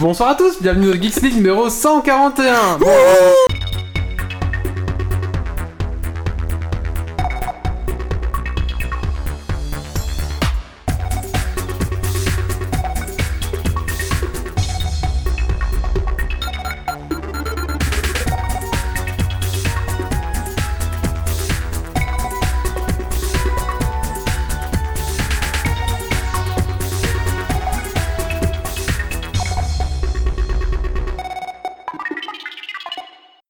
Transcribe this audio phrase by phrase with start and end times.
[0.00, 2.78] Bonsoir à tous, bienvenue au Geeks League numéro 141.
[2.78, 2.86] Bon,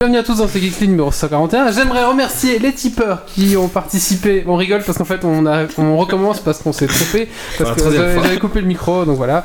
[0.09, 1.71] Bienvenue à tous dans ce League numéro 141.
[1.71, 4.43] J'aimerais remercier les tipeurs qui ont participé.
[4.47, 7.29] On rigole parce qu'en fait on, a, on recommence parce qu'on s'est trompé.
[7.59, 9.45] Parce que j'avais coupé le micro, donc voilà.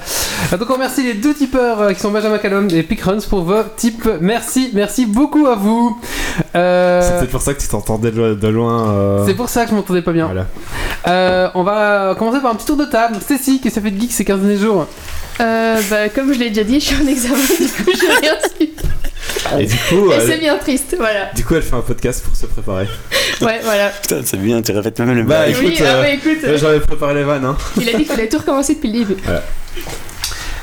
[0.54, 3.42] Euh, Donc on remercie les deux tipeurs euh, qui sont Benjamin Callum et Pickruns pour
[3.44, 4.08] vos tips.
[4.22, 6.00] Merci, merci beaucoup à vous.
[6.56, 8.88] Euh, C'est peut-être pour ça que tu t'entendais de, loin.
[8.90, 10.28] euh, c'est pour ça que je m'entendais pas bien.
[10.28, 10.46] Voilà.
[11.08, 13.18] Euh, on va commencer par un petit tour de table.
[13.20, 14.88] Stécie, qu'est-ce que ça fait de geek ces 15 derniers jours?
[15.42, 18.36] Euh, bah, comme je l'ai déjà dit, je suis en examen, du coup, j'ai rien
[18.58, 18.70] su.
[19.60, 21.32] Et du coup, Et c'est bien triste, voilà.
[21.36, 22.88] du coup, elle fait un podcast pour se préparer.
[23.42, 23.90] Ouais, voilà.
[23.90, 26.80] Putain, c'est bien, tu répètes même le Bah, écoute, oui, ah euh, ouais, écoute, J'avais
[26.80, 27.44] préparé les vannes.
[27.46, 27.58] Hein.
[27.80, 29.18] il a dit qu'il fallait tout recommencer depuis le début.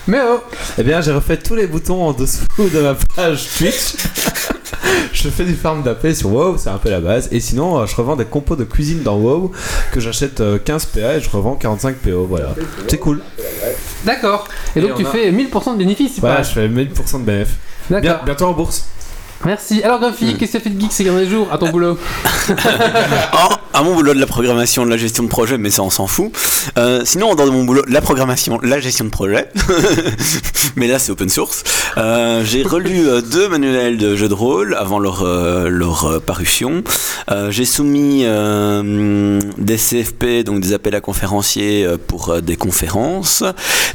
[0.07, 0.41] Mais oh
[0.79, 3.95] Eh bien, j'ai refait tous les boutons en dessous de ma page Twitch.
[5.13, 7.29] je fais du farm d'AP sur WoW, c'est un peu la base.
[7.33, 9.53] Et sinon, euh, je revends des compos de cuisine dans WoW
[9.93, 12.27] que j'achète euh, 15 PA et je revends 45 PO.
[12.29, 12.55] Voilà.
[12.89, 13.21] C'est cool.
[14.05, 14.49] D'accord.
[14.75, 16.69] Et Et donc on tu a- fais 1000% de bénéfices, c'est Voilà, pas je fais
[16.69, 17.49] 1000% de BF.
[17.91, 18.25] Bien, D'accord.
[18.25, 18.87] bientôt en bourse.
[19.47, 19.83] Merci.
[19.83, 21.97] Alors Grumpy, qu'est-ce que tu fait de geek ces derniers jours à ton boulot
[22.51, 25.89] Oh, à mon boulot de la programmation, de la gestion de projet, mais ça on
[25.89, 26.31] s'en fout.
[26.77, 29.49] Euh, sinon, dans mon boulot de la programmation, la gestion de projet,
[30.77, 31.65] mais là c'est open source.
[31.97, 36.21] Euh, j'ai relu euh, deux manuels de jeux de rôle avant leur, euh, leur euh,
[36.21, 36.83] parution.
[37.31, 42.57] Euh, j'ai soumis euh, des CFP, donc des appels à conférenciers euh, pour euh, des
[42.57, 43.43] conférences.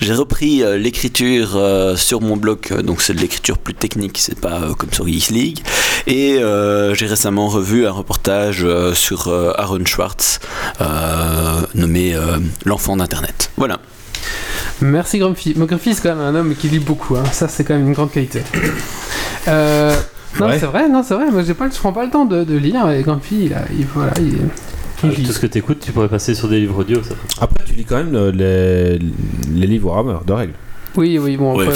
[0.02, 4.18] J'ai repris euh, l'écriture euh, sur mon blog, euh, donc c'est de l'écriture plus technique,
[4.20, 5.60] c'est pas euh, comme sur Geeks League.
[6.08, 10.40] Et euh, j'ai récemment revu un reportage euh, sur euh, Aaron Schwartz,
[10.82, 13.50] euh, nommé euh, L'enfant d'Internet.
[13.58, 13.80] Voilà.
[14.82, 15.54] Merci Grumpy.
[15.58, 17.24] Mon Grumpy c'est quand même un homme qui lit beaucoup, hein.
[17.32, 18.42] ça c'est quand même une grande qualité.
[19.48, 19.96] Euh,
[20.40, 20.60] non Ouais.
[20.60, 22.58] c'est vrai, non c'est vrai, moi j'ai pas, je prends pas le temps de, de
[22.58, 24.34] lire et Grumpy il, a, il, voilà, il,
[25.04, 25.24] il Avec lit.
[25.26, 27.02] tout ce que t'écoutes, tu pourrais passer sur des livres audio.
[27.04, 27.16] Ça.
[27.42, 30.54] Après, tu lis quand même les, les livres Warhammer de règles.
[30.98, 31.68] Oui, oui, bon, après,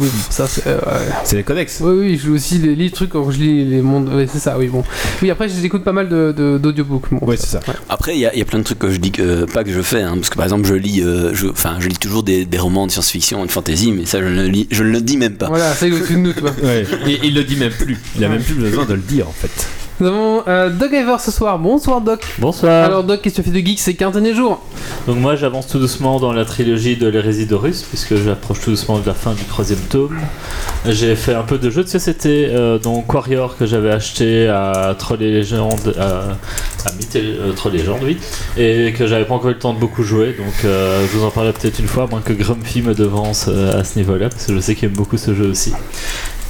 [0.00, 0.66] oui, ça c'est...
[0.66, 1.12] euh, ouais.
[1.24, 1.80] C'est les codex.
[1.82, 4.10] Oui, oui, je lis aussi les, les trucs quand je lis les mondes.
[4.12, 4.82] Oui, c'est ça, oui, bon.
[5.22, 7.10] Oui, après, j'écoute pas mal de- de- d'audiobooks.
[7.12, 7.60] Bon, Oui, c'est ça.
[7.88, 9.62] Après, il y, a- il y a plein de trucs que je dis que pas
[9.64, 11.96] que je fais, hein, parce que par exemple, je lis, euh, je, enfin, je lis
[11.98, 14.82] toujours des, des romans de science-fiction et de fantasy, mais ça, je ne, lis, je
[14.82, 15.46] ne le dis même pas.
[15.48, 16.32] Voilà, c'est au-dessus de nous.
[16.62, 16.84] Ouais.
[17.06, 17.96] Et il le dit même plus.
[18.16, 19.50] Il a même plus besoin de le dire en fait.
[19.98, 21.58] Nous avons euh, Doc Iver ce soir.
[21.58, 22.22] Bonsoir, Doc.
[22.38, 22.84] Bonsoir.
[22.84, 24.62] Alors, Doc, qu'est-ce que tu fais de geek ces 15 derniers jours
[25.06, 28.98] Donc moi j'avance tout doucement dans la trilogie de l'hérésie d'Horus, puisque j'approche tout doucement
[28.98, 30.18] de la fin du troisième tome.
[30.86, 34.94] J'ai fait un peu de jeux de société, euh, donc Warrior que j'avais acheté à
[34.98, 38.18] Troll et Légende, à, à Myth euh, Troll et Légende, oui,
[38.58, 41.24] et que j'avais pas encore eu le temps de beaucoup jouer, donc euh, je vous
[41.24, 44.46] en parlerai peut-être une fois, moins que Grumpy me devance euh, à ce niveau-là, parce
[44.46, 45.72] que je sais qu'il aime beaucoup ce jeu aussi.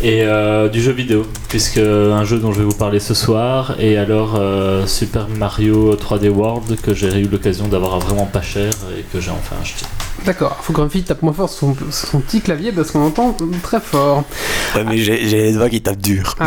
[0.02, 3.74] Et euh, du jeu vidéo, puisque un jeu dont je vais vous parler ce soir,
[3.80, 8.72] et alors euh, Super Mario 3D World que j'ai eu l'occasion d'avoir vraiment pas cher
[8.98, 9.86] et que j'ai enfin acheté.
[10.26, 13.06] D'accord, faut que Grumpy tape moins fort sur son, sur son petit clavier parce qu'on
[13.06, 14.24] entend très fort.
[14.74, 16.34] Ouais, mais j'ai j'ai les doigts qui tapent dur.
[16.40, 16.46] Ah,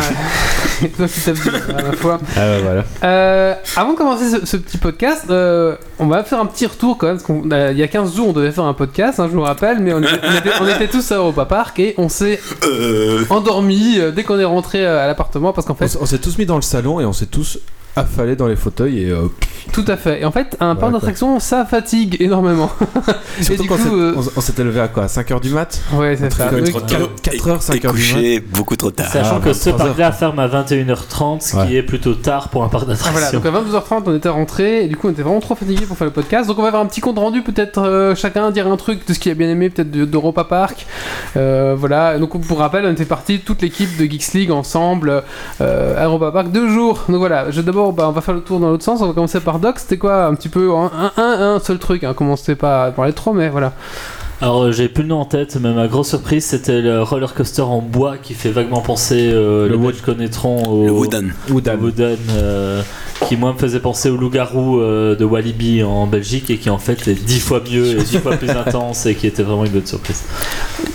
[0.82, 0.90] ouais.
[0.98, 2.20] Toi qui tapes dur à la fois.
[2.36, 2.84] Ah ouais, voilà.
[3.06, 6.98] Euh, avant de commencer ce, ce petit podcast, euh, on va faire un petit retour
[6.98, 7.18] quand même.
[7.22, 9.42] Parce euh, il y a 15 jours, on devait faire un podcast, hein, je vous
[9.42, 12.40] rappelle, mais on était, on était- on était tous à Europa Park et on s'est
[12.66, 16.18] Euh, endormi euh, dès qu'on est rentré euh, à l'appartement parce qu'en fait, on s'est
[16.20, 17.60] tous mis dans le salon et on s'est tous
[18.00, 19.28] affalés dans les fauteuils et euh,
[19.74, 20.22] tout à fait.
[20.22, 22.72] Et en fait, un Ouais, parc d'attraction, ça fatigue énormément.
[23.42, 25.80] surtout du quand coup, euh, on, s'était levé à quoi 5h du mat?
[25.94, 26.46] Ouais, c'est ça.
[26.48, 26.70] Très Oui.
[26.70, 27.00] trop tard.
[27.24, 29.08] 4h, 5h et du mat couché beaucoup trop tard.
[29.08, 32.64] Sachant Ah, que ce 23 parc-là ferme à 21h30, ce qui est plutôt tard pour
[32.64, 33.40] un parc Ah, voilà, d'attraction.
[33.40, 35.98] donc à 22h30 on était rentré et du coup on était vraiment trop fatigué pour
[35.98, 36.48] faire le podcast.
[36.48, 39.14] Donc on va faire un petit compte rendu, peut-être euh, chacun dire un truc de
[39.14, 40.86] ce qu'il a bien aimé, peut-être de- d'Europa Park.
[41.38, 45.24] Euh, voilà, donc pour rappel, on était parti toute l'équipe de Geeks League ensemble
[45.62, 47.04] euh, à Europa Park deux jours.
[47.08, 49.02] Donc voilà, je, d'abord bah, on va faire le tour dans l'autre sens.
[49.02, 49.80] On va commencer par Doc.
[49.80, 51.24] C'était quoi un petit peu un, un,
[51.56, 53.74] un- seul truc, hein, commencez pas à parler trop, mais voilà.
[54.42, 57.34] Alors euh, j'ai plus le nom en tête, mais ma grosse surprise c'était le roller
[57.34, 60.92] coaster en bois qui fait vaguement penser, euh, Le les Wood- Belges connaîtront au Le
[60.94, 61.34] Wooden.
[61.50, 61.76] au Oudan.
[61.78, 62.82] Wooden, euh,
[63.28, 66.78] qui moi me faisait penser au loup-garou euh, de Walibi en Belgique et qui en
[66.78, 69.72] fait est dix fois mieux et dix fois plus intense et qui était vraiment une
[69.74, 70.24] bonne surprise.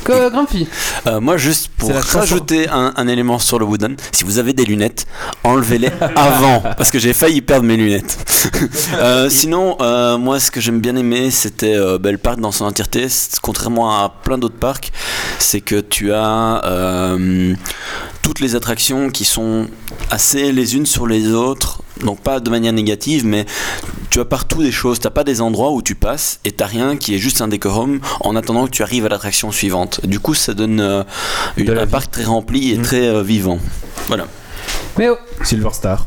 [0.04, 0.66] Que Grumpy.
[1.06, 4.64] Euh, moi, juste pour rajouter un, un élément sur le Wooden, si vous avez des
[4.64, 5.06] lunettes,
[5.44, 8.18] enlevez-les avant, parce que j'ai failli perdre mes lunettes.
[8.96, 13.06] Euh, sinon, euh, moi, ce que j'aime bien aimer, c'était le parc dans son entièreté.
[13.40, 14.92] Contrairement à plein d'autres parcs,
[15.38, 17.54] c'est que tu as euh,
[18.22, 19.66] toutes les attractions qui sont
[20.10, 21.82] assez les unes sur les autres.
[22.04, 23.46] Donc pas de manière négative, mais
[24.10, 24.98] tu as partout des choses.
[24.98, 28.00] T'as pas des endroits où tu passes et t'as rien qui est juste un décorum
[28.20, 30.04] en attendant que tu arrives à l'attraction suivante.
[30.06, 31.04] Du coup, ça donne euh,
[31.56, 31.90] une- un vie.
[31.90, 32.82] parc très rempli et Mm.
[32.82, 33.58] très euh, vivant.
[34.08, 34.26] Voilà.
[34.98, 36.06] Mais oh, Silver Star.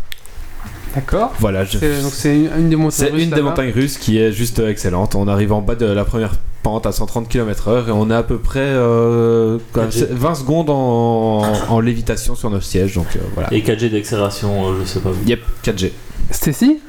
[0.95, 1.33] d'accord.
[1.39, 2.91] Voilà, je- C'est- Donc c'est une, une des montagnes.
[3.07, 5.15] c'est russes une des montagnes russes qui est juste excellente.
[5.15, 6.33] On arrive en bas de la première
[6.67, 9.89] pente à 130 km/h et on est à peu près euh, quoi, Ok.
[9.91, 12.95] c'est 20 secondes en, en lévitation sur nos sièges.
[12.95, 13.47] Donc euh, voilà.
[13.53, 15.23] Et 4G d'accélération, euh, je sais pas vous.
[15.25, 15.91] Yep, 4G.
[16.31, 16.79] Stacy?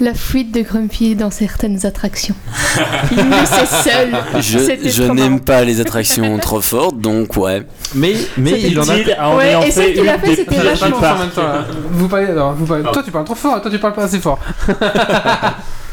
[0.00, 2.36] La fuite de Grumpy dans certaines attractions.
[3.10, 4.08] Il laissait seul.
[4.40, 7.66] Je, je n'aime pas les attractions trop fortes, donc ouais.
[7.96, 8.94] Mais, mais il en a.
[9.20, 11.64] en Ouais, ayant et fait celle qu'il a fait, des c'était pires vachement en.
[11.92, 12.84] Vous parlez, alors, vous parlez.
[12.86, 12.92] Ah.
[12.92, 14.38] Toi tu parles trop fort, toi tu parles pas assez fort.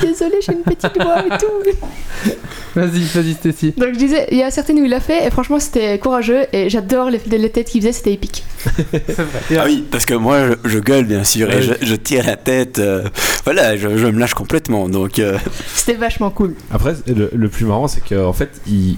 [0.00, 2.30] Désolée, j'ai une petite voix et tout.
[2.74, 3.72] Vas-y, vas-y Stacy.
[3.76, 6.46] Donc je disais, il y a certaines où il l'a fait et franchement c'était courageux
[6.52, 8.44] et j'adore les, les têtes qu'il faisait, c'était épique.
[8.92, 9.58] C'est vrai.
[9.58, 12.36] Ah oui, parce que moi, je, je gueule bien sûr et je, je tire la
[12.36, 12.78] tête.
[12.78, 13.04] euh,
[13.44, 14.88] voilà, je, je me lâche complètement.
[14.88, 15.38] Donc, euh,
[15.74, 16.54] C'était vachement cool.
[16.72, 18.96] Après, le, le plus marrant, c'est qu'en fait, il.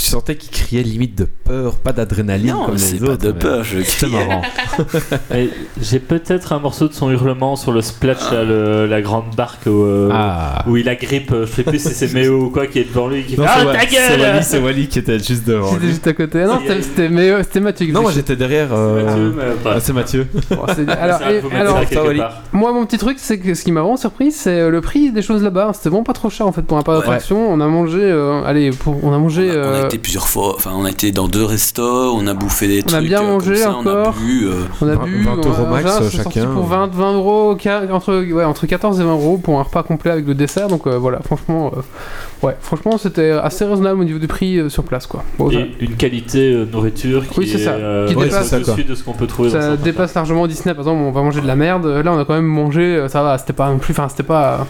[0.00, 3.24] Tu sentais qu'il criait limite de peur, pas d'adrénaline non, comme c'est les pas autres.
[3.24, 3.64] de mais peur.
[3.64, 4.14] Je C'était crie.
[4.28, 4.42] marrant.
[5.34, 5.50] Et
[5.82, 9.66] J'ai peut-être un morceau de son hurlement sur le splash, là, le- la grande barque
[9.66, 10.62] où, euh, Ah.
[10.68, 13.08] où il agrippe, euh, je sais plus si c'est Méo ou quoi qui est devant
[13.08, 13.86] lui qui fait Non, Ah c'est ta Wa- c'est
[14.16, 15.72] gueule Wally, c'est Wally qui était juste devant.
[15.72, 16.44] C'était juste à côté.
[16.44, 17.86] Non, c'était- euh, c'était Mathieu.
[17.86, 18.68] qui Non, moi j'étais derrière.
[18.72, 19.82] euh, Mathieu, mais, ah, bref.
[19.84, 20.26] c'est Mathieu.
[20.50, 22.20] Bon, c'est- alors, et-
[22.52, 25.22] moi, mon petit truc, c'est que ce qui m'a vraiment surpris, c'est le prix des
[25.22, 25.72] choses là-bas.
[25.74, 27.50] C'était vraiment pas trop cher en fait pour un parc d'attraction.
[27.52, 28.10] On a mangé,
[28.46, 28.70] allez,
[29.02, 29.50] on a mangé.
[29.88, 32.12] On a, on a euh, été plusieurs fois, enfin on a été dans deux restos,
[32.14, 33.08] on a bouffé des On a trucs.
[33.08, 34.08] bien euh, mangé comme ça, On encore.
[34.08, 34.44] a bu.
[34.46, 36.52] euh, On a 20 bu 20 on a- euros max, euh, c'est sorti chacun.
[36.52, 37.56] pour 20, 20 euros
[37.92, 40.68] entre, ouais, entre 14 et 20 euros pour un repas complet avec le dessert.
[40.68, 44.68] Donc euh, voilà, franchement, euh, ouais, franchement c'était assez raisonnable au niveau du prix euh,
[44.68, 45.24] sur place quoi.
[45.38, 47.70] Bon, ça, Et une qualité euh, nourriture qui Oui, est ça.
[47.70, 48.50] euh, Qui ouais, dépasse-
[48.88, 50.74] de ce qu'on peut trouver dans ça certains dépasse largement Disney.
[50.74, 51.86] Par exemple, on va manger de la merde.
[51.86, 54.22] Là, on a quand même mangé, euh, ça va, c'était pas non plus, enfin c'était
[54.22, 54.66] pas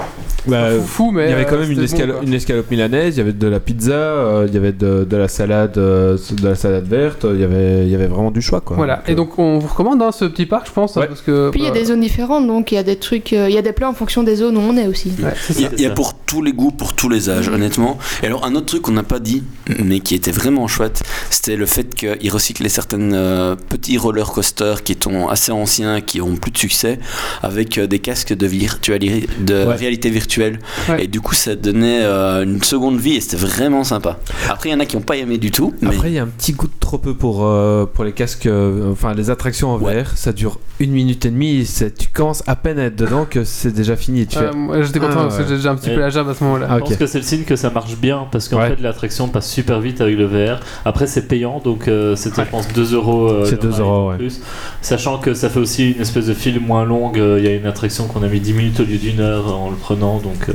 [0.46, 3.16] Bah, fou, fou, mais il y avait quand euh, même une, bon, une escalope milanaise,
[3.16, 6.16] il y avait de la pizza, euh, il y avait de, de la salade, euh,
[6.32, 8.76] de la salade verte, il y avait, il y avait vraiment du choix quoi.
[8.76, 11.06] Voilà, Donc, et euh, donc on vous recommande hein, ce petit parc, je pense, Ouais.
[11.06, 11.50] parce que.
[11.50, 13.50] Puis il y a euh, des zones différentes donc il y a des trucs, il
[13.50, 15.12] y a des plats en fonction des zones où on est aussi.
[15.22, 17.48] ouais, Il y, a- il y a pour tous les goûts, pour tous les âges,
[17.48, 17.98] honnêtement.
[18.22, 19.42] Et alors, un autre truc qu'on n'a pas dit,
[19.82, 24.82] mais qui était vraiment chouette, c'était le fait qu'ils recyclaient certains euh, petits roller coasters
[24.82, 26.98] qui sont assez anciens, qui ont plus de succès,
[27.42, 29.74] avec euh, des casques de, virtuali- de Ouais.
[29.74, 30.58] réalité virtuelle.
[30.88, 31.04] Ouais.
[31.04, 34.18] Et du coup, ça donnait euh, une seconde vie et c'était vraiment sympa.
[34.50, 36.18] Après, il y en a qui n'ont pas aimé du tout, mais Après, il y
[36.18, 39.30] a un petit goût de trop peu pour, euh, pour les casques, euh, enfin les
[39.30, 39.94] attractions en Ouais.
[39.94, 40.16] verre.
[40.16, 41.66] Ça dure une minute et demie.
[41.98, 44.26] Tu commences à peine à être dedans que c'est déjà fini.
[44.26, 46.00] Tu Euh, fais- moi, J'étais content Ah, parce que j'ai déjà un petit Et- peu
[46.00, 46.66] la jambe à ce moment-là.
[46.70, 46.88] Ah, Je ok.
[46.90, 48.68] pense que c'est le signe que ça marche bien parce qu'en Ouais.
[48.68, 50.60] fait l'attraction passe super vite avec le VR.
[50.84, 53.28] Après c'est payant donc euh, c'était je pense 2 euros.
[53.28, 54.40] euh, C'est il y en 2 a euros, plus.
[54.82, 57.18] Sachant que ça fait aussi une espèce de fil moins longue.
[57.18, 59.52] euh, Il y a une attraction qu'on a mis 10 minutes au lieu d'une heure
[59.54, 60.52] en le prenant donc euh,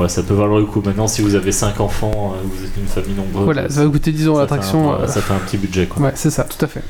[0.00, 0.82] ouais, ça peut valoir le coup.
[0.84, 3.44] Maintenant si vous avez 5 enfants, euh, vous êtes une famille nombreuse.
[3.44, 4.94] Voilà, ça va coûter 10 euros l'attraction.
[5.00, 6.02] euh, Ça fait un petit budget quoi.
[6.06, 6.82] Ouais, c'est ça, tout à fait.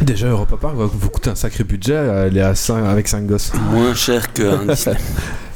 [0.00, 1.94] Déjà, Europa Park va vous coûter un sacré budget.
[1.94, 3.50] Elle est à 5, avec 5 gosses.
[3.72, 4.96] moins cher qu'un Disney.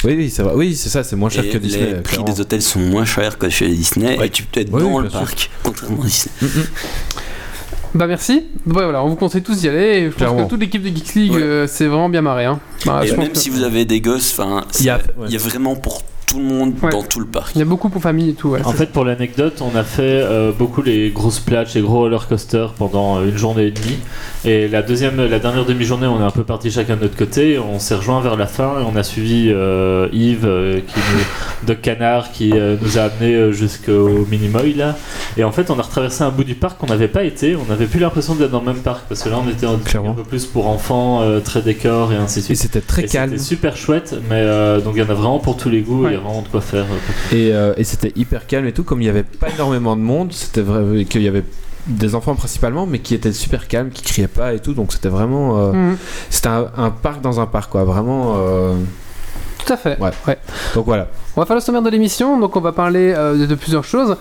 [0.05, 0.43] Oui, oui, c'est.
[0.43, 1.05] Oui, c'est ça.
[1.05, 1.87] C'est moins cher Et que Disney.
[1.87, 2.33] les prix clairement.
[2.33, 4.27] des hôtels sont moins chers que chez Disney Ouais.
[4.27, 6.33] et tu peux être dans oui, le parc, contrairement à Disney.
[6.43, 6.65] Mm, mm.
[7.95, 8.47] Bah merci.
[8.67, 9.79] Ouais, voilà, on vous conseille tous d'y aller.
[9.99, 10.45] Et je pense Clairement.
[10.47, 11.43] que toute l'équipe de Geeks League, Ouais.
[11.43, 12.47] euh, c'est vraiment bien marré.
[12.47, 12.59] Hein.
[12.87, 15.27] Bah, et même que- si vous avez des gosses, enfin, Il y a- ouais.
[15.29, 16.91] il y a vraiment pour tout le monde Ouais.
[16.91, 17.55] dans tout le parc.
[17.55, 18.49] Il y a beaucoup pour famille et tout.
[18.51, 21.99] Ouais, En fait, pour l'anecdote, on a fait euh, beaucoup les grosses plages, les gros
[21.99, 23.99] roller coasters pendant euh, une journée et demie.
[24.45, 27.59] Et la deuxième, la dernière demi-journée, on est un peu parti chacun de notre côté.
[27.59, 31.67] On s'est rejoint vers la fin et on a suivi euh, Yves, euh, qui nous,
[31.67, 34.97] Doc Canard, qui euh, nous a amené euh, jusqu'au Minimoy là.
[35.37, 37.57] Et en fait, on a retraversé un bout du parc qu'on n'avait pas été.
[37.57, 39.77] On n'avait plus l'impression d'être dans le même parc parce que là, on était un
[40.15, 42.59] peu plus pour enfants, euh, très décor et ainsi de Et suite.
[42.59, 43.31] c'était très Et calme.
[43.33, 46.05] C'était super chouette, mais euh, donc il y en a vraiment pour tous les goûts.
[46.05, 46.19] Ouais.
[46.23, 46.85] Vraiment de quoi faire.
[46.85, 47.37] euh.
[47.37, 48.85] Et, euh, et c'était hyper calme et tout.
[48.85, 51.45] Comme il n'y avait pas énormément de monde, c'était vrai qu'il y avait
[51.87, 54.73] des enfants principalement, mais qui étaient super calmes, qui criaient pas et tout.
[54.75, 55.59] Donc c'était vraiment.
[55.59, 55.97] euh, Mhm.
[56.31, 57.85] C'était un, un parc dans un parc, quoi.
[57.85, 58.35] Vraiment.
[58.39, 58.75] euh,
[59.65, 59.99] Tout à fait.
[60.01, 60.11] Ouais.
[60.75, 61.09] Donc voilà.
[61.37, 63.85] On va faire le sommaire de l'émission, donc on va parler euh, de, de plusieurs
[63.85, 64.17] choses.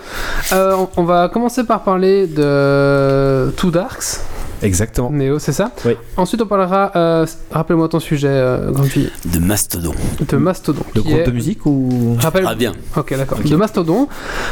[0.54, 4.22] Euh, on, on va commencer par parler de Two Darks.
[4.64, 5.10] Exactement.
[5.12, 5.94] Néo, c'est ça Oui.
[6.18, 9.94] Ensuite, on parlera, euh, rappelle-moi ton sujet, euh, Grumpy, De Mastodon.
[10.28, 10.84] de Mastodon.
[10.94, 12.46] Qui groupe est- de musique ou Rappelle...
[12.48, 12.74] Ah bien.
[12.96, 13.40] Ok, d'accord.
[13.40, 14.08] De Mastodon.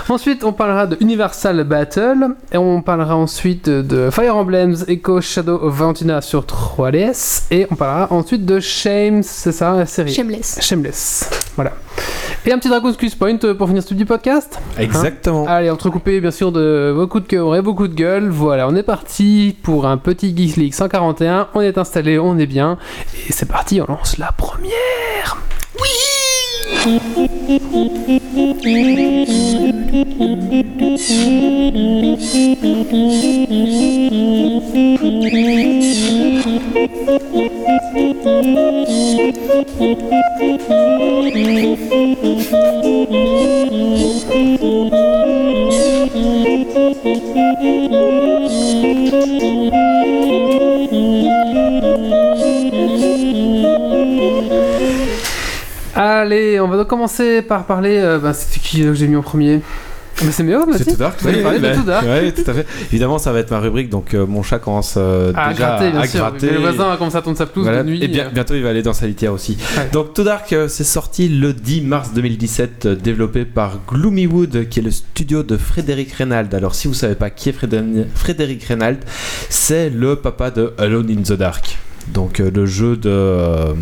[0.10, 2.28] Ensuite, on parlera de Universal Battle.
[2.52, 7.44] Et on parlera ensuite de, de Fire Emblems Echo Shadow of Valentina sur 3DS.
[7.52, 10.14] Et on parlera ensuite de Shames, c'est ça, la série?
[10.14, 10.60] Shameless.
[10.62, 11.30] Shameless.
[11.56, 11.74] Voilà.
[12.46, 14.60] Et un petit Dragon's Quiz Point euh, pour finir ce petit podcast.
[14.78, 15.46] Exactement.
[15.46, 18.30] Allez, entrecoupé bien sûr de beaucoup de cœur et beaucoup de gueule.
[18.30, 21.50] Voilà, on est parti pour un petit Geeks League 141.
[21.54, 22.78] On est installé, on est bien.
[23.28, 25.38] Et c'est parti, on lance la première.
[56.02, 57.98] Allez, on va donc commencer par parler.
[57.98, 59.60] euh, bah, C'était qui euh, que j'ai mis en premier
[60.22, 61.22] Ah, bah, C'est Méo, C'est Mathis tout dark.
[61.22, 62.06] Parler de bah, tout dark.
[62.06, 62.66] ouais, tout à fait.
[62.90, 65.92] Évidemment, ça va être ma rubrique, donc euh, mon chat commence euh, À déjà gratter,
[65.92, 66.20] bien à sûr.
[66.22, 66.52] gratter.
[66.52, 67.84] Le voisin va commencer à tondre sa pelouse Voilà.
[67.84, 68.02] de nuit.
[68.02, 69.58] Et bien, bientôt, il va aller dans sa litière aussi.
[69.78, 69.90] Ouais.
[69.92, 74.84] Donc, To Dark, c'est sorti le 10 mars 2017, euh, développé par Gloomywood, qui est
[74.84, 76.54] le studio de Frédéric Reynald.
[76.56, 79.00] Alors, si vous savez pas qui est Frédé- Frédéric Reynald,
[79.50, 81.78] c'est le papa de Alone in the Dark.
[82.14, 83.76] Donc, le jeu de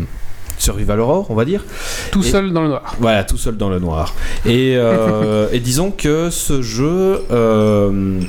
[0.58, 1.64] Survival Horror, on va dire.
[2.10, 2.94] Tout Et- seul dans le noir.
[3.00, 4.14] Voilà, tout seul dans le noir.
[4.44, 8.20] Et, euh, et disons que ce jeu euh,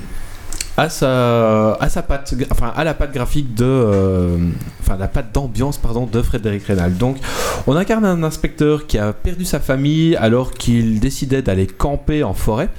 [0.78, 4.38] a sa, a sa patte, enfin, a la patte graphique de, euh,
[4.80, 6.96] enfin, la patte d'ambiance, pardon, de Frédéric Reynal.
[6.96, 7.18] Donc,
[7.68, 12.34] on incarne un inspecteur qui a perdu sa famille alors qu'il décidait d'aller camper en
[12.34, 12.70] forêt.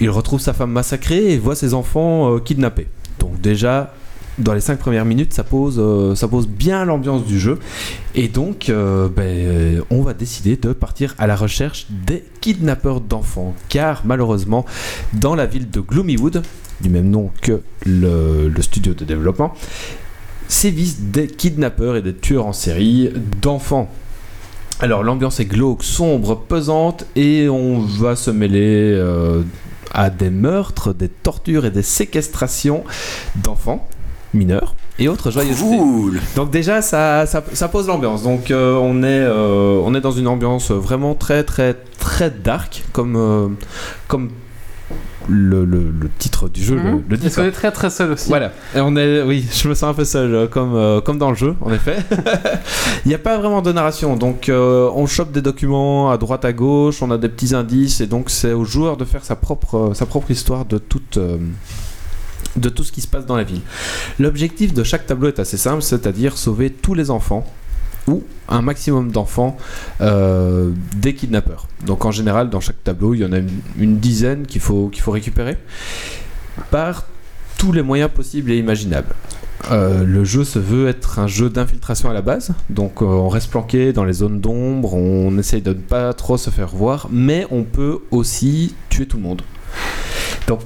[0.00, 2.88] Il retrouve sa femme massacrée et voit ses enfants euh, kidnappés.
[3.18, 3.94] Donc déjà.
[4.38, 7.58] Dans les 5 premières minutes, ça pose, euh, ça pose bien l'ambiance du jeu.
[8.14, 13.54] Et donc, euh, ben, on va décider de partir à la recherche des kidnappeurs d'enfants.
[13.68, 14.64] Car malheureusement,
[15.12, 16.42] dans la ville de Gloomywood,
[16.80, 19.52] du même nom que le, le studio de développement,
[20.48, 23.10] sévissent des kidnappeurs et des tueurs en série
[23.40, 23.90] d'enfants.
[24.80, 29.42] Alors l'ambiance est glauque, sombre, pesante et on va se mêler euh,
[29.92, 32.82] à des meurtres, des tortures et des séquestrations
[33.36, 33.88] d'enfants
[34.34, 35.64] mineurs et autres joyeusetés.
[35.76, 36.20] Cool.
[36.36, 38.22] Donc déjà, ça, ça, ça pose l'ambiance.
[38.22, 42.84] Donc euh, on, est, euh, on est dans une ambiance vraiment très très très dark,
[42.92, 43.48] comme, euh,
[44.08, 44.30] comme
[45.28, 47.02] le, le- le titre du jeu le, Mhm.
[47.08, 47.22] le dit.
[47.22, 48.28] Parce qu'on est très très seul aussi.
[48.28, 48.50] Voilà.
[48.74, 51.36] Et on est, oui, je me sens un peu seul, comme, euh, comme dans le
[51.36, 51.96] jeu, en effet.
[53.04, 56.44] Il n'y a pas vraiment de narration, donc euh, on chope des documents à droite
[56.44, 59.36] à gauche, on a des petits indices, et donc c'est au joueur de faire sa
[59.36, 61.18] propre, euh, sa propre histoire de toute.
[61.18, 61.36] euh,
[62.56, 63.60] de tout ce qui se passe dans la ville.
[64.18, 67.46] L'objectif de chaque tableau est assez simple, c'est-à-dire sauver tous les enfants
[68.08, 69.56] ou un maximum d'enfants
[70.00, 71.68] euh, des kidnappeurs.
[71.86, 73.38] Donc en général, dans chaque tableau, il y en a
[73.78, 75.56] une, dizaine qu'il faut, faut récupérer
[76.70, 77.06] par
[77.58, 79.14] tous les moyens possibles et imaginables.
[79.70, 83.28] Euh, le jeu se veut être un jeu d'infiltration à la base, donc euh, on
[83.28, 87.06] reste planqué dans les zones d'ombre, on essaye de ne pas trop se faire voir,
[87.12, 89.42] mais on peut aussi tuer tout le monde.
[90.48, 90.60] Donc,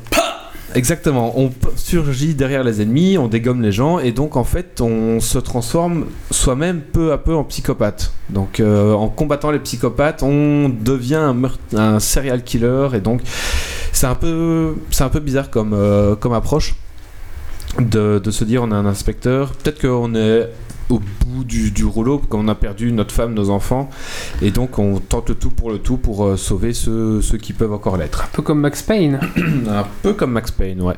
[0.74, 5.20] exactement, on surgit derrière les ennemis, on dégomme les gens, et donc en fait on
[5.20, 8.12] se transforme soi-même peu à peu en psychopathe.
[8.30, 11.32] Donc euh, en combattant les psychopathes, on devient
[11.74, 13.22] un, serial killer, et donc
[13.92, 16.74] c'est un peu, un peu bizarre comme, euh, comme approche
[17.78, 19.52] de, de se dire on est un inspecteur.
[19.52, 20.48] Peut-être qu'on est
[20.88, 23.90] au bout du, du rouleau, quand on a perdu notre femme, nos enfants,
[24.42, 27.52] et donc on tente le tout pour le tout pour euh, sauver ceux, ceux qui
[27.52, 28.24] peuvent encore l'être.
[28.24, 29.20] Un peu comme Max Payne.
[29.68, 30.96] Un peu comme Max Payne, ouais.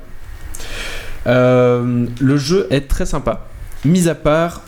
[1.26, 3.48] Euh, le jeu est très sympa,
[3.84, 4.62] mis à part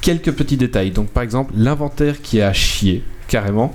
[0.00, 0.90] quelques petits détails.
[0.90, 3.74] Donc par exemple, l'inventaire qui est à chier, carrément.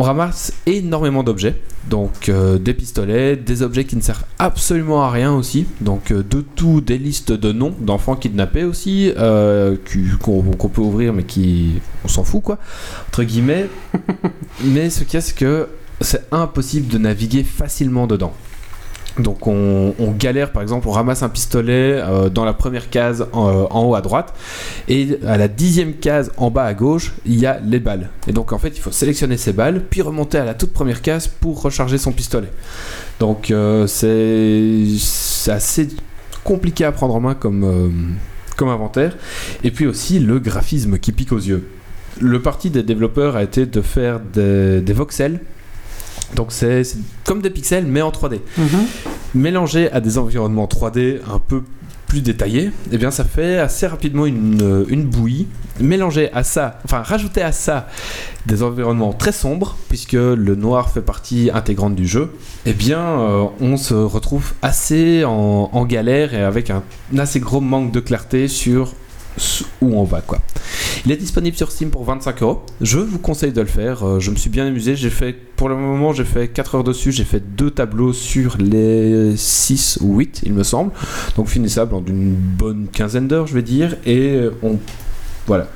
[0.00, 1.56] On ramasse énormément d'objets,
[1.90, 6.22] donc euh, des pistolets, des objets qui ne servent absolument à rien aussi, donc euh,
[6.22, 9.76] de tout, des listes de noms d'enfants kidnappés aussi, euh,
[10.22, 12.58] qu'on peut ouvrir mais qui on s'en fout quoi,
[13.08, 13.68] entre guillemets.
[14.64, 15.68] mais ce qu'il y a c'est que
[16.00, 18.32] c'est impossible de naviguer facilement dedans.
[19.22, 23.26] Donc on, on galère par exemple, on ramasse un pistolet euh, dans la première case
[23.32, 24.34] en, euh, en haut à droite
[24.88, 28.10] et à la dixième case en bas à gauche il y a les balles.
[28.26, 31.02] Et donc en fait il faut sélectionner ces balles puis remonter à la toute première
[31.02, 32.50] case pour recharger son pistolet.
[33.18, 35.88] Donc euh, c'est assez
[36.44, 38.16] compliqué à prendre en main comme,
[38.56, 39.16] comme inventaire.
[39.64, 41.68] Et puis aussi le graphisme qui pique aux yeux.
[42.20, 45.40] Le parti des développeurs a été de faire des, voxels.
[46.34, 46.82] Donc c'est
[47.24, 48.68] comme des pixels mais en 3D Mhm.
[49.34, 51.62] Mélangé à des environnements 3D un peu
[52.10, 55.46] plus détaillé, eh bien ça fait assez rapidement une, euh, bouillie.
[55.78, 57.88] Mélanger à ça, enfin rajouter à ça
[58.46, 62.32] des environnements très sombres, puisque le noir fait partie intégrante du jeu,
[62.66, 66.82] eh bien euh, on se retrouve assez en, galère et avec un,
[67.16, 68.92] assez gros manque de clarté sur
[69.80, 70.38] où on va quoi.
[71.04, 72.62] Il est disponible sur Steam pour 25 euros.
[72.80, 74.06] Je vous conseille de le faire.
[74.06, 74.96] Euh, Je me suis bien amusé.
[74.96, 77.12] J'ai fait, pour le moment, j'ai fait 4 heures dessus.
[77.12, 80.92] J'ai fait deux tableaux sur les 6 ou 8, il me semble.
[81.36, 83.96] Donc finissable en une bonne quinzaine d'heures, je vais dire.
[84.04, 84.78] Et on,
[85.46, 85.68] voilà.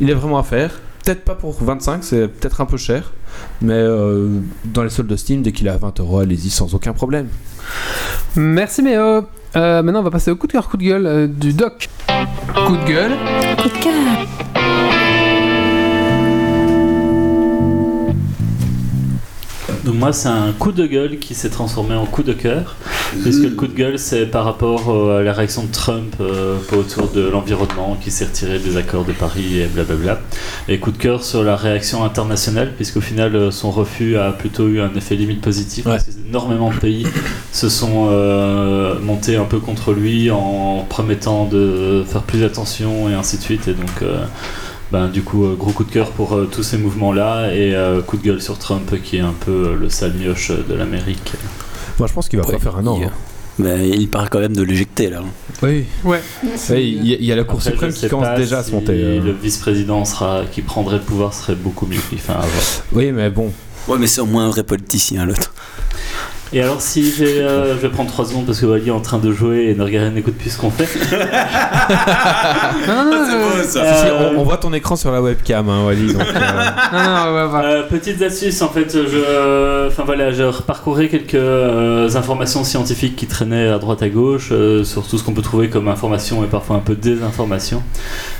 [0.00, 0.80] Il est vraiment à faire.
[1.04, 3.12] Peut-être pas pour 25, c'est peut-être un peu cher.
[3.62, 6.74] Mais euh, dans les soldes de Steam, dès qu'il est à 20 euros, allez-y sans
[6.74, 7.28] aucun problème.
[8.36, 9.24] Merci Méo.
[9.56, 11.88] Euh, maintenant, on va passer au coup de cœur, coup de gueule euh, du doc.
[12.66, 13.12] Coup de gueule.
[13.56, 14.95] Coup de cœur.
[19.86, 22.74] Donc moi c'est un coup de gueule qui s'est transformé en coup de cœur,
[23.22, 26.56] puisque le coup de gueule c'est par rapport euh, à la réaction de Trump euh,
[26.72, 30.18] autour de l'environnement qui s'est retiré des accords de Paris et blablabla.
[30.68, 34.66] Et coup de cœur sur la réaction internationale, puisqu'au final euh, son refus a plutôt
[34.66, 37.06] eu un effet limite positif, parce que énormément de pays
[37.52, 43.14] se sont euh, montés un peu contre lui en promettant de faire plus attention et
[43.14, 43.68] ainsi de suite.
[43.68, 44.24] Et donc euh,
[44.92, 48.00] ben, du coup, euh, gros coup de cœur pour euh, tous ces mouvements-là et euh,
[48.02, 51.32] coup de gueule sur Trump qui est un peu euh, le sale mioche de l'Amérique.
[51.98, 52.98] Moi, je pense qu'il va Ouais, pas faire un an.
[53.00, 53.10] il, hein.
[53.58, 55.22] mais il paraît quand même de l'éjecter là.
[55.62, 55.84] Oui.
[56.04, 56.20] Ouais.
[56.44, 58.62] Oui, Il y, a- il y a la Cour Après, suprême qui commence déjà à
[58.62, 58.92] se monter.
[58.92, 59.20] euh.
[59.20, 61.98] Le vice-président sera, qui prendrait le pouvoir serait beaucoup mieux.
[62.14, 62.34] Enfin.
[62.92, 63.52] Oui, mais bon.
[63.88, 65.52] Ouais, mais c'est au moins un vrai politicien l'autre.
[66.52, 69.00] Et alors, si j'ai, euh, je vais prendre 3 secondes parce que Wally est en
[69.00, 70.86] train de jouer et ne regarde n'écoute plus ce qu'on fait.
[72.88, 73.22] Non, non, non,
[73.56, 76.12] euh, Si, si, Euh, on, on voit ton écran sur la webcam, hein, Wally.
[76.12, 76.24] donc, euh,
[76.92, 77.64] non, non, ouais, ouais.
[77.64, 83.26] Euh, petites astuces, en fait, je, enfin voilà, je reparcourais quelques euh, informations scientifiques qui
[83.26, 86.46] traînaient à droite à gauche euh, sur tout ce qu'on peut trouver comme information et
[86.46, 87.82] parfois un peu désinformation,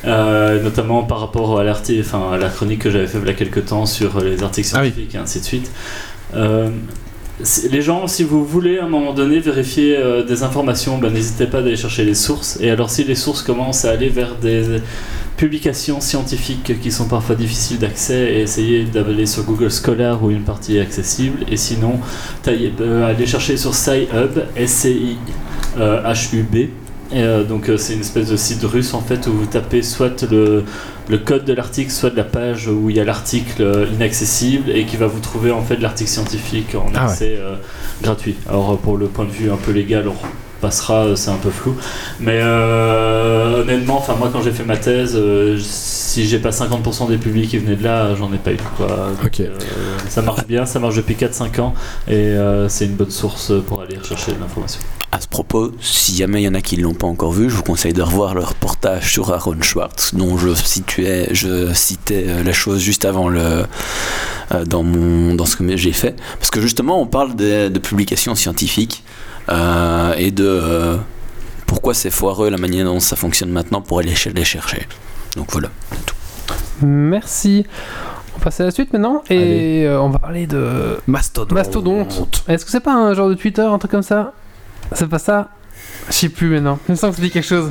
[0.05, 3.35] Euh, notamment par rapport à, enfin, à la chronique que j'avais fait il y a
[3.35, 4.89] quelques temps sur les articles Ah oui.
[4.93, 5.71] scientifiques et ainsi de suite.
[7.71, 11.45] Les gens, si vous voulez à un moment donné vérifier euh, des informations, ben, n'hésitez
[11.47, 12.57] pas d'aller chercher les sources.
[12.62, 14.81] Et alors si les sources commencent à aller vers des
[15.37, 20.45] publications scientifiques qui sont parfois difficiles d'accès et essayer d'aller sur Google Scholar où une
[20.45, 22.00] partie est accessible et sinon
[22.43, 26.57] taillez- euh, aller chercher sur SciHub S-C-I-H-U-B
[27.13, 29.83] et euh, donc euh, c'est une espèce de site russe en fait où vous tapez
[29.83, 30.65] soit le,
[31.09, 34.71] le code de l'article soit de la page où il y a l'article euh, inaccessible
[34.71, 37.39] et qui va vous trouver en fait l'article scientifique en Ah accès
[38.02, 40.15] gratuit alors pour le point de vue un peu légal on
[40.61, 41.76] passera c'est un peu flou
[42.19, 45.19] mais honnêtement, enfin moi quand j'ai fait ma thèse,
[45.61, 48.87] si j'ai pas 50% des publics qui venaient de là, j'en ai pas eu quoi.
[48.87, 49.43] Donc, Ok.
[50.09, 51.75] ça marche bien, ça marche depuis 4-5 ans
[52.09, 52.35] et
[52.69, 54.80] c'est une bonne source pour aller rechercher de l'information.
[55.17, 57.49] À ce propos, si jamais il y en a qui ne l'ont pas encore vu,
[57.49, 62.26] je vous conseille de revoir le reportage sur Aaron Schwartz, dont je, situais, je citais
[62.29, 63.65] euh, la chose juste avant le,
[64.52, 66.17] euh, dans, mon, dans ce que j'ai fait.
[66.39, 69.05] Parce que justement, on parle de, de publications scientifiques
[69.49, 70.97] euh, et de euh,
[71.65, 74.87] pourquoi c'est foireux la manière dont ça fonctionne maintenant pour aller les chercher.
[75.35, 75.69] Donc voilà.
[76.83, 77.65] Merci.
[78.37, 81.52] On passe à la suite maintenant et euh, on va parler de Mastodonte.
[81.52, 82.45] Mastodonte.
[82.49, 84.35] Est-ce que c'est pas un genre de Twitter, un truc comme ça?
[84.93, 85.51] C'est pas ça
[86.09, 86.79] Je sais plus maintenant.
[86.89, 87.71] Il me semble que dit quelque chose.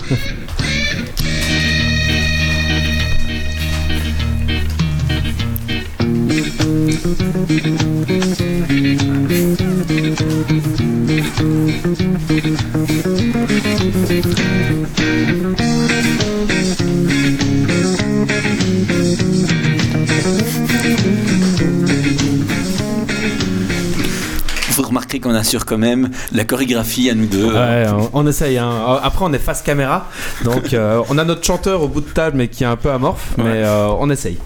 [25.20, 27.46] Qu'on assure quand même la chorégraphie à nous deux.
[27.54, 28.58] Ouais, on, on essaye.
[28.58, 28.70] hein.
[29.04, 30.08] Après, on est face caméra,
[30.44, 32.90] donc euh, on a notre chanteur au bout de table, mais qui est un peu
[32.92, 34.38] amorphe, mais euh, on essaye.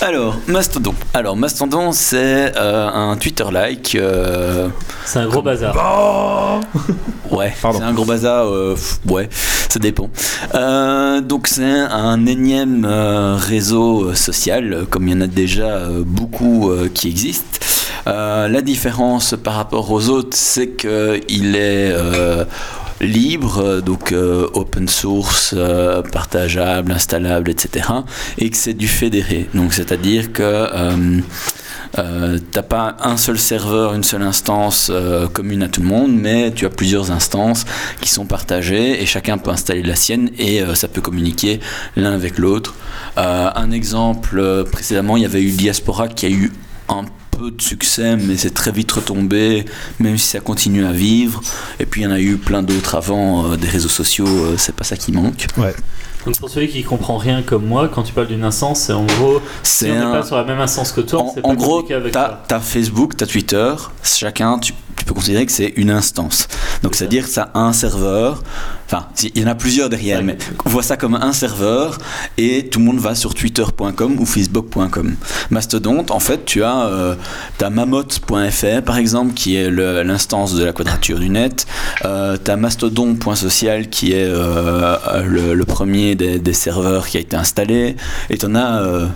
[0.00, 0.94] Alors, Mastodon.
[1.14, 3.94] Alors, Mastodon, c'est euh, un Twitter-like.
[3.94, 4.68] euh,
[5.06, 5.74] C'est un gros bazar.
[7.30, 7.78] Ouais, Pardon.
[7.78, 8.46] c'est un gros bazar.
[8.46, 9.28] euh, pff, ouais,
[9.68, 10.10] ça dépend.
[10.54, 16.02] Euh, donc c'est un énième euh, réseau social, comme il y en a déjà euh,
[16.04, 17.58] beaucoup euh, qui existent.
[18.06, 22.44] Euh, la différence par rapport aux autres, c'est qu'il est euh,
[23.00, 27.88] libre, euh, donc euh, open source, euh, partageable, installable, etc.
[28.38, 29.48] Et que c'est du fédéré.
[29.54, 31.20] Donc c'est-à-dire que euh,
[31.98, 36.12] euh, t'as pas un seul serveur, une seule instance euh, commune à tout le monde,
[36.12, 37.64] mais tu as plusieurs instances
[38.00, 41.60] qui sont partagées et chacun peut installer la sienne et euh, ça peut communiquer
[41.96, 42.74] l'un avec l'autre.
[43.16, 46.52] Euh, un exemple, euh, précédemment, il y avait eu Diaspora qui a eu
[46.88, 49.64] un peu de succès, mais c'est très vite retombé,
[49.98, 51.40] même si ça continue à vivre.
[51.80, 54.54] Et puis il y en a eu plein d'autres avant, euh, des réseaux sociaux, euh,
[54.56, 55.46] c'est pas ça qui manque.
[56.26, 59.04] Donc pour celui qui comprend rien comme moi, quand tu parles d'une instance, c'est en
[59.04, 61.44] gros, si C'est on n'est un- pas sur la même instance que toi, En, c'est
[61.44, 62.56] en pas gros, communiquer avec t'as toi.
[62.56, 66.48] as Facebook, t'as Twitter, chacun, tu, tu peux considérer que c'est une instance.
[66.82, 68.42] Donc, C'est c'est-à-dire que ça a un serveur,
[68.86, 71.98] enfin, il y en a plusieurs derrière, mais on voit ça comme un serveur
[72.38, 75.16] et tout le monde va sur twitter.com ou facebook.com.
[75.50, 77.14] Mastodonte, en fait, tu as, euh,
[77.70, 81.66] mamotte.fr par exemple, qui est l'instance de la quadrature du net,
[82.04, 87.36] euh, t'as mastodon.social qui est euh, le, le premier des, des serveurs qui a été
[87.36, 87.96] installé,
[88.30, 89.06] et t'en as euh,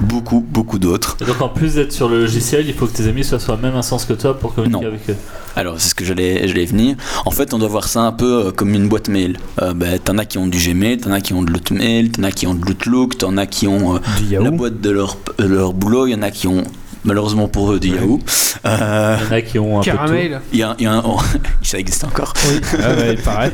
[0.00, 1.16] beaucoup, beaucoup d'autres.
[1.20, 3.52] Et donc en plus d'être sur le logiciel, il faut que tes amis soient sur
[3.54, 4.86] la même instance que toi pour communiquer Non.
[4.88, 5.16] avec eux.
[5.54, 6.96] Alors, c'est ce que j'allais, j'allais venir.
[7.26, 9.36] En fait, on doit voir ça un peu euh, comme une boîte mail.
[9.60, 12.22] Euh, ben, t'en as qui ont du Gmail, t'en as qui ont de l'Hotmail, t'en
[12.22, 13.98] as qui ont de l'Outlook, t'en as qui ont euh,
[14.30, 16.64] la boîte de leur, de leur boulot, il y en a qui ont,
[17.04, 18.20] malheureusement pour eux, du Yahoo.
[18.64, 19.96] Euh, Il y en a qui ont un peu de tout.
[19.96, 21.18] Caramel, Il y, a- il y a un- oh,
[21.62, 22.32] ça existe encore.
[22.82, 23.50] Ah ouais, pareil.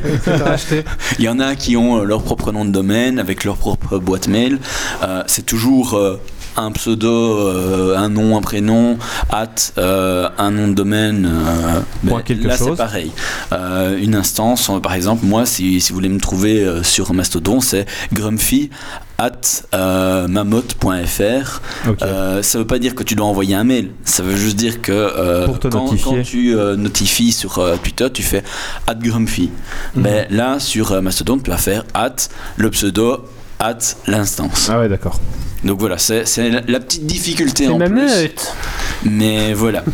[1.17, 3.97] Il y en a qui ont euh, leur propre nom de domaine avec leur propre
[3.97, 4.59] boîte mail.
[5.03, 6.19] Euh, c'est toujours euh,
[6.57, 7.07] un pseudo,
[7.39, 8.97] euh, un nom, un prénom,
[9.31, 11.25] at euh, un nom de domaine.
[11.31, 13.11] euh, Point quelque là, c'est pareil.
[13.53, 17.61] Euh, une instance, par exemple, moi, si, si vous voulez me trouver euh, sur Mastodon,
[17.61, 18.69] c'est grumpy
[19.19, 21.61] at euh, mamotte.fr.
[21.87, 22.01] Ok.
[22.01, 23.91] Euh, ça veut pas dire que tu dois envoyer un mail.
[24.05, 28.43] Ça veut juste dire que euh, quand, tu euh, notifies sur euh, Twitter, tu fais
[28.87, 29.51] at grumpy.
[29.95, 30.01] Mhm.
[30.01, 32.15] Mais là, sur Mastodon, tu vas faire at
[32.57, 33.25] le pseudo
[33.59, 33.77] at
[34.07, 34.69] l'instance.
[34.71, 35.19] Ah ouais, d'accord.
[35.63, 37.95] Donc voilà, c'est la, la petite difficulté C'est en ma plus.
[38.01, 38.53] meute.
[39.03, 39.83] Mais voilà.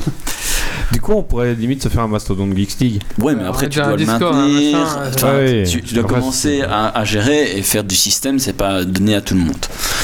[0.92, 3.02] Du coup, on pourrait limite se faire un mastodon Geeks League.
[3.20, 4.78] Ouais, mais après, tu déjà dois le Discord, maintenir.
[4.80, 5.64] machin, euh, Enfin, ouais.
[5.68, 9.16] tu, tu dois Après, commencer à, à gérer et faire du système, c'est pas donné
[9.16, 9.56] à tout le monde.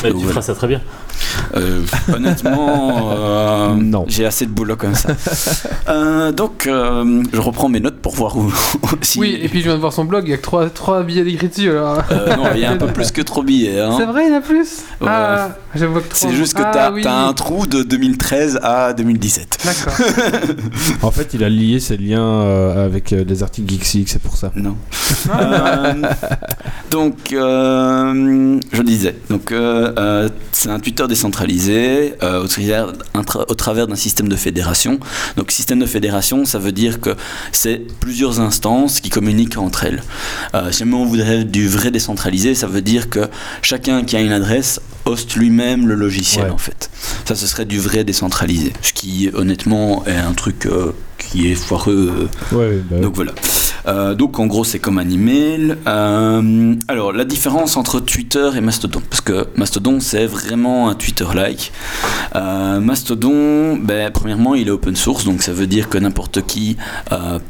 [0.03, 0.41] Mais Donc tu voilà.
[0.41, 0.81] feras ça très bien.
[1.55, 1.81] Euh,
[2.13, 4.05] honnêtement, euh, Non.
[4.07, 5.09] j'ai assez de boulot comme ça.
[5.89, 8.51] Euh, donc, euh, je reprends mes notes pour voir où.
[9.01, 10.69] si- Oui, et puis je viens de voir son blog, il y a que 3,
[10.69, 12.01] trois billets d'écrit dessus alors.
[12.11, 13.79] Euh, non, il y a un peu plus que trop billets.
[13.79, 13.95] hein.
[13.97, 15.07] C'est vrai, il y en a plus Ouais.
[15.09, 15.49] Ah.
[16.13, 17.03] C'est juste que ah, t'as oui.
[17.05, 19.57] un trou de 2013 à 2017.
[19.65, 20.07] D'accord.
[21.01, 24.21] En fait, il a lié ses liens euh, avec euh, les articles Geeks League, c'est
[24.21, 24.51] pour ça.
[24.55, 24.75] Non.
[25.33, 25.93] Euh,
[26.89, 33.87] donc, euh, je disais, donc euh, euh, c'est un Twitter décentralisé euh, au travers, au
[33.87, 34.99] d'un système de fédération.
[35.37, 37.15] Donc, système de fédération, ça veut dire que
[37.51, 40.03] c'est plusieurs instances qui communiquent entre elles.
[40.53, 43.27] Euh, si jamais on voudrait du vrai décentralisé, ça veut dire que
[43.61, 46.49] chacun qui a une adresse hoste lui-même le logiciel Ouais.
[46.51, 46.89] en fait.
[47.25, 48.73] Ça, ce serait du vrai décentralisé.
[48.81, 52.29] Ce qui, honnêtement, est un truc euh, qui est foireux.
[52.51, 53.33] Ouais, bah, donc voilà.
[53.87, 55.75] Euh, donc en gros c'est comme un email.
[55.87, 61.71] Euh, alors la différence entre Twitter et Mastodon, parce que Mastodon c'est vraiment un Twitter-like.
[62.35, 66.77] Euh, Mastodon, ben, premièrement il est open source, donc ça veut dire que n'importe qui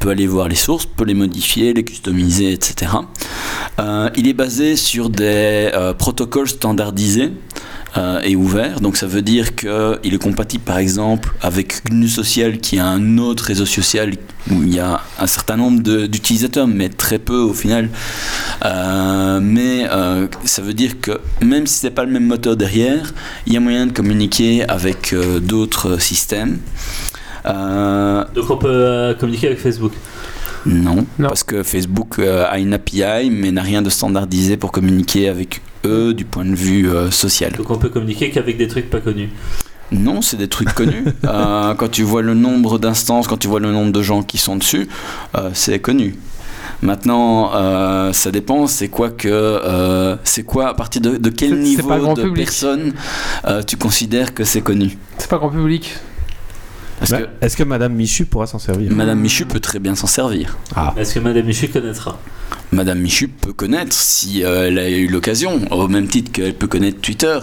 [0.00, 2.92] peut aller voir les sources, peut les modifier, les customiser, etc.
[4.16, 7.32] Il est basé sur des protocoles standardisés
[7.96, 8.80] euh, et ouverts.
[8.80, 13.18] Donc ça veut dire qu'il est compatible par exemple avec GNU Social qui est un
[13.18, 14.12] autre réseau social
[14.50, 17.90] où il y a un certain nombre de- d'utilisateurs, mais très peu au final.
[18.64, 23.12] Euh, mais euh, ça veut dire que même si c'est pas le même moteur derrière,
[23.46, 26.58] il y a moyen de communiquer avec euh, d'autres systèmes.
[27.46, 29.92] Euh, Donc on peut euh, communiquer avec Facebook?
[30.64, 31.28] non, Non.
[31.28, 35.60] parce que Facebook euh, a une API, mais n'a rien de standardisé pour communiquer avec
[35.84, 37.52] eux du point de vue euh, social.
[37.52, 39.30] Donc on peut communiquer qu'avec des trucs pas connus.
[39.90, 41.04] Non, c'est des trucs connus.
[41.24, 44.38] Euh, quand tu vois le nombre d'instances, quand tu vois le nombre de gens qui
[44.38, 44.88] sont dessus,
[45.36, 46.16] euh, c'est connu.
[46.82, 48.66] Maintenant, euh, ça dépend.
[48.66, 52.44] C'est quoi que, euh, c'est quoi à partir de, de quel niveau de public.
[52.44, 52.92] personnes
[53.46, 54.98] euh, tu considères que c'est connu?
[55.18, 55.96] C'est pas grand public.
[57.08, 58.90] Bah, que Est-ce que Madame Michu pourra s'en servir?
[58.92, 60.56] Madame Michu peut très bien s'en servir.
[60.74, 62.18] Ah, Est-ce que Madame Michu connaîtra?
[62.72, 66.66] Madame Michu peut connaître si euh, elle a eu l'occasion, au même titre qu'elle peut
[66.66, 67.38] connaître Twitter.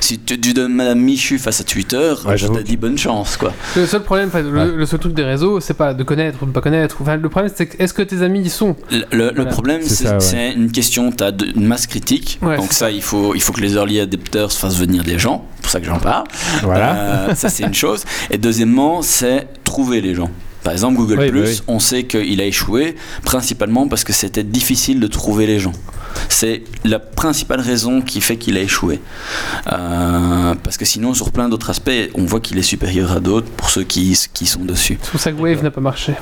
[0.00, 3.36] Si tu, tu donnes Madame Michu face à Twitter, Ouais, je te dis bonne chance,
[3.36, 3.52] quoi.
[3.76, 4.66] Le seul problème, le, Ouais.
[4.76, 6.96] le seul truc des réseaux, c'est pas de connaître ou de pas connaître.
[7.00, 8.74] Enfin, le problème, c'est que est-ce que tes amis y sont?
[8.90, 9.50] Le, le- le Voilà.
[9.50, 10.52] problème, C'est ouais.
[10.54, 13.60] une question, tu as une masse critique, Ouais, donc ça, il faut, il faut que
[13.60, 16.24] les early adapters fassent venir des gens, c'est pour ça que j'en parle.
[16.64, 16.94] voilà.
[16.96, 18.02] Euh, ça, c'est une chose.
[18.30, 20.30] Et deuxièmement, c'est trouver les gens.
[20.64, 21.60] Par exemple, Google Oui, bah oui.
[21.68, 25.72] on sait qu'il a échoué principalement parce que c'était difficile de trouver les gens.
[26.28, 29.00] C'est la principale raison qui fait qu'il a échoué.
[29.72, 33.48] Euh, parce que sinon, sur plein d'autres aspects, on voit qu'il est supérieur à d'autres
[33.50, 34.98] pour ceux qui, qui sont dessus.
[35.02, 36.14] C'est pour ça que Wave n'a pas marché.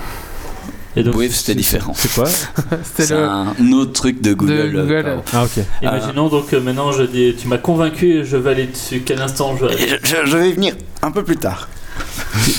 [0.94, 1.94] Et donc, Wave, c'était différent.
[1.96, 2.26] C'est quoi
[2.85, 3.24] C'était C'est le.
[3.24, 4.72] un autre truc de Google.
[4.76, 5.16] euh.
[5.33, 5.64] Ah, ok.
[5.83, 9.02] Imaginons donc euh, maintenant, je dis, tu m'as convaincu je vais aller dessus.
[9.05, 11.68] Quel instant je vais aller Je, je- je vais y venir un peu plus tard.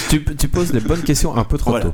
[0.09, 1.85] Tu, tu poses les bonnes questions un peu trop Voilà.
[1.85, 1.93] tôt.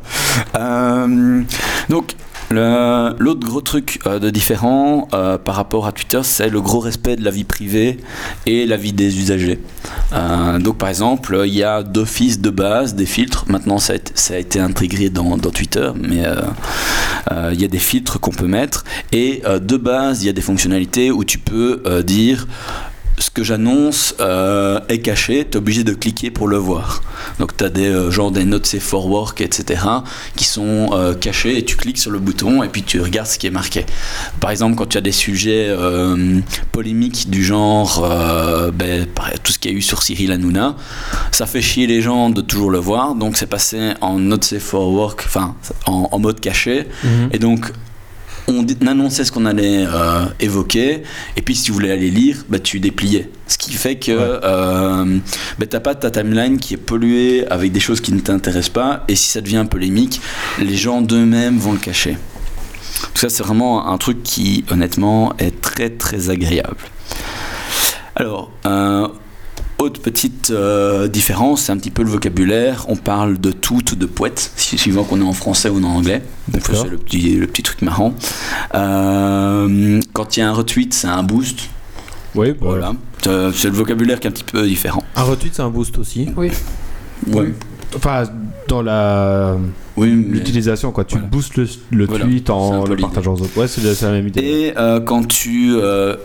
[0.57, 1.41] Euh,
[1.89, 2.15] donc,
[2.51, 7.15] l'autre gros truc euh, de différent euh, par rapport à Twitter, c'est le gros respect
[7.15, 7.97] de la vie privée
[8.45, 9.59] et la vie des usagers.
[10.59, 13.45] Donc, par exemple, il y a d'office de base des filtres.
[13.47, 16.23] Maintenant, ça a été, ça a été intégré dans, dans Twitter, mais
[17.51, 18.83] il y a des filtres qu'on peut mettre.
[19.11, 22.47] Et de base, il y a des fonctionnalités où tu peux dire
[23.19, 27.01] ce que j'annonce euh, est caché, tu es obligé de cliquer pour le voir.
[27.37, 29.81] Donc tu as des euh, genre des notes safe for work, etc.
[30.35, 33.37] qui sont euh, cachés et tu cliques sur le bouton et puis tu regardes ce
[33.37, 33.85] qui est marqué.
[34.39, 36.39] Par exemple, quand tu as des sujets euh,
[36.71, 38.07] polémiques du genre
[38.73, 39.05] ben,
[39.43, 40.75] tout ce qu'il y a eu sur Cyril Hanouna,
[41.31, 44.63] ça fait chier les gens de toujours le voir, donc c'est passé en note safe
[44.63, 45.55] for work, enfin
[45.85, 46.87] en, en mode caché.
[47.03, 47.29] Mhm.
[47.33, 47.71] Et donc,
[48.49, 51.03] on annonçait ce qu'on allait euh, évoquer,
[51.37, 53.29] et puis si tu voulais aller lire, bah, tu dépliais.
[53.47, 54.39] Ce qui fait que Ouais.
[54.43, 55.17] euh,
[55.57, 59.03] bah, t'as pas ta timeline qui est polluée avec des choses qui ne t'intéressent pas,
[59.07, 60.19] et si ça devient polémique,
[60.59, 62.17] les gens d'eux-mêmes vont le cacher.
[63.15, 66.77] Ça, c'est vraiment un truc qui, honnêtement, est très très agréable.
[68.15, 69.07] Alors, euh,
[69.79, 72.85] autre petite euh, différence, c'est un petit peu le vocabulaire.
[72.89, 76.21] On parle de tout ou de poète, suivant qu'on est en français ou en anglais.
[76.51, 78.13] C'est le petit, le petit truc marrant.
[78.75, 81.69] Euh, quand il y a un retweet, c'est un boost.
[82.35, 82.93] Oui, bah, Voilà.
[83.27, 85.03] Euh, C'est le vocabulaire qui est un petit peu différent.
[85.15, 86.29] Un retweet, c'est un boost aussi.
[86.37, 86.51] Oui.
[87.27, 87.53] Ouais.
[87.95, 88.23] Enfin,
[88.67, 89.57] dans la
[89.97, 91.03] Oui, l'utilisation, quoi.
[91.05, 91.27] Tu Voilà.
[91.27, 91.57] boostes
[91.89, 93.57] le, tweet en le partageant aux autres.
[93.57, 94.41] Ouais, c'est c'est la même idée.
[94.41, 96.15] Et euh, quand tu euh,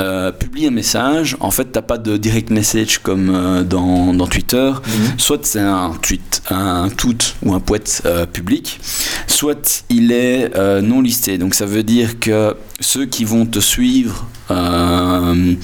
[0.00, 4.26] euh, publies un message, en fait, t'as pas de direct message comme euh, dans, dans
[4.26, 4.72] Twitter.
[5.16, 8.80] Soit c'est un tweet, un tweet ou un poète euh, public,
[9.26, 10.50] soit il est
[10.82, 11.38] non listé.
[11.38, 15.54] Donc ça veut dire que ceux qui vont te suivre, euh,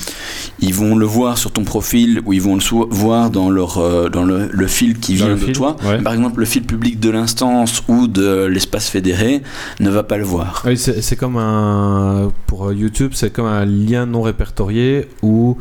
[0.60, 4.08] ils vont le voir sur ton profil ou ils vont le voir dans, leur, euh,
[4.08, 5.76] dans le, le fil qui Dans vient de fil, toi.
[5.84, 6.00] ouais.
[6.02, 9.42] Par exemple, le fil public de l'instance ou de l'espace fédéré
[9.80, 10.62] ne va pas le voir.
[10.66, 12.30] Oui, c'est comme un.
[12.46, 15.56] Pour euh, YouTube, c'est comme un lien non répertorié où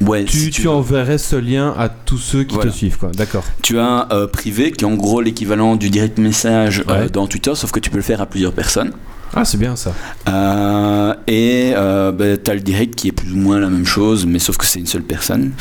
[0.00, 0.70] Ouais, tu, si tu veux.
[0.70, 2.70] enverrais ce lien à tous ceux qui Voilà.
[2.70, 3.10] te suivent, quoi.
[3.12, 3.44] D'accord.
[3.62, 7.08] Tu as euh, privé qui est en gros l'équivalent du direct message Ouais.
[7.10, 8.92] dans Twitter, sauf que tu peux le faire à plusieurs personnes.
[9.34, 9.92] Ah, c'est bien ça.
[10.28, 14.26] Euh, et euh, tu as le direct qui est plus ou moins la même chose,
[14.26, 15.52] mais sauf que c'est une seule personne.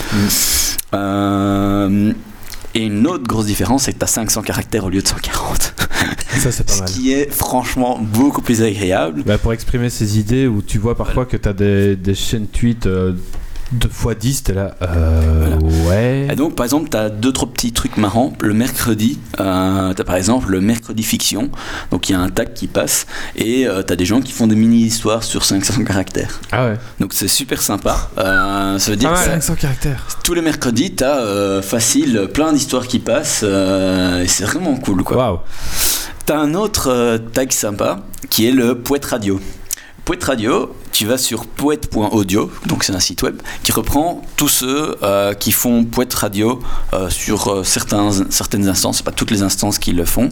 [0.93, 2.13] Euh,
[2.73, 5.73] et une autre grosse différence, c'est que tu as 500 caractères au lieu de 140.
[6.39, 6.89] Ça, c'est pas Ce mal.
[6.89, 9.23] qui est franchement beaucoup plus agréable.
[9.25, 12.47] Bah, pour exprimer ces idées où tu vois parfois que tu as des, des chaînes
[12.47, 12.87] tweets
[13.73, 14.75] euh, deux fois 10, t'es là.
[14.81, 15.57] Euh,
[15.89, 16.27] ouais.
[16.31, 18.33] Et donc, par exemple, tu as deux, trois petits trucs marrants.
[18.41, 21.49] Le mercredi, euh, tu as par exemple le mercredi fiction.
[21.91, 24.47] Donc, il y a un tag qui passe et tu as des gens qui font
[24.47, 26.39] des mini-histoires sur 500 caractères.
[26.51, 26.77] Ah ouais.
[26.99, 28.09] Donc, c'est super sympa.
[28.17, 29.41] Euh, ça veut dire Pas que mal.
[29.41, 30.07] ça- 500 caractères.
[30.23, 35.03] tous les mercredis, tu as facile plein d'histoires qui passent euh, et c'est vraiment cool.
[35.03, 35.17] quoi.
[35.17, 35.39] Waouh.
[36.25, 37.99] T'as un autre euh, tag sympa
[38.29, 39.39] qui est le Poète Radio.
[40.03, 44.95] Poète Radio, tu vas sur poète.audio, donc c'est un site web, qui reprend tous ceux
[45.03, 46.59] euh, qui font Poète Radio
[46.93, 50.29] euh, sur euh, certains, certaines instances, pas toutes les instances qui le font.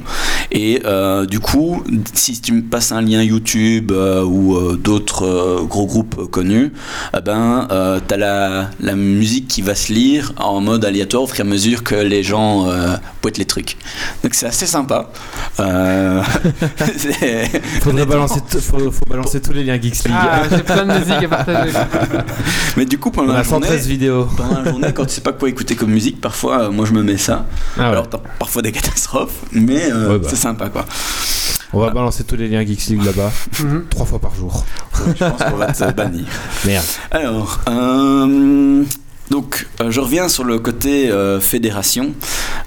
[0.51, 5.25] Et euh, du coup, si tu me passes un lien YouTube euh, ou euh, d'autres
[5.25, 6.71] euh, gros groupes connus,
[7.15, 11.23] eh ben, euh, tu as la, la musique qui va se lire en mode aléatoire
[11.23, 13.77] au fur et à mesure que les gens euh, poètent les trucs.
[14.23, 15.11] Donc c'est assez sympa.
[15.59, 16.21] Euh,
[17.81, 18.77] Faudrait balancer, faut
[19.09, 20.15] balancer tous les liens Geeks League.
[20.15, 21.77] Ah, j'ai plein de musique à partager.
[22.77, 24.25] Mais du coup, pendant On la, a 113 journée, vidéos.
[24.37, 26.93] pendant la journée, quand tu sais pas quoi écouter comme musique, parfois, euh, moi je
[26.93, 27.45] me mets ça.
[27.77, 27.87] Ah ouais.
[27.87, 28.07] Alors
[28.39, 30.27] parfois des catastrophes, mais euh, Ouais, bah.
[30.29, 30.85] c'est sympa quoi.
[31.73, 33.31] On va balancer tous les liens Geeks League là-bas.
[33.61, 33.85] Mhm.
[33.89, 34.63] Trois fois par jour.
[35.07, 36.25] Je pense qu'on va te bannir.
[36.65, 36.85] Merde.
[37.11, 38.83] Alors, euh,
[39.31, 42.13] donc, euh, je reviens sur le côté euh, fédération.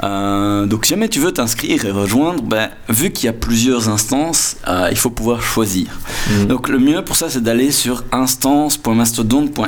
[0.02, 3.88] Euh, donc, si jamais tu veux t'inscrire et rejoindre, ben, vu qu'il y a plusieurs
[3.88, 4.56] instances,
[4.90, 5.86] il faut pouvoir choisir.
[6.30, 6.46] Mm.
[6.46, 9.66] Donc, le mieux pour ça, c'est d'aller sur instance.mastodon.xyz.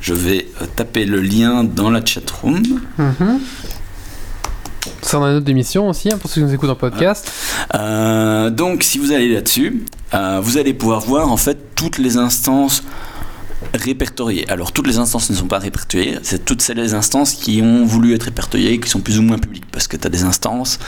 [0.00, 2.62] Je vais taper le lien dans la chatroom.
[2.98, 3.40] Mhm.
[5.02, 7.30] Ça, on a une autre émission aussi, hein, pour ceux qui nous écoutent en podcast.
[8.52, 12.82] Donc, si vous allez là-dessus, vous allez pouvoir voir en fait toutes les instances
[13.74, 14.48] répertoriées.
[14.50, 18.14] Alors, toutes les instances ne sont pas répertoriées, c'est toutes ces instances qui ont voulu
[18.14, 20.78] être répertoriées, qui sont plus ou moins publiques, parce que tu as des instances,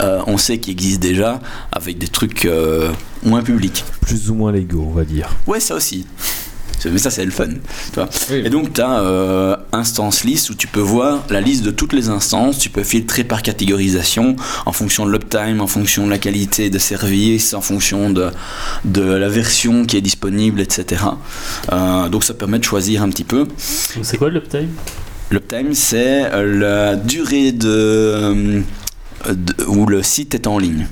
[0.00, 1.40] euh, on sait, qui existent déjà,
[1.72, 2.90] avec des trucs euh,
[3.22, 3.84] moins publics.
[4.00, 5.28] Plus ou moins légaux, on va dire.
[5.46, 6.06] Ouais, ça aussi.
[6.90, 7.46] Mais ça, c'est le fun.
[7.48, 8.08] Tu vois.
[8.30, 11.92] Et donc, tu as euh, instance list où tu peux voir la liste de toutes
[11.92, 12.58] les instances.
[12.58, 16.78] Tu peux filtrer par catégorisation en fonction de l'uptime, en fonction de la qualité de
[16.78, 18.28] service, en fonction de,
[18.84, 21.02] de la version qui est disponible, etc.
[21.72, 23.46] Euh, donc, ça permet de choisir un petit peu.
[24.02, 24.68] C'est quoi l'uptime?
[25.30, 28.62] L'uptime, c'est euh, la durée de, euh, de-
[29.66, 30.86] où le site est en ligne.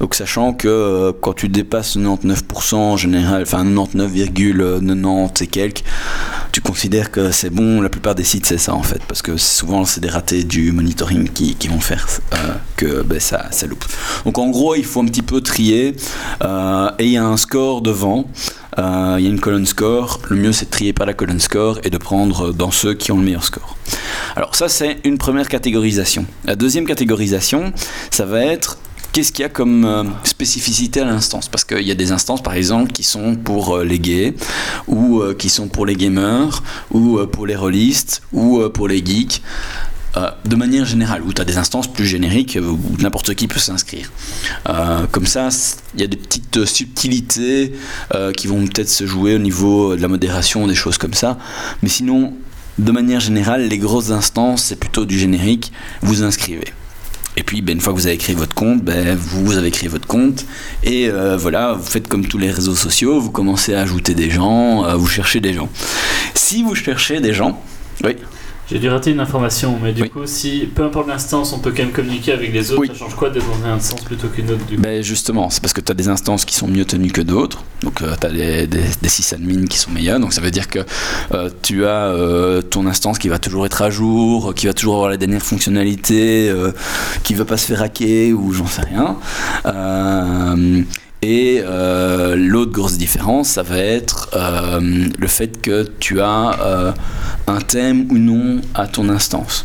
[0.00, 5.84] Donc sachant que euh, quand tu dépasses 99% en général, enfin 99,90 et quelques,
[6.52, 7.80] tu considères que c'est bon.
[7.80, 10.72] La plupart des sites c'est ça en fait, parce que souvent c'est des ratés du
[10.72, 12.36] monitoring qui, vont faire euh,
[12.76, 13.84] que ben, ça, ça loupe.
[14.24, 15.96] Donc en gros il faut un petit peu trier
[16.42, 18.26] euh, et il y a un score devant.
[18.78, 20.20] Euh, il y a une colonne score.
[20.28, 23.12] Le mieux c'est de trier par la colonne score et de prendre dans ceux qui
[23.12, 23.76] ont le meilleur score.
[24.36, 26.26] Alors ça c'est une première catégorisation.
[26.44, 27.72] La deuxième catégorisation,
[28.10, 28.78] ça va être
[29.14, 31.48] qu'est-ce qu'il y a comme euh, spécificité à l'instance?
[31.48, 34.34] Parce qu'il y a des instances, par exemple, qui sont pour euh, les gays,
[34.88, 38.88] ou euh, qui sont pour les gamers, ou euh, pour les rôlistes, ou euh, pour
[38.88, 39.40] les geeks.
[40.16, 43.58] Euh, de manière générale, où tu as des instances plus génériques où n'importe qui peut
[43.58, 44.12] s'inscrire.
[44.68, 45.48] Euh, comme ça,
[45.94, 47.72] il y a des petites subtilités
[48.14, 51.38] euh, qui vont peut-être se jouer au niveau de la modération, des choses comme ça.
[51.82, 52.32] Mais sinon,
[52.78, 55.72] de manière générale, les grosses instances, c'est plutôt du générique.
[56.00, 56.72] Vous inscrivez.
[57.36, 59.88] Et puis, ben, une fois que vous avez créé votre compte, ben, vous avez créé
[59.88, 60.46] votre compte.
[60.84, 64.96] Et voilà, vous faites comme tous les réseaux sociaux, vous commencez à ajouter des gens,
[64.96, 65.68] vous cherchez des gens.
[66.36, 67.60] Si vous cherchez des gens,
[68.04, 68.16] oui,
[68.70, 70.10] J'ai dû rater une information, mais du Oui.
[70.10, 72.88] coup, si peu importe l'instance, on peut quand même communiquer avec les autres, Oui.
[72.88, 75.60] ça change quoi d'être dans une instance plutôt qu'une autre du coup Ben justement, c'est
[75.60, 77.62] parce que tu as des instances qui sont mieux tenues que d'autres.
[77.82, 80.18] Donc tu as des, des, des sysadmins qui sont meilleurs.
[80.18, 80.78] Donc ça veut dire que
[81.32, 84.94] euh, tu as euh, ton instance qui va toujours être à jour, qui va toujours
[84.94, 86.72] avoir les dernières fonctionnalités, euh,
[87.22, 89.16] qui va pas se faire hacker ou j'en sais rien.
[91.26, 94.78] Et euh, l'autre grosse différence, ça va être euh,
[95.18, 96.92] le fait que tu as euh,
[97.46, 99.64] un thème ou non à ton instance.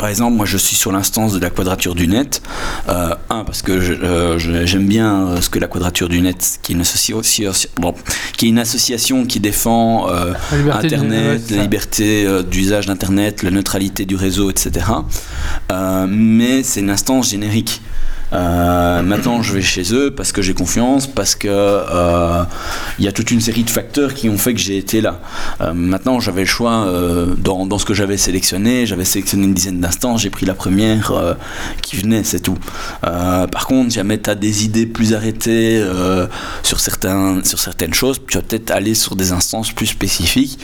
[0.00, 2.42] Par exemple, moi je suis sur l'instance de la quadrature du net.
[2.88, 6.74] Euh, un, parce que euh, j'aime bien ce que la quadrature du net, qui est
[6.74, 7.94] une, associ- bon,
[8.36, 10.32] qui est une association qui défend euh,
[10.66, 14.86] La Internet, la liberté d'usage d'Internet, la neutralité du réseau, etc.
[16.08, 17.80] Mais c'est une instance générique.
[18.34, 22.42] Euh, maintenant, je vais chez eux parce que j'ai confiance, parce que euh,
[22.98, 25.20] il y a toute une série de facteurs qui ont fait que j'ai été là.
[25.60, 28.86] Euh, maintenant, j'avais le choix euh, dans, ce que j'avais sélectionné.
[28.86, 31.34] J'avais sélectionné une dizaine d'instances, j'ai pris la première euh,
[31.82, 32.58] qui venait, c'est tout.
[33.06, 36.26] Euh, par contre, jamais tu as des idées plus arrêtées euh,
[36.62, 40.58] sur, certains, sur certaines choses, tu vas peut-être aller sur des instances plus spécifiques.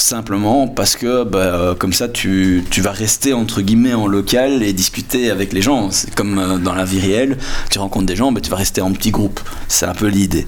[0.00, 4.62] Simplement parce que bah, euh, comme ça tu, tu vas rester entre guillemets en local
[4.62, 5.90] et discuter avec les gens.
[5.90, 7.36] C'est comme euh, dans la réelle,
[7.70, 9.40] tu rencontres des gens, bah, tu vas rester en petit groupe.
[9.68, 10.46] C'est un peu l'idée.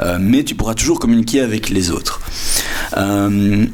[0.00, 2.20] Euh, mais tu pourras toujours communiquer avec les autres.
[2.96, 3.66] Euh,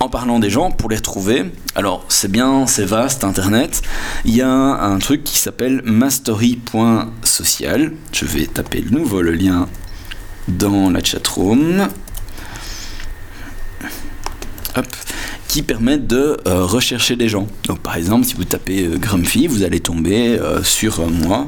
[0.00, 1.44] en parlant des gens, pour les retrouver,
[1.76, 3.82] alors c'est bien, c'est vaste, Internet,
[4.24, 7.92] il y a un truc qui s'appelle mastory.social.
[8.12, 9.68] Je vais taper de nouveau le lien
[10.48, 11.86] dans la chatroom.
[14.74, 14.86] Hop,
[15.52, 17.46] qui permet de euh, rechercher des gens.
[17.66, 21.44] Donc par exemple, si vous tapez euh, Grumpy, vous allez tomber euh, sur euh, moi,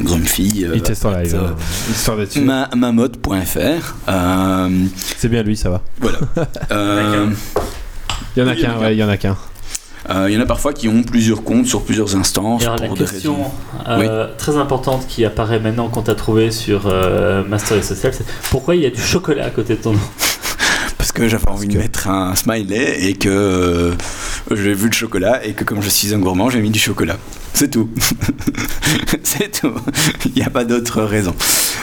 [0.00, 1.34] Grumpy, euh, Il teste en live.
[1.34, 1.56] euh, hein.
[1.90, 3.94] Histoire d'être ma, mamode.fr.
[4.08, 5.82] Euh, C'est bien lui, ça va.
[6.00, 6.18] voilà.
[8.34, 9.16] Il y en a Oui, il y en a qu'un, ouais, il y en a
[9.18, 9.36] qu'un.
[10.08, 12.86] euh, il y en a parfois qui ont plusieurs comptes sur plusieurs instances alors, la
[12.86, 13.36] pour question
[13.86, 18.24] euh, très importante qui apparaît maintenant qu'on t'a trouvé sur euh, Master et Social, c'est
[18.50, 20.00] pourquoi il y a du chocolat à côté de ton nom?
[21.26, 23.92] Que j'avais envie de que- mettre un smiley et que euh,
[24.50, 27.16] j'ai vu le chocolat et que comme je suis un gourmand, j'ai mis du chocolat.
[27.54, 27.88] C'est tout.
[29.22, 29.74] C'est tout.
[30.26, 31.34] Il n'y a pas d'autre raison.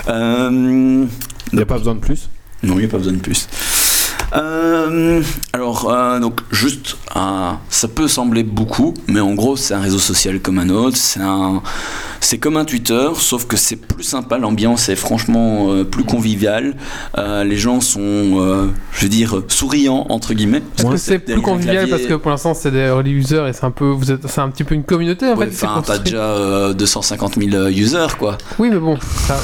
[0.08, 1.06] Euh,
[1.52, 2.30] Il n'y a pas besoin de plus?
[2.64, 3.48] Non, il n'y a pas besoin de plus.
[4.36, 5.22] Euh,
[5.54, 10.00] alors, euh, donc, juste, euh, ça peut sembler beaucoup, mais en gros, c'est un réseau
[10.00, 10.98] social comme un autre.
[10.98, 11.62] C'est un,
[12.20, 14.38] c'est comme un Twitter, sauf que c'est plus sympa.
[14.38, 16.76] L'ambiance est franchement euh, plus conviviale.
[17.18, 20.62] Euh, les gens sont, euh, je veux dire, souriants entre guillemets.
[20.78, 23.54] Est-ce que c'est plus convivial clavier- parce que pour l'instant c'est des early users et
[23.54, 25.66] c'est un peu, vous êtes, c'est un petit peu une communauté en Ouais, fait.
[25.66, 28.38] Enfin, t'as déjà euh, 250 000 users, quoi.
[28.60, 29.38] Oui, mais bon, ça,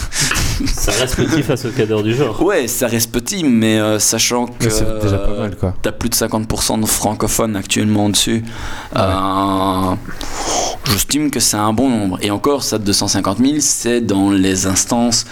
[0.67, 2.41] Ça reste petit face au cadre du genre.
[2.43, 5.73] Ouais, ça reste petit, mais euh, sachant que c'est déjà pas euh, mal, quoi.
[5.81, 8.43] T'as plus de 50% de francophones actuellement dessus.
[8.95, 9.95] Euh,
[10.85, 12.19] J'estime que c'est un bon nombre.
[12.21, 15.25] Et encore, ça, 250 000, c'est dans les instances,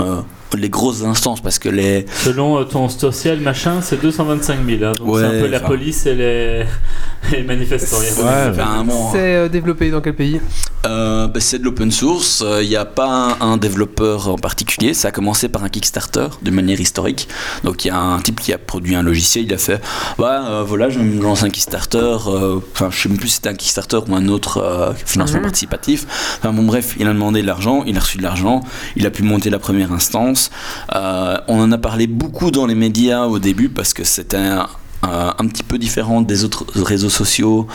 [0.00, 0.20] euh,
[0.56, 2.06] les grosses instances, parce que les.
[2.24, 4.84] Selon euh, ton social machin, c'est 225 000.
[4.84, 6.64] hein, donc Ouais, c'est un peu la police et les,
[7.32, 7.96] les manifestants.
[7.98, 10.40] Ouais, de- bon, c'est euh, développé dans quel pays?
[10.84, 12.42] Euh, bah, c'est de l'open source.
[12.60, 14.94] Il n'y a pas un, un développeur en particulier.
[14.94, 17.28] Ça a commencé par un Kickstarter de manière historique.
[17.62, 19.44] Donc il y a un type qui a produit un logiciel.
[19.44, 19.80] Il a fait
[20.18, 21.98] Ouais, euh, voilà, je me lancer un Kickstarter.
[22.26, 25.38] euh, Enfin, je sais même plus si c'était un Kickstarter ou un autre euh, financement
[25.38, 25.44] Mhm.
[25.44, 26.06] participatif.
[26.38, 27.84] Enfin, bon, bref, il a demandé de l'argent.
[27.86, 28.60] Il a reçu de l'argent.
[28.96, 30.50] Il a pu monter la première instance.
[30.96, 34.68] Euh, on en a parlé beaucoup dans les médias au début parce que c'était un
[35.04, 37.66] euh, un petit peu différente des autres réseaux sociaux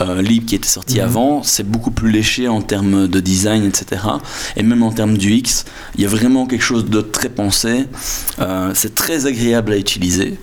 [0.00, 1.04] euh, libres qui étaient sortis Mhm.
[1.04, 1.42] avant.
[1.42, 4.02] C'est beaucoup plus léché en termes de design, etc.
[4.56, 5.64] Et même en termes du X,
[5.94, 7.86] il y a vraiment quelque chose de très pensé.
[8.40, 10.38] Euh, c'est très agréable à utiliser.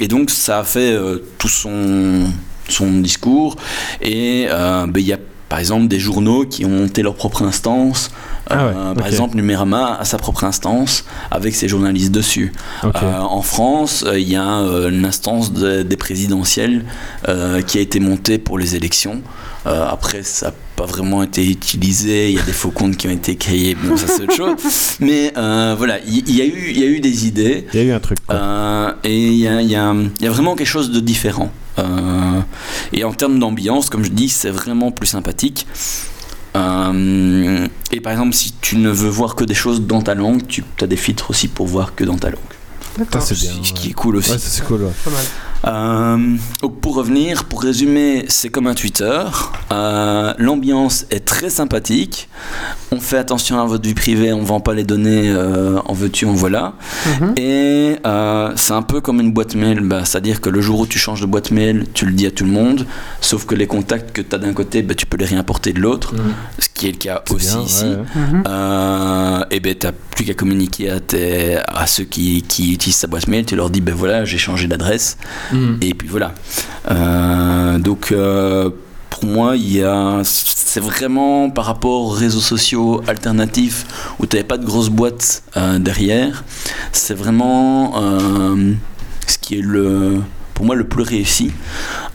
[0.00, 0.98] Et donc ça a fait
[1.38, 2.24] tout son,
[2.68, 3.56] son discours.
[4.00, 5.18] Et ben, il y a
[5.54, 8.10] par exemple des journaux qui ont monté leur propre instance.
[8.50, 12.52] Ah ouais, Euh, Par exemple, Numérama a sa propre instance avec ses journalistes dessus.
[12.82, 12.88] Euh,
[13.20, 14.48] en France, euh, il y a
[14.90, 16.84] une instance de- des présidentielles
[17.68, 19.22] qui a été montée pour les élections.
[19.66, 22.30] Euh, après, ça n'a pas vraiment été utilisé.
[22.30, 23.74] Il y a des faux comptes qui ont été créés.
[23.74, 24.54] Bon, ça c'est autre chose.
[25.00, 27.66] Mais euh, voilà, il y, a eu- il y a eu des idées.
[27.72, 28.18] Il y a eu un truc.
[28.30, 31.00] Euh, et il y a, il y a- il y a vraiment quelque chose de
[31.00, 31.50] différent.
[32.92, 35.66] Et en termes d'ambiance, comme je dis, c'est vraiment plus sympathique.
[36.54, 40.62] Et par exemple, si tu ne veux voir que des choses dans ta langue, tu
[40.80, 42.40] as des filtres aussi pour voir que dans ta langue.
[43.12, 43.52] Ça, c'est bien.
[43.62, 44.30] Ce qui est cool aussi.
[44.32, 44.82] Ouais, ça, c'est cool.
[44.82, 44.92] ouais.
[45.04, 45.24] Pas mal.
[45.66, 49.18] Euh, donc pour revenir, pour résumer, c'est comme un Twitter.
[49.72, 52.28] Euh, L'ambiance est très sympathique.
[52.92, 56.26] On fait attention à votre vie privée, on vend pas les données euh, en veux-tu,
[56.26, 56.74] en voilà.
[57.18, 57.32] Mhm.
[57.38, 60.86] Et euh, c'est un peu comme une boîte mail, bah, c'est-à-dire que le jour où
[60.86, 62.86] tu changes de boîte mail, tu le dis à tout le monde,
[63.22, 65.80] sauf que les contacts que tu as d'un côté, bah, tu peux les réimporter de
[65.80, 66.12] l'autre,
[66.58, 67.84] ce qui est le cas C'est aussi bien, ici.
[67.86, 67.96] ouais.
[68.20, 68.44] Mhm.
[68.46, 73.06] Euh, et ben t'as plus qu'à communiquer à, tes, à ceux qui, qui utilisent ta
[73.06, 75.16] boîte mail, tu leur dis ben voilà j'ai changé d'adresse
[75.52, 75.78] Mhm.
[75.80, 76.34] et puis voilà.
[76.90, 78.70] Euh, donc euh,
[79.10, 83.86] pour moi il y a c'est vraiment par rapport aux réseaux sociaux alternatifs
[84.18, 86.44] où tu n'avais pas de grosse boîte euh, derrière,
[86.92, 87.94] c'est vraiment
[89.26, 90.20] ce qui est le
[90.54, 91.50] pour moi le plus réussi.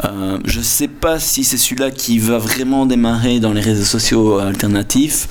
[0.06, 4.38] Euh, je sais pas si c'est celui-là qui va vraiment démarrer dans les réseaux sociaux
[4.40, 5.28] alternatifs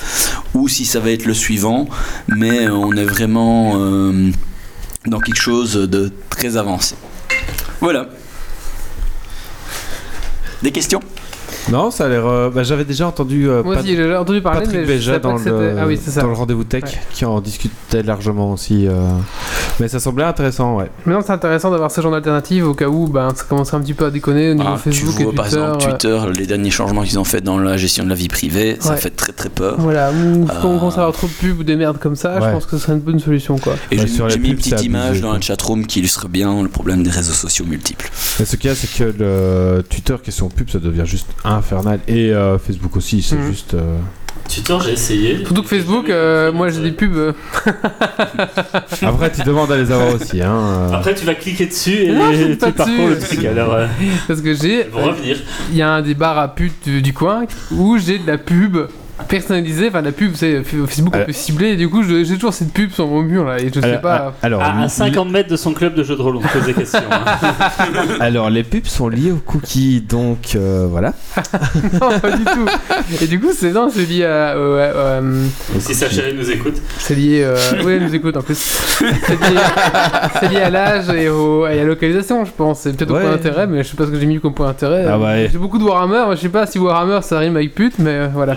[0.54, 1.88] ou si ça va être le suivant,
[2.28, 4.30] mais on est vraiment euh,
[5.06, 6.96] dans quelque chose de très avancé.
[7.80, 8.08] Voilà.
[10.62, 11.00] Des questions?
[11.70, 12.26] Non, ça a l'air.
[12.26, 14.88] euh, bah, J'avais déjà entendu euh, Moi Pat- aussi, j'ai entendu parler, Patrick mais je
[14.92, 15.50] Béja savais pas dans que c'était.
[15.74, 16.22] le, Ah oui, c'est ça.
[16.22, 16.90] dans le rendez-vous tech Ouais.
[17.12, 18.86] qui en discutait largement aussi.
[18.86, 18.92] euh.
[19.78, 20.90] Mais ça semblait intéressant, ouais.
[21.04, 23.92] Maintenant, c'est intéressant d'avoir ce genre d'alternative au cas où ben, ça commencerait un petit
[23.94, 25.60] peu à déconner au niveau Ah, Tu Facebook vois et par Twitter.
[25.62, 28.28] exemple euh, Twitter, les derniers changements qu'ils ont fait dans la gestion de la vie
[28.28, 28.96] privée, ça Ouais.
[28.96, 29.76] fait très très peur.
[29.78, 32.40] Voilà, ou quand on commence à avoir trop de pubs ou des merdes comme ça,
[32.40, 32.52] je Ouais.
[32.52, 33.74] pense que ce serait une bonne solution quoi.
[33.90, 35.36] Et Ouais, j'ai sur les j'ai mis une pubs, petite image dans quoi.
[35.36, 38.10] la chatroom qui illustre bien le problème des réseaux sociaux multiples.
[38.40, 41.26] Mais ce qu'il y a, c'est que le Twitter, question pub, ça devient juste
[41.58, 42.00] infernal.
[42.08, 43.50] Et euh, Facebook aussi, c'est Mhm.
[43.50, 43.74] juste.
[43.74, 43.98] euh,
[44.52, 45.44] Twitter, j'ai essayé.
[45.44, 47.34] Surtout que Facebook, euh, moi j'ai des pubs.
[49.02, 50.40] Après, tu demandes à les avoir aussi.
[50.40, 50.52] Hein,
[50.90, 50.92] euh.
[50.92, 53.44] Après, tu vas cliquer dessus et Non, tu parcours le truc.
[53.44, 53.86] Alors, euh,
[54.26, 54.86] Parce que j'ai.
[54.86, 55.36] ils vont revenir.
[55.70, 58.38] Il y a un des bars à putes du, du coin où j'ai de la
[58.38, 58.78] pub
[59.26, 59.88] personnalisée.
[59.88, 61.68] Enfin, la pub, c'est Facebook, on peut cibler.
[61.70, 63.58] Et du coup, j'ai toujours cette pub sur mon mur là.
[63.60, 64.34] Et je sais pas.
[64.42, 66.48] alors, À, à li- 50 mètres de son club de jeux de rôle, on se
[66.48, 67.00] pose des questions.
[67.10, 67.24] hein.
[68.20, 71.12] alors, les pubs sont liées aux cookies, donc euh, voilà.
[72.00, 72.66] non, pas du tout.
[73.22, 74.54] Et du coup, c'est non, c'est lié à.
[74.56, 74.92] euh,
[75.22, 75.44] euh,
[75.80, 76.76] si sa chérie nous écoute.
[76.98, 77.42] c'est lié.
[77.44, 78.56] Euh, oui, elle nous écoute en plus.
[78.58, 82.80] C'est lié, à l'âge et, au- et à la localisation, je pense.
[82.80, 84.66] C'est peut-être au point d'intérêt, mais je sais pas ce que j'ai mis comme point
[84.66, 85.06] d'intérêt.
[85.08, 85.48] Ah ouais.
[85.50, 86.24] J'ai beaucoup de Warhammer.
[86.36, 88.54] Je sais pas si Warhammer ça rime avec pute, mais euh, voilà.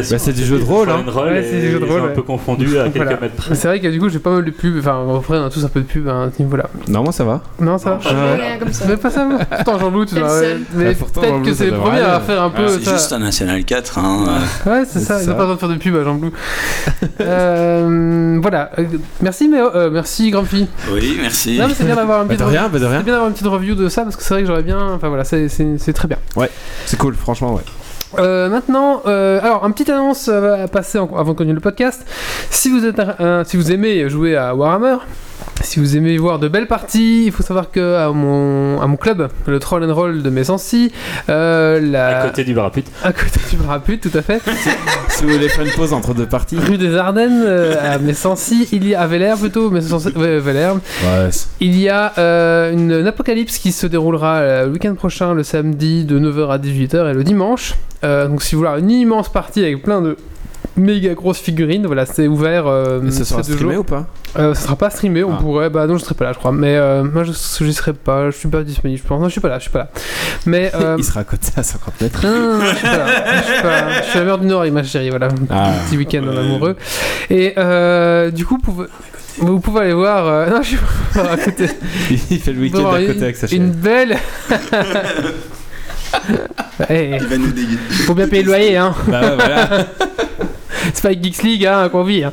[0.00, 0.16] Localisation.
[0.16, 1.04] Bah, c'est du jeu de rôle, hein.
[1.06, 2.12] Ouais, Ouais, c'est du jeu de rôle, un ouais.
[2.12, 3.20] peu confondu à quelques Voilà.
[3.20, 3.54] mètres près.
[3.54, 4.78] C'est vrai que du coup, j'ai pas mal de pubs.
[4.78, 6.68] Enfin, après, on a tous un peu de pub à ce niveau-là.
[6.88, 7.42] Non, moi ça va.
[7.60, 8.34] Non, ça va Ouais.
[8.36, 8.84] Rien comme ça.
[8.88, 9.28] Mais pas ça.
[9.50, 10.40] Pourtant, Jean-Loup, tu le vois.
[10.40, 10.56] ouais.
[10.74, 12.68] Mais Ouais, pourtant, peut-être que c'est les devrait premiers à faire un peu.
[12.68, 12.92] C'est ça.
[12.92, 13.98] juste un National 4.
[13.98, 14.38] Hein.
[14.66, 15.34] Ouais, c'est ça, ils ont ça.
[15.34, 16.32] pas besoin de faire de pub à Jean-Loup.
[17.20, 18.70] euh, voilà.
[18.78, 18.84] Euh,
[19.20, 20.66] merci, mais euh, merci, Grumpy.
[20.92, 21.58] Oui, merci.
[21.58, 22.98] Non, mais c'est bien d'avoir un Bah, petit de rien, bah, de rien.
[22.98, 24.80] C'est bien d'avoir une petite review de ça parce que c'est vrai que j'aurais bien.
[24.94, 25.48] Enfin voilà, c'est-
[25.94, 26.18] très bien.
[26.86, 27.62] C'est cool, franchement, ouais.
[28.18, 32.04] Euh, maintenant, euh, alors, un petite annonce euh, à passer avant de continuer le podcast.
[32.50, 33.00] Si vous, êtes
[33.46, 34.96] si vous aimez jouer à Warhammer,
[35.62, 38.96] si vous aimez voir de belles parties, il faut savoir que à mon, à mon
[38.96, 40.90] club, le Troll and Roll de Messancy,
[41.28, 42.20] euh, la...
[42.22, 42.86] À côté du barapute.
[43.04, 44.40] à côté du Baraput, tout à fait,
[45.08, 46.56] Si vous voulez faire une pause entre deux parties.
[46.58, 50.74] rue des Ardennes, euh, à Messancy, il y a à Vélère plutôt, Messancy, ouais, Vélère,
[50.74, 55.34] Ouais, c'est- il y a euh, une, une apocalypse qui se déroulera le week-end prochain,
[55.34, 57.74] le samedi de 9h à 18h et le dimanche.
[58.02, 60.16] Euh, donc si vous voulez une immense partie avec plein de
[60.76, 62.66] méga grosses figurines, voilà, c'est ouvert.
[62.66, 63.80] Euh, Et ça sera streamé jours.
[63.80, 64.06] ou pas?
[64.38, 65.38] Euh, Ça sera pas streamé, on Ah.
[65.40, 65.70] pourrait.
[65.70, 66.52] Bah non, je serai pas là, je crois.
[66.52, 69.00] Mais euh, moi, je, je serai pas, je suis pas disponible.
[69.02, 69.20] Je pense.
[69.20, 69.88] Non, je suis pas là, je suis pas là.
[70.46, 72.24] Mais euh, Il sera à côté à 50 mètres.
[72.26, 73.06] non, non, non, je suis pas là.
[73.40, 74.02] Je suis, pas là.
[74.02, 75.28] Je suis à la mer du Nord, ma chérie, voilà.
[75.50, 75.72] Ah.
[75.86, 76.76] Petit week-end en amoureux.
[77.30, 78.86] Et euh, du coup, vous pouvez,
[79.38, 80.26] vous pouvez aller voir.
[80.26, 80.78] euh, non, je suis
[81.14, 81.66] pas à côté.
[82.30, 83.70] Il fait le week-end pouvez à côté une, avec sa une chaîne.
[83.72, 84.16] belle.
[86.88, 87.78] Eh, Il va nous déguiser.
[88.06, 88.94] faut bien payer le loyer, hein.
[89.06, 89.68] Bah ouais, voilà.
[90.94, 92.24] C'est pas avec Geeks League hein, qu'on vit.
[92.24, 92.30] hein.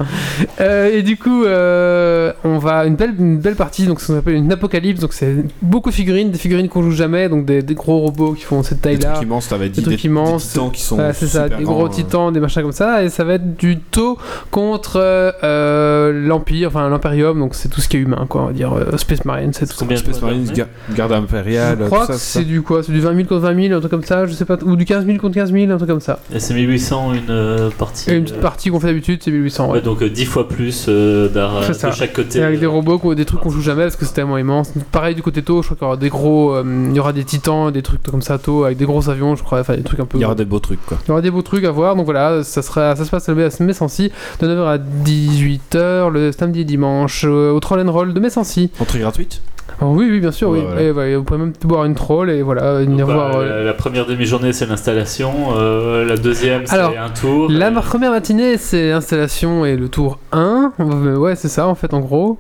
[0.61, 4.17] Euh, et du coup, euh, on va une belle, une belle partie, donc ce qu'on
[4.19, 4.99] appelle une apocalypse.
[4.99, 8.33] Donc c'est beaucoup de figurines, des figurines qu'on joue jamais, donc des, des gros robots
[8.33, 9.13] qui font cette Des taille-là.
[9.13, 9.79] trucs immenses, t'avais dit.
[9.81, 10.49] Des trucs immenses.
[10.49, 10.97] titans qui sont.
[11.13, 11.89] C'est ça, des grands, gros euh.
[11.89, 14.17] titans, des machins comme ça, et ça va être du taux
[14.51, 14.99] contre
[15.43, 18.73] euh, l'Empire, enfin l'Imperium, donc c'est tout ce qui est humain, quoi, on va dire
[18.73, 19.85] euh, Space Marine, c'est tout ça.
[19.97, 20.21] Space
[20.53, 23.27] ga- garde impériale, Je tout crois ça, que c'est du quoi C'est du 20 000
[23.27, 25.35] contre 20 000, un truc comme ça, je sais pas, ou du 15 000 contre
[25.35, 26.19] 15 000, un truc comme ça.
[26.33, 28.09] Et c'est 1800 une euh, partie.
[28.11, 29.73] Et une petite euh, partie qu'on fait d'habitude, c'est 1800, ouais.
[29.73, 31.27] Ouais, donc euh, 10 fois plus euh,
[31.63, 31.89] C'est ça.
[31.89, 32.39] de chaque côté.
[32.39, 34.37] Et avec des euh, robots, quoi, des trucs qu'on joue jamais parce que c'est tellement
[34.37, 34.71] immense.
[34.93, 37.11] Pareil du côté tôt, je crois qu'il y aura des gros, euh, il y aura
[37.11, 39.83] des titans, des trucs comme ça tôt, avec des gros avions, je crois, enfin des
[39.83, 40.17] trucs un peu.
[40.17, 40.97] Il y aura des beaux trucs, quoi.
[41.03, 43.27] Il y aura des beaux trucs à voir, donc voilà, ça, sera, ça se passe
[43.27, 48.13] à Messancy de 9h à 18h le samedi et dimanche euh, au Troll and Roll
[48.13, 48.71] de Messancy.
[48.79, 49.41] Entrée gratuite
[49.81, 50.65] Oh, oui, oui, bien sûr, Ouais, oui.
[50.65, 50.81] voilà.
[50.81, 53.35] Et, ouais, vous pouvez même boire une troll et voilà, donc, venir bah, voir.
[53.37, 55.31] euh, la, la première demi-journée, c'est l'installation.
[55.55, 57.47] euh, la deuxième, c'est un tour.
[57.51, 60.73] La et- première matinée, c'est installation et le tour 1.
[60.79, 62.39] Euh, Ouais, c'est ça en fait, en gros.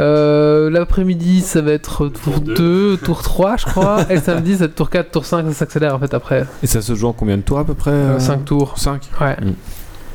[0.00, 3.98] Euh, L'après-midi, ça va être tour Tour 2, tour 3, je crois.
[4.10, 6.44] et le samedi, c'est tour 4, tour 5, ça s'accélère en fait après.
[6.62, 8.74] Et ça se joue en combien de tours à peu près 5 tours.
[8.76, 9.36] 5 Ouais.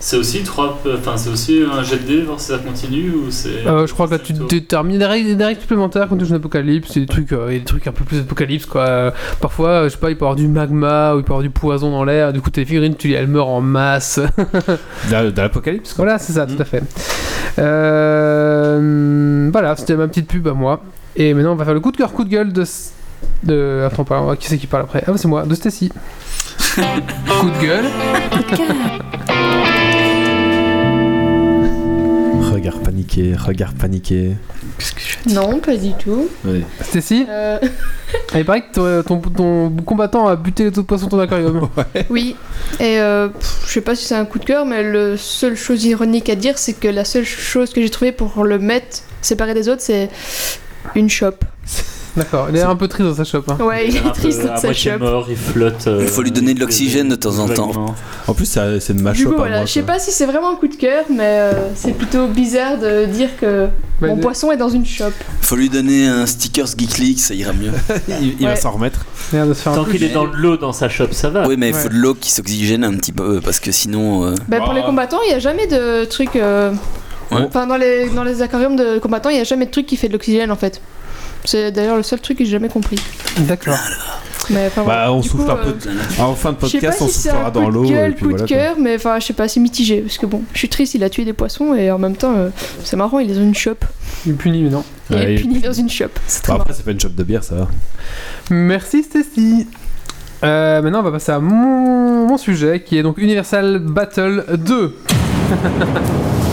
[0.04, 3.30] C'est aussi trois, enfin c'est aussi un jet de dés, voir si ça continue ou
[3.30, 3.68] c'est.
[3.68, 6.34] Euh, je crois que là tu détermines des règles, des règles supplémentaires quand tu joues
[6.34, 8.66] un apocalypse, c'est des trucs, euh, il y a des trucs un peu plus apocalypse
[8.66, 9.14] quoi.
[9.41, 11.34] Parfois, euh, je sais pas, il peut y avoir du magma ou il peut y
[11.34, 14.20] avoir du poison dans l'air, du coup tes figurines, tu, elles meurent en masse.
[15.12, 16.06] De de l'apocalypse, quoi.
[16.06, 16.56] Voilà, c'est ça, Mm.
[16.56, 16.82] tout à fait.
[17.60, 20.82] Euh, voilà, c'était ma petite pub à moi.
[21.16, 23.84] Et maintenant, on va faire le coup de cœur, coup de gueule de.
[23.86, 25.04] Attends, pas, qui c'est qui parle après?
[25.06, 25.91] Ah, bah, c'est moi, de Stacy.
[26.76, 27.86] coup de gueule.
[32.62, 34.34] Regard paniqué, regard paniqué.
[35.26, 36.30] Non, pas du tout.
[36.45, 36.64] Oui.
[36.82, 37.57] Stacy, Euh,
[38.32, 41.20] ah, il paraît que ton, ton, ton combattant a buté les autres poissons de ton
[41.20, 41.70] aquarium.
[42.12, 42.36] oui.
[42.80, 45.55] Et euh, pff, je sais pas si c'est un coup de cœur, mais la seule
[45.55, 48.99] chose ironique à dire, c'est que la seule chose que j'ai trouvé pour le mettre
[49.24, 50.12] séparé des autres, c'est
[50.93, 51.43] une chope.
[52.18, 53.43] D'accord, il est un peu triste dans sa shop.
[53.47, 53.57] hein.
[53.64, 54.99] Ouais, il est un est peu triste dans sa moitié chope.
[55.01, 55.88] mort, il flotte.
[55.88, 57.95] euh, Il faut lui donner de l'oxygène de temps en temps.
[58.28, 60.26] En plus, c'est de ma Du shop coup, à voilà, je sais pas si c'est
[60.26, 63.68] vraiment un coup de cœur, mais euh, c'est plutôt bizarre de dire que
[64.01, 65.14] Bah, mon poisson est dans une chope.
[65.41, 67.72] Faut lui donner un stickers Geek League, ça ira mieux.
[68.22, 69.05] il, il va s'en remettre.
[69.32, 71.30] Merde, de se faire un Tant qu'il est dans de l'eau dans sa shop, ça
[71.30, 71.47] va.
[71.47, 71.93] Oui, mais il faut Ouais.
[71.93, 74.26] de l'eau qui s'oxygène un petit peu parce que sinon.
[74.26, 76.36] euh, Bah, pour les combattants, il n'y a jamais de truc.
[76.36, 76.74] euh,
[77.32, 77.43] Ouais.
[77.47, 79.95] Enfin, dans les, dans les aquariums de combattants, il n'y a jamais de truc qui
[79.95, 80.82] fait de l'oxygène en fait.
[81.46, 82.98] C'est d'ailleurs le seul truc que j'ai jamais compris.
[83.39, 83.78] D'accord.
[84.50, 85.06] Mais enfin, voilà.
[85.06, 85.70] Bah, on Du souffle coup, un peu.
[85.70, 87.82] euh, de- En fin de podcast, on si soufflera dans coup l'eau.
[87.86, 90.02] de et gueule, puis coup voilà, de cœur, mais enfin, je sais pas, c'est mitigé.
[90.02, 92.34] Parce que bon, je suis triste, il a tué des poissons et en même temps,
[92.36, 92.50] euh,
[92.84, 93.76] c'est marrant, il est dans une shop.
[94.26, 94.84] Il est puni, mais non.
[95.12, 96.06] Il Ouais, est il- puni dans une shop.
[96.28, 96.62] C'est marrant.
[96.62, 97.68] après, c'est pas une shop de bière, ça va.
[98.50, 99.68] Merci Stacy.
[100.44, 104.96] Euh, maintenant, on va passer à mon, mon sujet qui est donc Universal Battle 2.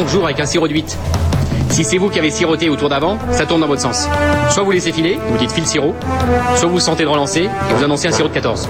[0.00, 0.96] que j'ouvre avec un sirop de 8.
[1.68, 4.08] Si c'est vous qui avez siroté au tour d'avant, ça tourne dans votre sens.
[4.50, 5.94] Soit vous laissez filer, vous dites file sirop,
[6.56, 8.68] soit vous sentez de relancer et vous annoncez un sirop de 14.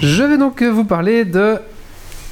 [0.00, 1.58] Je vais donc vous parler de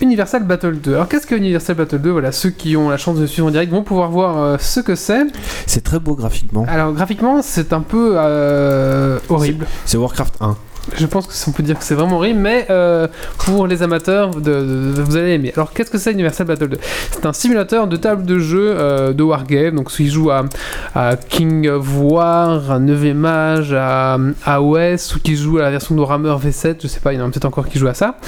[0.00, 0.94] Universal Battle 2.
[0.94, 3.50] Alors qu'est-ce que Universal Battle 2 Voilà, ceux qui ont la chance de suivre en
[3.50, 5.22] direct vont pouvoir voir euh, ce que c'est.
[5.66, 6.66] C'est très beau graphiquement.
[6.68, 9.66] Alors graphiquement, c'est un peu euh, horrible.
[9.86, 10.56] C'est Warcraft 1.
[10.96, 13.06] Je pense que on peut dire que c'est vraiment horrible, mais euh,
[13.38, 15.52] pour les amateurs, de, de- vous allez aimer.
[15.56, 16.78] Alors, qu'est-ce que c'est Universal Battle 2
[17.12, 19.76] C'est un simulateur de table de jeu euh, de Wargame.
[19.76, 20.44] Donc, qui joue à,
[20.94, 25.70] à King of War, à 9ème âge, à, à OS, ou qui joue à la
[25.70, 27.88] version de Warhammer V7, je sais pas, il y en a peut-être encore qui jouent
[27.88, 28.18] à ça.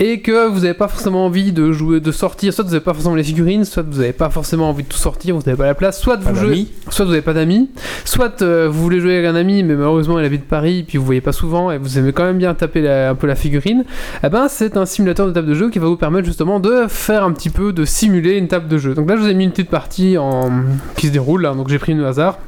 [0.00, 2.94] Et que vous n'avez pas forcément envie de jouer, de sortir, soit vous n'avez pas
[2.94, 5.66] forcément les figurines, soit vous n'avez pas forcément envie de tout sortir, vous n'avez pas
[5.66, 6.52] la place, soit vous jouez
[6.90, 7.70] soit vous n'avez pas d'amis,
[8.04, 11.04] soit euh, vous voulez jouer avec un ami, mais malheureusement il habite Paris, puis vous
[11.04, 13.84] voyez pas souvent, et vous aimez quand même bien taper la- un peu la figurine,
[14.24, 16.86] eh ben c'est un simulateur de table de jeu qui va vous permettre justement de
[16.88, 18.94] faire un petit peu, de simuler une table de jeu.
[18.94, 20.50] Donc là je vous ai mis une petite partie en...
[20.96, 22.38] qui se déroule, là, donc j'ai pris une au hasard.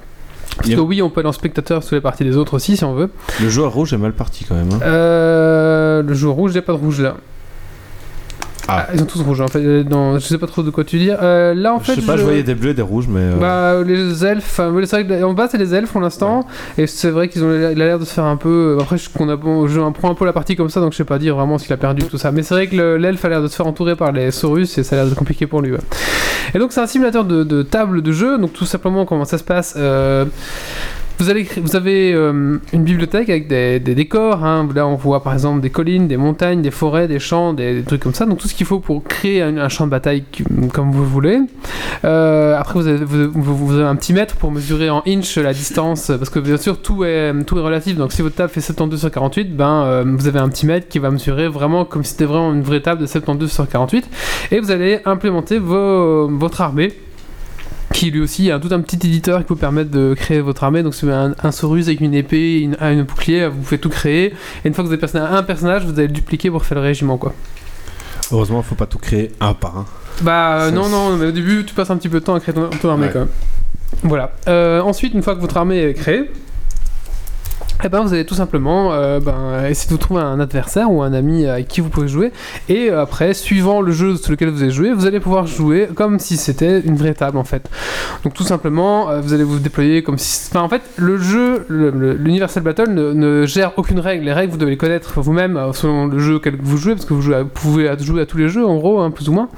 [0.56, 2.84] Parce que oui, on peut aller en spectateur sous les parties des autres aussi si
[2.84, 3.10] on veut.
[3.42, 4.68] Le joueur rouge est mal parti quand même.
[4.72, 4.78] hein.
[4.84, 7.16] Euh, le joueur rouge, il n'y a pas de rouge là.
[8.66, 8.86] Ah.
[8.94, 9.58] ils sont tous rouges en fait.
[9.58, 11.10] euh, Non, je sais pas trop de quoi tu dis.
[11.10, 13.20] Euh, là en je fait, sais pas, je voyais des bleus et des rouges, mais.
[13.20, 16.46] euh, Bah, les elfes, c'est vrai en bas c'est les elfes pour l'instant,
[16.78, 18.78] et c'est vrai qu'ils ont l'air de se faire un peu.
[18.80, 20.96] Après, je, qu'on a, bon, je prends un peu la partie comme ça, donc je
[20.96, 22.32] sais pas dire vraiment s'il a perdu tout ça.
[22.32, 24.78] Mais c'est vrai que le- l'elfe a l'air de se faire entourer par les saurus,
[24.78, 25.72] et ça a l'air de compliqué pour lui.
[25.72, 25.78] ouais.
[26.54, 29.36] Et donc, c'est un simulateur de, de table de jeu, donc tout simplement comment ça
[29.38, 29.76] se passe.
[31.18, 34.44] Vous, avez euh, une bibliothèque avec des, décors.
[34.44, 34.68] hein.
[34.74, 38.02] Là, on voit par exemple des collines, des montagnes, des forêts, des champs, des, trucs
[38.02, 38.26] comme ça.
[38.26, 40.24] Donc, tout ce qu'il faut pour créer un, un champ de bataille
[40.72, 41.38] comme vous voulez.
[42.04, 46.06] Euh, après, vous avez, un petit mètre pour mesurer en inch la distance.
[46.06, 47.96] Parce que bien sûr, tout est, relatif.
[47.96, 50.88] Donc, si votre table fait 72 sur 48, ben, euh, vous avez un petit mètre
[50.88, 54.08] qui va mesurer vraiment comme si c'était vraiment une vraie table de 72 sur 48.
[54.50, 56.92] Et vous allez implémenter votre armée
[57.94, 60.82] qui lui aussi a tout un petit éditeur qui vous permet de créer votre armée.
[60.82, 63.78] Donc, si vous avez un, un Saurus avec une épée, une, un bouclier, vous pouvez
[63.78, 64.34] tout créer.
[64.64, 66.76] Et une fois que vous avez passé un personnage, vous allez le dupliquer pour faire
[66.78, 67.32] le régiment, quoi.
[68.32, 69.86] Heureusement, faut pas tout créer un par un.
[70.22, 72.40] Bah, euh, non, non, mais au début, tu passes un petit peu de temps à
[72.40, 73.12] créer ton, ton armée, Ouais.
[73.12, 73.28] quand même.
[74.02, 74.32] Voilà.
[74.48, 76.30] Euh, ensuite, une fois que votre armée est créée,
[77.84, 81.12] eh ben, vous allez tout simplement euh, ben, essayer de trouver un adversaire ou un
[81.12, 82.32] ami avec qui vous pouvez jouer.
[82.70, 85.88] Et euh, après, suivant le jeu sur lequel vous allez jouer, vous allez pouvoir jouer
[85.94, 87.68] comme si c'était une vraie table en fait.
[88.24, 90.48] Donc tout simplement, euh, vous allez vous déployer comme si...
[90.50, 94.24] Enfin en fait, le jeu, l'Universal Battle ne, gère aucune règle.
[94.24, 97.12] Les règles, vous devez les connaître vous-même selon le jeu auquel vous jouez, parce que
[97.12, 99.50] vous, pouvez jouer à tous les jeux en gros, hein, plus ou moins.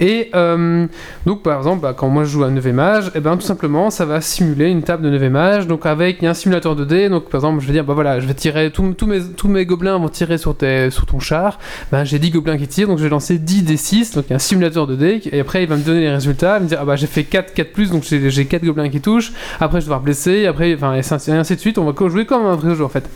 [0.00, 0.86] Et euh,
[1.26, 3.90] donc par exemple, bah, quand moi je joue à 9 mage, et ben tout simplement
[3.90, 5.66] ça va simuler une table de 9 mage.
[5.66, 7.08] Donc avec il y a un simulateur de dés.
[7.08, 9.66] Donc par exemple, je vais dire bah voilà, je vais tirer tous mes tous mes
[9.66, 11.58] gobelins vont tirer sur tes sur ton char.
[11.92, 14.14] Ben j'ai 10 gobelins qui tirent, donc je vais lancer 10 d 6.
[14.14, 16.10] Donc il y a un simulateur de dés et après il va me donner les
[16.10, 18.44] résultats, il va me dire ah bah j'ai fait 4 4 plus donc j'ai j'ai
[18.46, 19.32] 4 gobelins qui touchent.
[19.60, 22.46] Après je vais devoir blesser, après enfin et ainsi de suite, on va jouer comme
[22.46, 23.08] un vrai jeu en fait.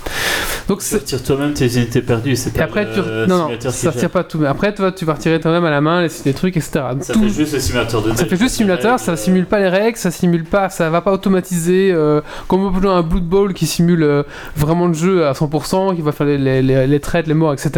[0.68, 2.36] Donc Tu retires toi-même tes unités perdues.
[2.36, 3.00] C'est après, tu...
[3.00, 4.38] le non, non, qui ça retire pas tout.
[4.38, 6.71] Mais après, toi, tu vas retirer toi-même à la main les, les trucs, etc.
[6.72, 9.58] Ça tout- fait juste le simulateur de ça fait juste simulateur, ça euh, simule pas
[9.58, 13.66] les règles, ça simule pas, ça va pas automatiser euh, comme un Blood Bowl qui
[13.66, 14.22] simule euh,
[14.56, 17.52] vraiment le jeu à 100%, qui va faire les, les, les, les traites, les morts,
[17.52, 17.70] etc.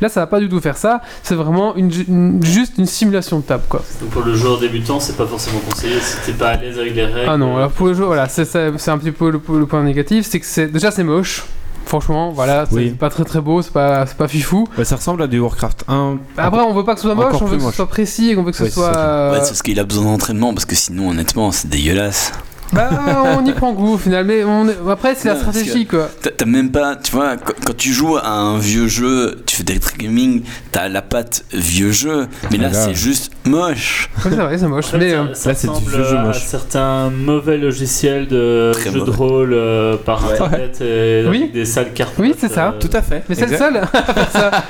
[0.00, 1.00] Là, ça va pas du tout faire ça.
[1.22, 3.82] C'est vraiment une, une- juste une simulation de table, quoi.
[4.00, 6.94] Donc pour le joueur débutant, c'est pas forcément conseillé si t'es pas à l'aise avec
[6.94, 7.28] les règles.
[7.30, 10.26] Ah non, alors pour le jeu, voilà, c'est un petit peu le, le point négatif,
[10.28, 11.44] c'est que déjà c'est moche.
[11.86, 12.90] Franchement, voilà, c'est Oui.
[12.90, 14.66] pas très très beau, c'est pas, c'est pas fifou.
[14.78, 16.16] Ouais, ça ressemble à du Warcraft 1.
[16.38, 17.74] Après, on veut pas que ce soit moche, on veut que ce moche.
[17.76, 18.92] soit précis et qu'on veut que ce Ouais, soit.
[18.94, 18.98] ça.
[18.98, 22.32] euh, Ouais, c'est parce qu'il a besoin d'entraînement, parce que sinon, honnêtement, c'est dégueulasse.
[22.72, 22.88] Bah,
[23.38, 26.08] on y prend goût au final, mais on est- après, c'est la stratégie quoi.
[26.36, 29.78] T'as même pas, tu vois, quand, tu joues à un vieux jeu, tu fais des
[29.98, 32.84] gaming, t'as la patte vieux jeu, mais là, Ah, là.
[32.86, 34.08] c'est juste moche.
[34.24, 34.86] Ouais, c'est vrai, c'est moche.
[34.86, 36.44] En fait, mais ça, euh, ça là, c'est du ressemble vieux jeu à moche.
[36.46, 39.16] certains mauvais logiciels de Très jeux de mauvais.
[39.16, 40.32] rôle euh, par Ouais.
[40.34, 41.50] internet et Oui.
[41.52, 42.14] des salles cartes.
[42.18, 42.68] Oui, c'est ça.
[42.82, 43.22] euh, à fait.
[43.28, 43.76] Mais c'est le seul
[44.34, 44.62] à.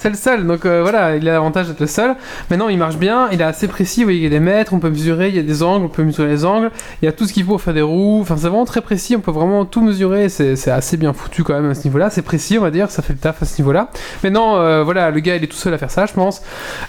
[0.00, 2.14] C'est le seul, donc euh, voilà, il a l'avantage d'être le seul.
[2.50, 4.72] Maintenant, il marche bien, il est assez précis, vous voyez, il y a des mètres,
[4.74, 6.70] on peut mesurer, il y a des angles, on peut mesurer les angles,
[7.02, 8.80] il y a tout ce qu'il faut pour faire des roues, enfin c'est vraiment très
[8.80, 12.10] précis, on peut vraiment tout mesurer, c'est assez bien foutu quand même à ce niveau-là,
[12.10, 13.88] c'est précis on va dire, ça fait le taf à ce niveau-là.
[14.22, 16.42] Maintenant, euh, voilà, le gars il est tout seul à faire ça, je pense.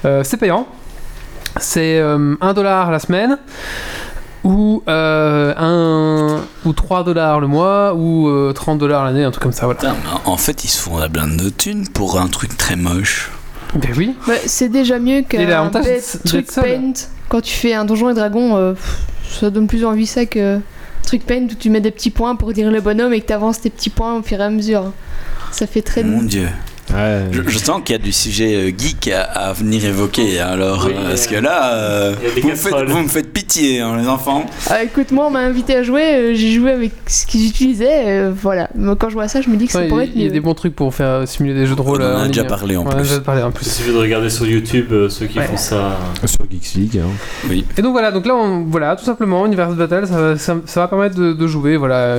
[0.06, 0.68] Euh, c'est payant,
[1.60, 3.38] c'est 1 dollar la semaine.
[4.44, 9.44] Ou, euh, un, ou 3 dollars le mois, ou euh, 30 dollars l'année, un truc
[9.44, 9.80] comme ça, voilà.
[9.80, 12.78] Putain, mais en fait, ils se font la blinde de thunes pour un truc très
[12.78, 13.30] moche.
[13.76, 16.94] Ben oui, Bah, c'est déjà mieux qu'un truc paint.
[17.28, 18.74] Quand tu fais un donjon et dragon, euh,
[19.30, 20.60] ça donne plus envie ça que
[21.04, 23.34] truc paint où tu mets des petits points pour dire le bonhomme et que tu
[23.34, 24.92] avances tes petits points au fur et à mesure.
[25.52, 26.48] Ça fait très Mon dieu.
[26.94, 27.24] Ouais.
[27.32, 30.40] Je, je sens qu'il y a du sujet euh, geek à, à venir évoquer.
[30.40, 32.88] Alors, Oui, euh, parce que là, euh, il vous, me faites, casseroles.
[32.90, 34.46] vous me faites pitié, hein, les enfants.
[34.70, 38.04] Ah, écoute, moi on m'a invité à jouer, euh, j'ai joué avec ce qu'ils utilisaient,
[38.08, 38.70] euh, voilà.
[39.00, 40.32] Quand je vois ça, je me dis que ça Ouais, pourrait il être y a
[40.32, 42.02] des bons trucs pour faire simuler des jeux de On rôle.
[42.02, 42.50] en euh, a en déjà ligne.
[42.50, 43.04] parlé en On en a plus.
[43.10, 43.70] déjà parlé en Il plus.
[43.70, 45.46] suffit de regarder sur YouTube euh, ceux qui Ouais.
[45.46, 45.98] font ça.
[46.26, 47.02] Sur Geeks League.
[47.04, 47.10] hein.
[47.50, 47.66] Oui.
[47.78, 50.80] Et donc voilà, donc là, on, voilà, tout simplement, Universe Battle, ça, va- ça, ça
[50.82, 52.16] va permettre de, de jouer, voilà,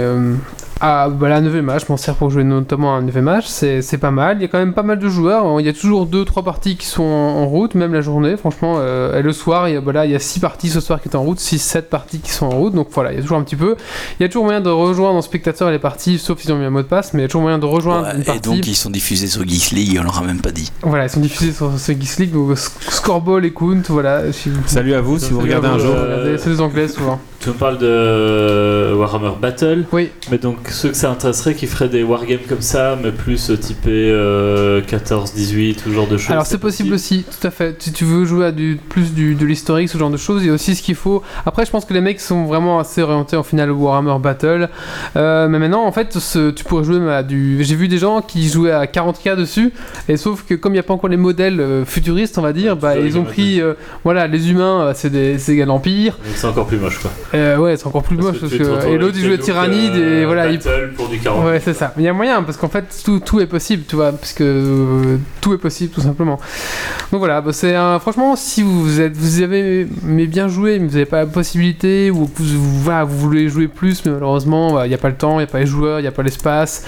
[0.83, 1.83] euh, à bah, la 9 match.
[1.87, 4.39] Je m'en sers pour jouer notamment à un 9 match, c'est c'est pas mal.
[4.39, 5.61] Il y a quand même pas mal de joueurs.
[5.61, 8.77] Il y a toujours 2-3 parties qui sont en, route, même la journée, franchement.
[8.79, 11.01] euh, et le soir, il y a, voilà, il y a 6 parties ce soir
[11.01, 12.75] qui sont en route, 6-7 parties qui sont en route.
[12.75, 13.77] Donc voilà, il y a toujours un petit peu.
[14.19, 16.65] Il y a toujours moyen de rejoindre en spectateur les parties, sauf s'ils ont mis
[16.65, 18.41] un mot de passe, mais il y a toujours moyen de rejoindre Ouais, une et
[18.41, 20.71] donc, ils sont diffusés sur Geeks League, on leur a même pas dit.
[20.83, 24.33] Voilà, ils sont diffusés sur ce Geeks League, donc Sc- Scoreball et Count, voilà.
[24.33, 25.95] si vous- Salut à vous si vous Salut regardez un jour.
[25.97, 27.19] euh, C'est des anglais souvent.
[27.41, 30.11] Tu me parles de Warhammer Battle, Oui.
[30.29, 33.57] mais donc ceux que ça intéresserait qui feraient des wargames comme ça, mais plus euh,
[33.57, 36.33] typé euh, 14-18 ou ce genre de choses.
[36.33, 37.81] Alors c'est possible aussi, tout à fait.
[37.81, 40.49] Si tu veux jouer à du plus du, de l'historique, ce genre de choses, il
[40.49, 41.23] y a aussi ce qu'il faut.
[41.47, 44.69] Après, je pense que les mecs sont vraiment assez orientés en finale Warhammer Battle.
[45.15, 47.59] Euh, mais maintenant, en fait, ce- tu pourrais jouer à du.
[47.63, 49.73] J'ai vu des gens qui jouaient à 40k dessus,
[50.09, 52.53] et sauf que comme il n'y a pas encore les modèles euh, futuristes, on va
[52.53, 53.61] dire, Ouais, bah ils ont pris,
[54.03, 56.15] voilà, les humains, c'est des c'est égal empire.
[56.25, 57.13] Donc c'est encore plus moche quoi.
[57.35, 58.57] Euh, ouais, c'est encore plus moche parce que.
[58.57, 60.49] il des jouait looks, Tyrannide euh, et voilà.
[60.49, 60.59] il-
[60.97, 61.45] pour du 40.
[61.45, 61.93] Ouais, c'est ça.
[61.97, 64.33] Mais il y a moyen parce qu'en fait tout, tout est possible, tu vois, parce
[64.33, 66.39] que euh, tout est possible tout simplement.
[67.13, 67.99] Donc voilà, bah, c'est un.
[67.99, 72.11] Franchement, si vous êtes, vous avez mais bien joué, mais vous n'avez pas la possibilité
[72.11, 74.99] ou que vous, vous- voilà, vous voulez jouer plus, mais malheureusement bah, il n'y a
[74.99, 76.85] pas le temps, il n'y a pas les joueurs, il n'y a pas l'espace,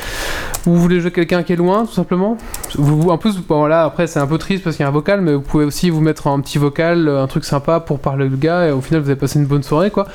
[0.66, 2.38] ou vous voulez jouer quelqu'un qui est loin, tout simplement.
[2.76, 4.93] Vous, en plus, bon, voilà, après c'est un peu triste parce qu'il y a un
[4.93, 8.28] vocal, mais vous pouvez aussi vous mettre un petit vocal, un truc sympa pour parler
[8.28, 10.07] le gars, et au final vous avez passé une bonne soirée, quoi.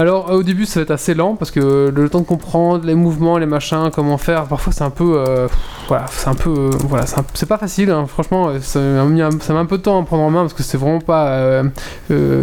[0.00, 2.94] Alors au début ça va être assez lent parce que le temps de comprendre les
[2.94, 5.48] mouvements, les machins, comment faire, parfois c'est un peu, euh,
[5.88, 7.04] voilà, c'est un peu, euh, voilà,
[7.34, 7.90] c'est pas facile.
[7.90, 8.04] hein.
[8.06, 10.78] franchement, euh, ça m'a un, peu de temps à prendre en main parce que c'est
[10.78, 11.64] vraiment pas euh,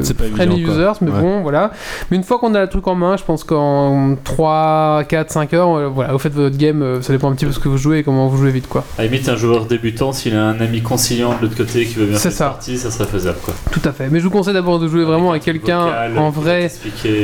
[0.03, 1.22] C'est pas friendly évident, users, mais Ouais.
[1.22, 1.72] bon, voilà.
[2.11, 5.53] Mais une fois qu'on a le truc en main, je pense qu'en 3, 4, 5
[5.53, 7.78] heures, voilà, vous faites votre game, ça dépend un petit peu de ce que vous
[7.78, 8.84] jouez et comment vous jouez vite, quoi.
[8.97, 12.07] À limite, un joueur débutant, s'il a un ami conciliant de l'autre côté qui veut
[12.07, 12.45] bien faire ça.
[12.47, 13.53] partie, ça serait faisable quoi.
[13.72, 14.09] Tout à fait.
[14.11, 15.88] Mais je vous conseille d'abord de jouer vraiment avec quelqu'un
[16.18, 16.70] en vrai.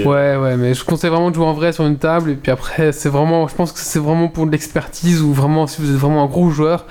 [0.05, 2.31] Ouais, ouais, mais je conseille vraiment de jouer en vrai sur une table.
[2.31, 5.67] Et puis après, c'est vraiment, je pense que c'est vraiment pour de l'expertise ou vraiment
[5.67, 6.85] si vous êtes vraiment un gros joueur.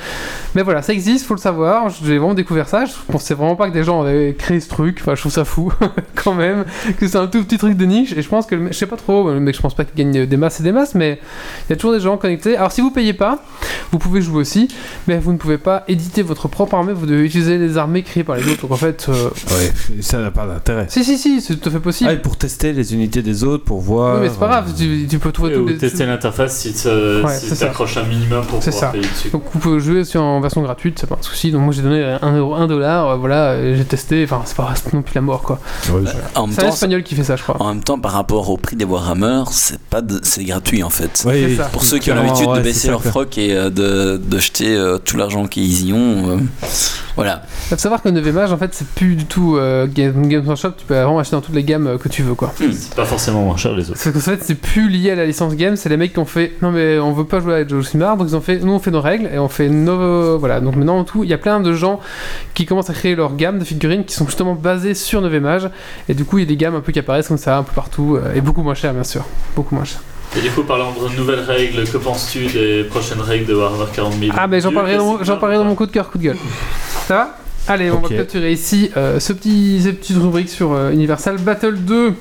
[0.55, 1.89] Mais voilà, ça existe, faut le savoir.
[1.91, 2.85] J'ai vraiment découvert ça.
[2.85, 4.99] Je pensais vraiment pas que des gens avaient créé ce truc.
[5.01, 5.73] Enfin, je trouve ça fou
[6.15, 6.65] quand même
[6.99, 8.13] que c'est un tout petit truc de niche.
[8.13, 10.37] Et je pense que, je sais pas trop, mec, je pense pas qu'il gagne des
[10.37, 11.21] masses et des masses, mais
[11.69, 12.57] il y a toujours des gens connectés.
[12.57, 13.43] Alors, si vous payez pas,
[13.93, 14.69] vous pouvez jouer aussi,
[15.07, 16.93] mais vous ne pouvez pas éditer votre propre armée.
[16.93, 18.63] Vous devez utiliser les armées créées par les autres.
[18.63, 20.87] Donc en fait, euh, Ouais, ça n'a pas d'intérêt.
[20.89, 22.11] si, si, si, c'est tout à fait possible.
[22.11, 24.17] Ah, et pour tester les unités des autres, pour voir.
[24.17, 24.67] oui, mais c'est pas grave.
[24.69, 28.45] euh, Tu, tu peux trouver ou les tester l'interface si tu Ouais, si un minimum
[28.47, 28.97] pour C'est pouvoir ça.
[28.99, 29.31] payer dessus.
[29.31, 31.51] Donc vous pouvez jouer sur en version gratuite, c'est pas un souci.
[31.53, 34.25] Donc moi j'ai donné 1 euro, 1 dollar, euh, voilà, j'ai testé.
[34.25, 35.59] Enfin c'est pas non plus la mort quoi.
[35.93, 36.03] ouais,
[36.35, 37.57] En même, C'est un temps, espagnol qui fait ça, je crois.
[37.61, 40.91] en même temps, par rapport au prix des Warhammer, c'est pas de- c'est gratuit en
[40.91, 41.25] fait.
[41.73, 44.75] Pour ceux qui ont l'habitude ouais, de baisser leur froc et euh, de, de jeter
[44.77, 46.37] euh, tout l'argent qu'ils y ont, euh,
[47.17, 47.43] voilà.
[47.69, 50.71] Faut savoir que 9 Mage en fait c'est plus du tout euh, Game- Games Workshop,
[50.79, 52.53] tu peux vraiment acheter dans toutes les gammes euh, que tu veux quoi.
[52.73, 54.01] C'est pas forcément moins cher les autres.
[54.03, 56.25] Parce qu'en fait c'est plus lié à la licence game, c'est les mecs qui ont
[56.25, 58.73] fait non mais on veut pas jouer avec Joe Simard, donc ils ont fait nous
[58.73, 61.35] on fait nos règles et on fait nos voilà donc maintenant en tout il y
[61.35, 62.01] a plein de gens
[62.55, 65.71] qui commencent à créer leur gamme de figurines qui sont justement basées sur 9 Mage
[66.09, 67.63] et du coup il y a des gammes un peu qui apparaissent comme ça un
[67.63, 70.01] peu partout euh, et beaucoup moins cher bien sûr, beaucoup moins cher.
[70.37, 74.15] Et du coup, parlant de nouvelles règles, que penses-tu des prochaines règles de Warhammer 40
[74.15, 76.09] 000 Ah, mais j'en parlerai, dans, classique, j'en parlerai dans non mon coup de cœur,
[76.09, 76.37] coup de gueule.
[77.09, 77.37] Ça va?
[77.67, 81.77] Allez, on va clôturer ici euh, ce petit, ces petites rubriques sur euh, Universal Battle
[81.79, 82.15] 2.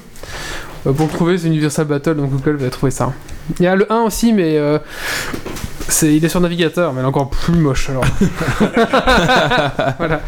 [0.88, 3.12] Euh, pour le trouver, c'est Universal Battle, donc Google va trouver ça.
[3.60, 4.80] Il y a le 1 aussi, mais euh,
[5.88, 8.06] c'est, il est sur navigateur, mais il est encore plus moche alors.
[9.98, 10.22] voilà.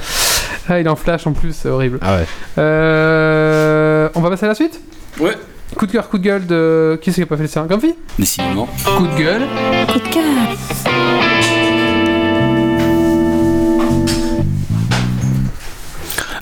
[0.69, 1.99] Ah, il est en flash en plus, c'est horrible.
[2.01, 2.25] Ah ouais.
[2.57, 4.79] Euh, on va passer à la suite?
[5.19, 5.35] Ouais.
[5.75, 6.99] Coup de cœur, coup de gueule de.
[7.01, 7.65] Qui c'est qui a pas fait le sien?
[7.65, 7.95] Grumpy?
[8.19, 8.67] Décidément.
[8.97, 9.43] Coup de gueule.
[9.87, 11.40] Coup de cœur.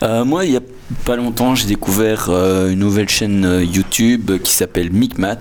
[0.02, 0.62] Euh, moi, il y a
[1.06, 5.38] pas longtemps, j'ai découvert euh, une nouvelle chaîne euh, YouTube qui s'appelle Micmat,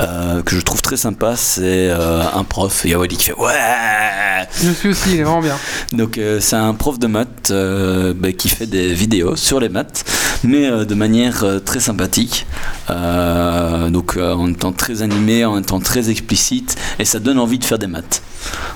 [0.00, 1.36] euh, que je trouve très sympa.
[1.36, 4.48] C'est un prof, Yawali, qui fait ouais.
[4.62, 5.56] Je suis aussi, il est vraiment bien.
[5.92, 10.04] Donc c'est un prof de maths bah, qui fait des vidéos sur les maths,
[10.42, 12.46] mais de manière très sympathique.
[12.88, 17.78] Donc en étant très animé, en étant très explicite, et ça donne envie de faire
[17.78, 18.22] des maths.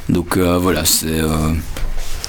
[0.09, 1.53] Donc voilà, c'est euh,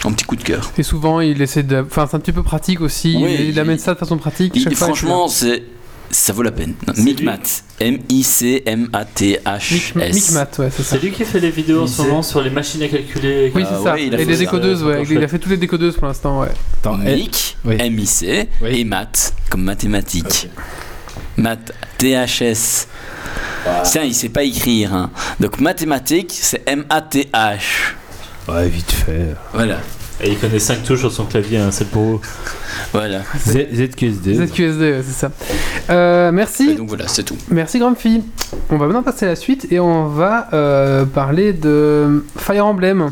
[0.06, 0.72] un petit coup de cœur.
[0.78, 1.84] Et souvent, il essaie de.
[1.86, 3.16] Enfin, c'est un petit peu pratique aussi.
[3.20, 4.54] Oui, il, il il- amène ça de façon pratique.
[4.76, 5.64] Fois, franchement, c'est
[6.12, 6.74] ça vaut la peine.
[6.98, 7.38] Micmat,
[7.80, 9.96] M-I-C-M-A-T-H-S.
[9.96, 10.96] Mic- Micmat, ouais, c'est ça.
[10.96, 13.52] C'est lui qui fait les vidéos en ce Il moment sur les machines à calculer.
[13.54, 13.94] Oui, Ah c'est ça.
[13.94, 14.40] ouais, il a et fait les ça.
[14.40, 15.04] décodeuses, ouais.
[15.10, 16.48] Il a fait toutes les décodeuses pour l'instant, ouais.
[16.82, 17.76] Attends, Mic, oui.
[17.80, 18.80] M-I-C, Oui.
[18.80, 20.50] et maths, comme mathématiques.
[21.38, 22.88] Math, T-H-S.
[23.84, 24.94] Tiens, il sait pas écrire.
[24.94, 25.12] hein.
[25.40, 27.96] Donc mathématiques, c'est M-A-T-H.
[28.52, 29.36] Ouais, vite fait.
[29.54, 29.78] Voilà.
[30.22, 32.20] Et il connaît 5 touches sur son clavier, hein, c'est le pour
[32.92, 33.22] Voilà.
[33.48, 34.36] Z- ZQSD.
[34.48, 35.32] ZQSD, ouais, c'est ça.
[35.90, 36.76] Euh, Et merci.
[36.76, 37.38] donc voilà, c'est tout.
[37.50, 38.24] Merci, Grumpy.
[38.70, 43.12] On va maintenant passer à la suite et on va euh, parler de Fire Emblem.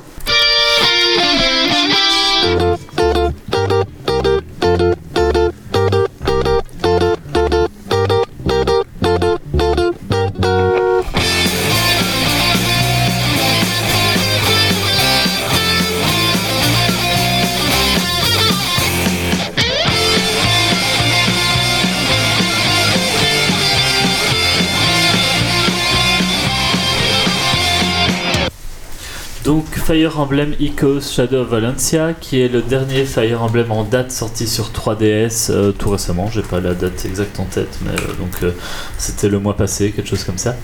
[29.88, 34.46] Fire Emblem Echoes Shadow of Valencia, qui est le dernier Fire Emblem en date sorti
[34.46, 36.30] sur 3DS euh, tout récemment.
[36.30, 38.52] J'ai pas la date exacte en tête, mais euh, donc euh,
[38.98, 40.58] c'était le mois passé, quelque chose comme ça.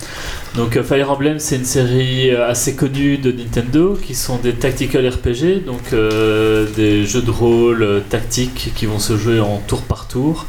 [0.56, 4.54] Donc euh, Fire Emblem, c'est une série euh, assez connue de Nintendo, qui sont des
[4.54, 9.82] tactical RPG, donc euh, des jeux de rôle tactiques qui vont se jouer en tour
[9.82, 10.46] par tour.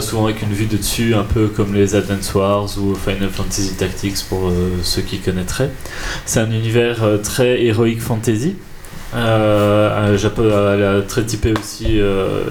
[0.00, 3.74] souvent avec une vue de dessus, un peu comme les Advance Wars ou Final Fantasy
[3.74, 4.50] Tactics pour
[4.82, 5.70] ceux qui connaîtraient.
[6.24, 8.56] C'est un univers très héroïque fantasy.
[9.16, 12.42] Euh, euh, très typé aussi euh,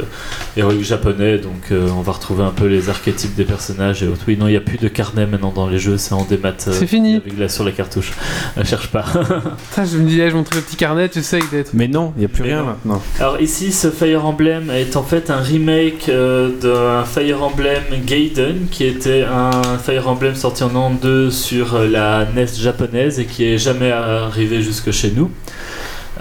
[0.58, 4.22] héroïque japonais, donc euh, on va retrouver un peu les archétypes des personnages et autres.
[4.28, 6.50] Oui, non, il n'y a plus de carnet maintenant dans les jeux, c'est en démat.
[6.68, 7.18] euh, C'est fini.
[7.18, 8.14] Avec la, sur la cartouche.
[8.58, 9.06] Euh, cherche pas.
[9.72, 11.64] Ça, je me disais, je montrais le petit carnet, tu sais, avec des.
[11.74, 12.66] Mais non, il n'y a plus Mais rien non.
[12.66, 13.02] maintenant.
[13.20, 18.68] Alors ici, ce Fire Emblem est en fait un remake euh, d'un Fire Emblem Gaiden,
[18.72, 23.46] qui était un Fire Emblem sorti en an 2 sur la NES japonaise et qui
[23.46, 25.30] est jamais arrivé jusque chez nous.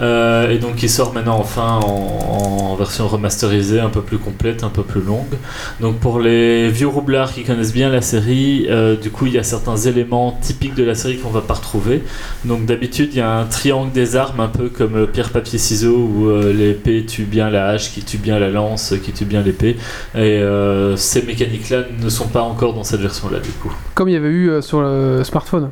[0.01, 4.69] Euh, et donc il sort maintenant enfin en, version remasterisée, un peu plus complète, un
[4.69, 5.35] peu plus longue.
[5.79, 9.37] Donc pour les vieux roublards qui connaissent bien la série, euh, du coup il y
[9.37, 12.03] a certains éléments typiques de la série qu'on va pas retrouver.
[12.43, 15.57] Donc d'habitude il y a un triangle des armes, un peu comme le pierre papier
[15.57, 19.25] ciseaux où euh, l'épée tue bien la hache, qui tue bien la lance, qui tue
[19.25, 19.77] bien l'épée.
[20.15, 23.73] Et euh, ces mécaniques-là ne sont pas encore dans cette version-là du coup.
[23.93, 25.69] Comme il y avait eu euh, sur le smartphone.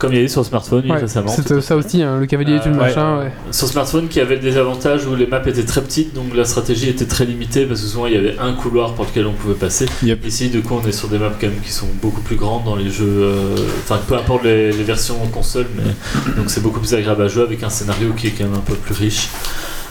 [0.00, 1.28] Comme il y a eu sur smartphone oui, Ouais, récemment.
[1.28, 3.32] C'était ça aussi, hein, le cavalier et tout le Euh, machin, ouais.
[3.52, 6.88] Sur smartphone qui avait des avantages où les maps étaient très petites, donc la stratégie
[6.88, 9.54] était très limitée parce que souvent il y avait un couloir pour lequel on pouvait
[9.54, 9.86] passer.
[10.02, 10.26] Yep.
[10.26, 12.64] Ici, du coup, on est sur des maps quand même qui sont beaucoup plus grandes
[12.64, 13.04] dans les jeux.
[13.06, 17.28] euh, Enfin, peu importe les, les versions console, mais donc c'est beaucoup plus agréable à
[17.28, 19.28] jouer avec un scénario qui est quand même un peu plus riche.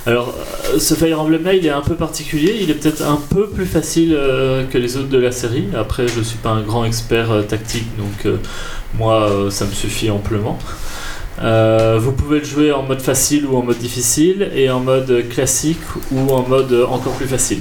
[0.06, 0.34] Alors,
[0.74, 3.48] euh, ce Fire Emblem là, il est un peu particulier, il est peut-être un peu
[3.48, 5.66] plus facile euh, que les autres de la série.
[5.78, 8.38] Après, je suis pas un grand expert euh, tactique, donc euh,
[8.98, 10.58] moi, euh, ça me suffit amplement.
[11.42, 15.30] Euh, vous pouvez le jouer en mode facile ou en mode difficile, et en mode
[15.30, 15.80] classique
[16.12, 17.60] ou en mode encore plus facile.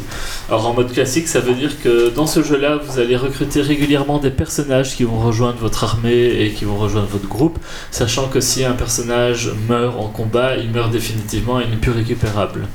[0.48, 4.18] Alors en mode classique, ça veut dire que dans ce jeu-là, vous allez recruter régulièrement
[4.18, 7.58] des personnages qui vont rejoindre votre armée et qui vont rejoindre votre groupe,
[7.92, 12.66] sachant que si un personnage meurt en combat, il meurt définitivement et n'est plus récupérable.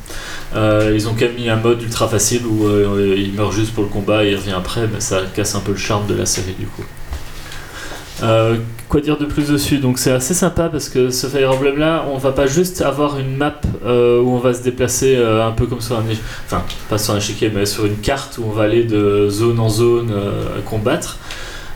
[0.55, 2.69] Euh, ils ont quand même mis un mode ultra facile où
[3.17, 5.71] il meurt juste pour le combat et il revient après, mais ça casse un peu
[5.71, 6.83] le charme de la série du coup.
[8.23, 8.55] Euh,
[8.87, 12.05] quoi dire de plus dessus Donc c'est assez sympa parce que ce Fire Emblem là,
[12.11, 15.51] on va pas juste avoir une map euh, où on va se déplacer euh, un
[15.51, 16.03] peu comme sur un
[16.45, 19.59] enfin pas sur un échiquier mais sur une carte où on va aller de zone
[19.59, 20.13] en zone
[20.65, 21.17] combattre.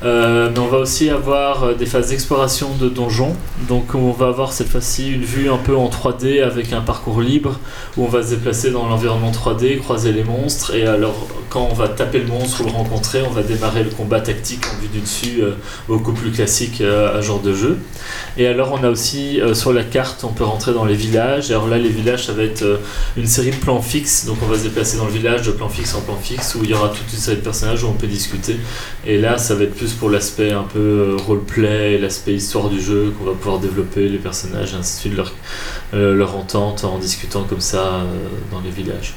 [0.03, 3.35] Euh, mais on va aussi avoir euh, des phases d'exploration de donjons.
[3.67, 7.21] Donc on va avoir cette fois-ci une vue un peu en 3D avec un parcours
[7.21, 7.59] libre
[7.95, 11.73] où on va se déplacer dans l'environnement 3D, croiser les monstres et alors quand on
[11.73, 14.89] va taper le monstre ou le rencontrer, on va démarrer le combat tactique en vue
[14.89, 15.53] du dessus, euh,
[15.87, 17.77] beaucoup plus classique à genre de jeu.
[18.37, 21.49] Et alors on a aussi sur la carte, on peut rentrer dans les villages.
[21.49, 22.79] Et alors là les villages ça va être
[23.15, 25.69] une série de plans fixes, donc on va se déplacer dans le village de plan
[25.69, 27.93] fixe en plan fixe où il y aura toute une série de personnages où on
[27.93, 28.57] peut discuter.
[29.05, 32.81] Et là, ça va être plus pour l'aspect un peu euh, roleplay, l'aspect histoire du
[32.81, 35.33] jeu, qu'on va pouvoir développer les personnages, ainsi de suite, leur,
[35.93, 38.03] euh, leur entente en discutant comme ça euh,
[38.51, 39.13] dans les villages.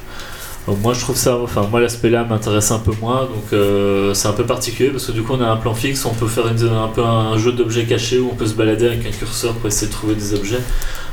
[0.83, 4.33] Moi, je trouve ça, enfin, moi, l'aspect là m'intéresse un peu moins, donc c'est un
[4.33, 6.69] peu particulier parce que du coup, on a un plan fixe, on peut faire une-
[6.69, 9.67] un peu un jeu d'objets cachés où on peut se balader avec un curseur pour
[9.67, 10.61] essayer de trouver des objets.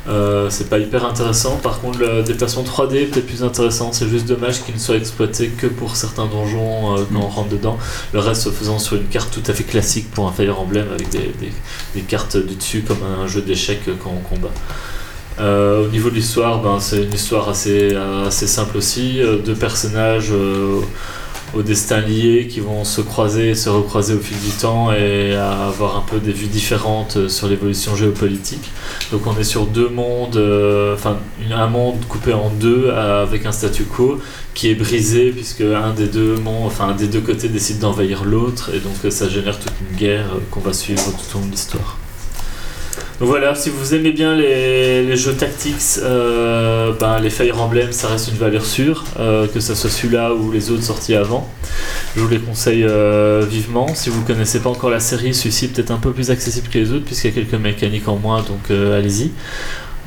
[0.10, 1.58] Euh, c'est pas hyper intéressant.
[1.58, 3.91] Par contre, le déplacement 3D est peut-être plus intéressant.
[3.91, 7.49] C'est juste dommage qu'il ne soit exploité que pour certains donjons euh, quand on rentre
[7.49, 7.78] dedans.
[8.14, 10.86] Le reste se faisant sur une carte tout à fait classique pour un Fire Emblem
[10.93, 11.32] avec des,
[11.93, 14.51] des- cartes du dessus comme un jeu d'échecs quand on combat.
[15.39, 17.93] Euh, au niveau de l'histoire, ben, c'est une histoire assez,
[18.26, 19.20] assez simple aussi.
[19.45, 20.32] Deux personnages
[21.54, 25.36] au destin lié qui vont se croiser et se recroiser au fil du temps et
[25.36, 28.72] avoir un peu des vues différentes euh, sur l'évolution géopolitique.
[29.12, 31.18] Donc on est sur deux mondes, euh, enfin
[31.52, 34.20] un monde coupé en deux euh, avec un statu quo
[34.54, 38.26] qui est brisé puisque un des deux mondes, enfin un des deux côtés décide d'envahir
[38.26, 41.52] l'autre et donc ça génère toute une guerre qu'on va suivre tout au long de
[41.52, 41.98] l'histoire.
[43.20, 48.09] Donc voilà, si vous aimez bien les, jeux tactics, euh, ben, les Fire Emblem, ça
[48.09, 51.49] reste une valeur sûre, euh, que ce soit celui-là ou les autres sortis avant.
[52.15, 53.88] Je vous les conseille euh, vivement.
[53.95, 56.68] Si vous ne connaissez pas encore la série, celui-ci est peut-être un peu plus accessible
[56.68, 59.32] que les autres, puisqu'il y a quelques mécaniques en moins, donc allez-y.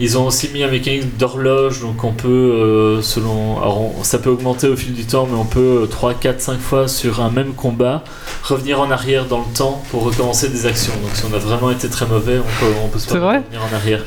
[0.02, 3.58] Ils ont aussi mis un mécanique d'horloge, donc on peut, euh, selon.
[3.58, 6.40] Alors on- ça peut augmenter au fil du temps, mais on peut euh, 3, 4,
[6.40, 8.02] 5 fois sur un même combat
[8.42, 10.92] revenir en arrière dans le temps pour recommencer des actions.
[11.02, 13.28] Donc si on a vraiment été très mauvais, on peut, on peut se C'est permettre
[13.30, 14.04] vrai de revenir en arrière.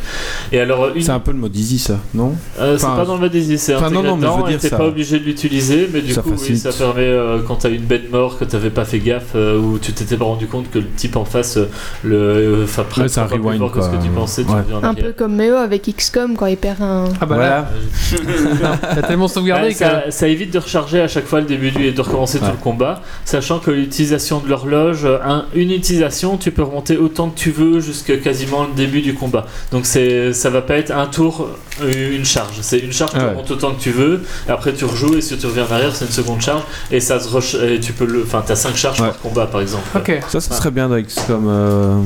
[0.52, 3.06] Et alors, une C'est un peu le mode easy, ça, non euh, c'est Enfin, pas
[3.06, 4.88] dans le mode easy, c'est enfin, non, non, mais je veux dire, t'es ça- pas
[4.88, 6.62] obligé de l'utiliser, mais du ça coup, oui, facilite.
[6.62, 9.78] ça permet euh, quand t'as une bête mort que t'avais pas fait gaffe euh, ou
[9.78, 11.70] tu t'étais pas rendu compte que le type en face, euh,
[12.04, 13.98] le, euh, enfin, Ouais, c'est un pas plus rewind, fort que ce quoi.
[14.00, 14.58] que tu pensais, tu Ouais.
[14.62, 17.06] reviens en Un peu comme Méo avec avec XCOM quand il perd un.
[17.22, 17.70] Ah bah là,
[18.82, 19.80] t'as tellement sauvegardé Ouais, que.
[19.80, 22.46] ça, ça évite de recharger à chaque fois le début du, et de recommencer tout
[22.46, 27.38] le combat, sachant que l'utilisation de l'horloge, un- une utilisation, tu peux remonter autant que
[27.40, 29.46] tu veux jusqu'à quasiment le début du combat.
[29.72, 31.50] Donc c'est, ça va pas être un tour,
[31.82, 32.56] euh, une charge.
[32.62, 33.26] C'est une charge, tu ouais.
[33.30, 35.96] remontes autant que tu veux, et après tu rejoues et si tu reviens en arrière,
[35.96, 36.62] c'est une seconde charge
[36.92, 39.08] et ça se et tu peux le, enfin t'as 5 charges Ouais.
[39.08, 39.84] par combat par exemple.
[39.96, 40.20] Ok.
[40.30, 41.46] Ça, ça serait bien dans XCOM.
[41.48, 41.98] euh,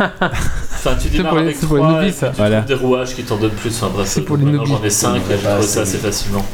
[0.00, 2.32] Enfin tu démarres avec c'est pour les 3 newbies, et ça.
[2.36, 2.60] Voilà.
[2.62, 3.74] des rouages qui t'en donnent plus.
[3.76, 6.44] Enfin bref, C'est pour les maintenant, j'en ai 5 et j'ai trouvé ça assez facilement.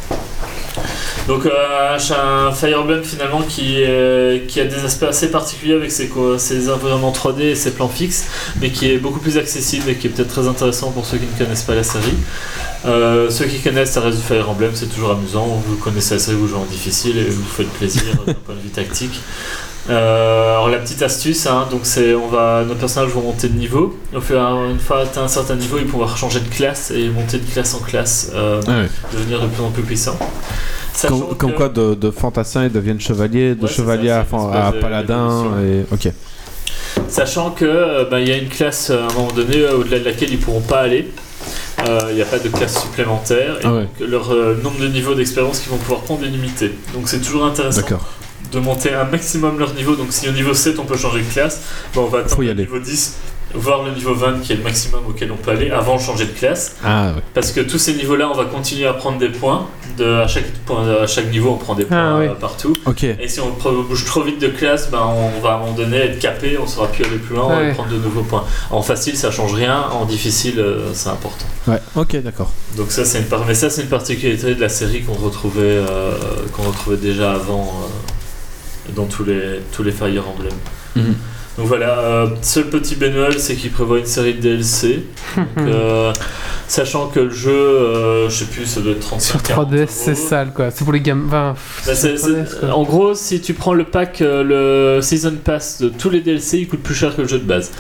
[1.27, 5.91] Donc euh, un Fire Emblem finalement qui, euh, qui a des aspects assez particuliers avec
[5.91, 8.27] ses environnements 3D et ses plans fixes,
[8.61, 11.27] mais qui est beaucoup plus accessible et qui est peut-être très intéressant pour ceux qui
[11.27, 12.17] ne connaissent pas la série.
[12.85, 15.47] Euh, ceux qui connaissent, ça reste du Fire Emblem, c'est toujours amusant.
[15.67, 18.61] Vous connaissez la série, vous jouez en difficile et vous faites plaisir d'un point de
[18.61, 19.21] vue tactique.
[19.91, 23.55] Euh, alors la petite astuce, hein, donc c'est on va nos personnages vont monter de
[23.59, 23.99] niveau.
[24.15, 26.91] Au fur et à- une fois atteint un certain niveau, ils pouvoir changer de classe
[26.91, 28.73] et monter de classe en classe, euh, ah
[29.13, 30.19] devenir de plus en plus puissants.
[31.37, 35.45] Comme, quoi, de, de fantassin, ils deviennent chevaliers, de Ouais, chevalier ça, à, à paladin.
[35.63, 35.83] Et...
[35.93, 36.09] Ok.
[37.09, 40.05] Sachant que euh, bah, il y a une classe à un moment donné au-delà de
[40.05, 41.11] laquelle ils pourront pas aller.
[41.89, 43.81] Euh, Il n'y a pas de classe supplémentaire et Ah ouais.
[44.01, 46.73] donc leur euh, nombre de niveaux d'expérience qu'ils vont pouvoir prendre est limité.
[46.95, 48.09] Donc c'est toujours intéressant D'accord.
[48.55, 49.95] De monter un maximum leur niveau.
[49.97, 51.61] Donc si au niveau 7 on peut changer de classe,
[51.95, 53.17] bah, on va y le niveau 10,
[53.55, 56.25] voire le niveau 20 qui est le maximum auquel on peut aller avant de changer
[56.27, 56.77] de classe.
[56.85, 57.23] Ah ouais.
[57.35, 59.67] Parce que tous ces niveaux-là, on va continuer à prendre des points.
[59.97, 62.27] De, à, chaque, point- à chaque niveau, on prend des points Ah, oui.
[62.27, 62.73] euh, partout.
[62.85, 63.05] Ok.
[63.05, 65.99] Et si on bouge trop vite de classe, ben on va à un moment donné
[65.99, 67.69] être capé, on saura plus aller plus loin, on Ouais.
[67.69, 68.43] va prendre de nouveaux points.
[68.73, 71.45] En facile, ça change rien, en difficile, euh, c'est important.
[71.69, 71.79] Ouais.
[71.95, 72.51] Ok, d'accord.
[72.77, 75.61] Donc ça, c'est une par- mais ça, c'est une particularité de la série qu'on retrouvait,
[75.63, 76.11] euh,
[76.53, 78.04] qu'on retrouvait déjà avant euh,
[78.95, 80.53] dans tous les tous les Fire Emblem.
[80.97, 81.15] Mhm.
[81.57, 85.05] Donc voilà, euh, seul petit bémol, c'est qu'il prévoit une série de DLC.
[85.37, 86.13] Donc, euh,
[86.67, 90.17] sachant que le jeu, euh, je sais plus, ça doit être 35 Sur 3DS, c'est
[90.17, 90.73] sale quoi.
[90.73, 91.27] C'est pour les gamins.
[91.29, 91.55] Enfin,
[91.87, 92.75] bah, c'est- sur 3DS, c'est- quoi.
[92.75, 96.59] en gros, si tu prends le pack, euh, le Season Pass de tous les DLC,
[96.59, 97.71] il coûte plus cher que le jeu de base.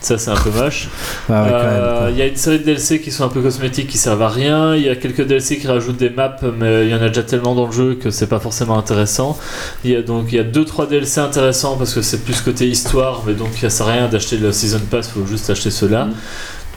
[0.00, 0.88] Ça, c'est un peu moche.
[1.28, 2.08] Ah ouais, Euh.
[2.12, 4.28] Il y a une série de DLC qui sont un peu cosmétiques, qui servent à
[4.28, 4.74] rien.
[4.76, 7.22] Il y a quelques DLC qui rajoutent des maps, mais il y en a déjà
[7.24, 9.36] tellement dans le jeu que c'est pas forcément intéressant.
[9.84, 12.68] Il y a donc il y a 2-3 DLC intéressants parce que c'est plus côté
[12.68, 16.06] histoire, mais donc ça sert à rien d'acheter le Season Pass, faut juste acheter ceux-là.
[16.06, 16.14] Mm.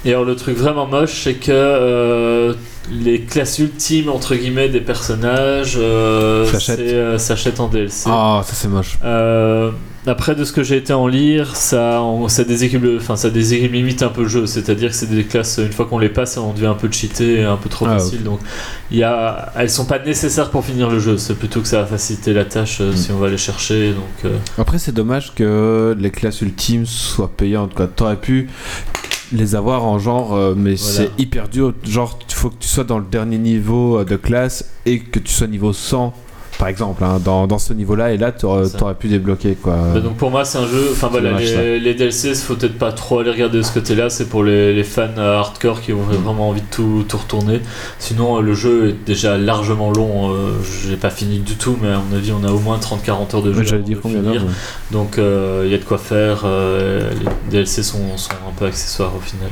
[0.03, 2.53] Et alors le truc vraiment moche, c'est que euh,
[2.91, 6.79] les classes ultimes entre guillemets des personnages euh, S'achètent.
[6.79, 7.17] euh,
[7.59, 8.09] en DLC.
[8.11, 8.97] Ah, ça c'est moche.
[9.03, 9.69] Euh,
[10.07, 13.75] après, de ce que j'ai été en lire, ça, on- ça déséquilibre, enfin, ça déséquilibre
[13.75, 14.45] limite un peu le jeu.
[14.47, 17.43] C'est-à-dire que c'est des classes, une fois qu'on les passe, on devient un peu cheaté,
[17.43, 18.23] un peu trop Ah, facile.
[18.23, 18.39] Donc,
[18.89, 21.17] il y a, elles sont pas nécessaires pour finir le jeu.
[21.17, 22.97] C'est plutôt que ça va faciliter la tâche euh, Mm.
[22.97, 23.91] si on va les chercher.
[23.93, 27.79] Donc, euh, Après, c'est dommage que les classes ultimes soient payantes.
[27.95, 28.49] T'aurais pu
[29.33, 30.93] les avoir en genre, euh, mais Voilà.
[30.93, 31.73] c'est hyper dur.
[31.85, 35.31] Genre, il faut que tu sois dans le dernier niveau de classe et que tu
[35.31, 36.13] sois niveau 100,
[36.61, 38.13] par exemple, hein, dans, dans ce niveau-là.
[38.13, 38.77] Et là, t'aurais ça.
[38.77, 39.55] t'aurais pu débloquer.
[39.55, 39.75] Quoi.
[39.95, 40.89] bah, donc pour moi, c'est un jeu.
[40.91, 44.11] Enfin voilà, les, les DLC, faut peut-être pas trop aller regarder de ce côté-là.
[44.11, 47.61] C'est pour les, les fans euh, hardcore qui ont vraiment envie de tout, tout retourner.
[47.97, 50.31] Sinon, euh, le jeu est déjà largement long.
[50.35, 50.51] euh,
[50.87, 53.41] J'ai pas fini du tout, mais à mon avis, on a au moins 30-40 heures
[53.41, 53.63] de jeu.
[53.63, 54.45] J'allais dire combien d'heures
[54.91, 56.43] Donc il y a de quoi faire.
[56.45, 57.09] euh,
[57.49, 59.49] les DLC sont, sont un peu accessoires au final.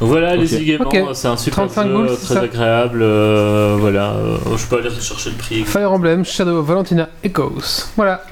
[0.00, 0.50] Voilà, Ok.
[0.50, 0.98] les gaiement, Ok.
[1.14, 3.00] c'est un super 35 jeu, très ça agréable.
[3.02, 5.64] euh, voilà, euh, je peux aller chercher le prix.
[5.64, 7.86] Fire Emblem Shadow of Valentina Echoes.
[7.96, 8.22] Voilà.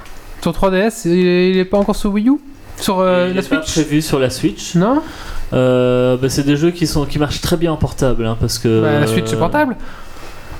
[0.41, 2.33] Sur 3DS, il est, il est pas encore sur Wii U?
[2.77, 3.71] Sur euh, Il la est pas Switch?
[3.85, 4.75] prévu sur la Switch.
[4.75, 5.01] Non?
[5.53, 8.59] Euh, bah, c'est des jeux qui sont qui marchent très bien en portable, hein, parce
[8.59, 8.81] que.
[8.81, 9.75] Bah, La Switch c'est portable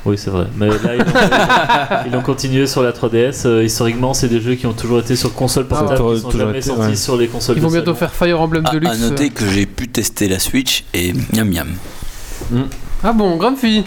[0.05, 0.45] Oui, c'est vrai.
[0.55, 3.47] Mais là, ils ont, ils ont continué sur la 3DS.
[3.47, 6.29] Euh, historiquement, c'est des jeux qui ont toujours été sur console portable, Ah, qui sont
[6.31, 6.95] jamais été, sortis ouais.
[6.95, 7.57] sur les consoles.
[7.57, 8.91] Ils vont bientôt faire Fire Emblem Ah, Deluxe.
[8.93, 11.69] à noter que j'ai pu tester la Switch et miam miam.
[13.03, 13.83] Ah bon, Grumpy?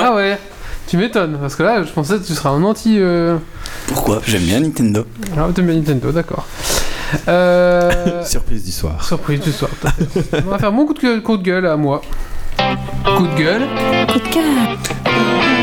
[0.00, 0.38] Ah ouais
[0.86, 2.96] Tu m'étonnes, parce que là, je pensais que tu serais un anti...
[2.98, 3.36] Euh...
[3.88, 4.22] Pourquoi?
[4.26, 5.04] J'aime bien Nintendo.
[5.36, 6.46] Ah, t'aimes bien Nintendo, d'accord.
[7.28, 8.24] Euh...
[8.24, 8.64] Surprise.
[9.02, 9.70] Surprise du soir.
[9.80, 10.42] tout à fait.
[10.46, 12.00] On va faire mon coup de gueule, coup de gueule à moi.
[13.16, 13.62] Coup de gueule.
[14.12, 15.57] Coup de cœur.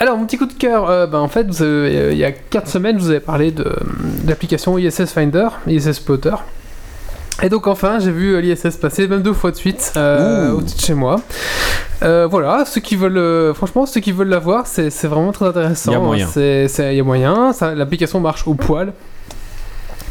[0.00, 2.24] Alors, mon petit coup de cœur, euh, ben, en fait, vous avez- euh, il y
[2.24, 6.34] a 4 semaines, je vous avais parlé de, de l'application ISS Finder, ISS Plotter.
[7.42, 10.76] Et donc, enfin, j'ai vu euh, l'ISS passer, même deux fois de suite, euh, au-dessus
[10.76, 11.20] de chez moi.
[12.02, 15.32] Euh, voilà, ceux qui veulent, euh, franchement, ceux qui veulent la voir, c'est c'est vraiment
[15.32, 15.90] très intéressant.
[15.90, 16.26] Il y a moyen.
[16.32, 18.92] C'est- c'est- Il y a moyen, ça- l'application marche au poil.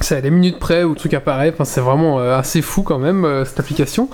[0.03, 1.51] C'est à des minutes près où le truc apparaît.
[1.53, 4.09] Enfin, c'est vraiment euh, assez fou quand même euh, cette application.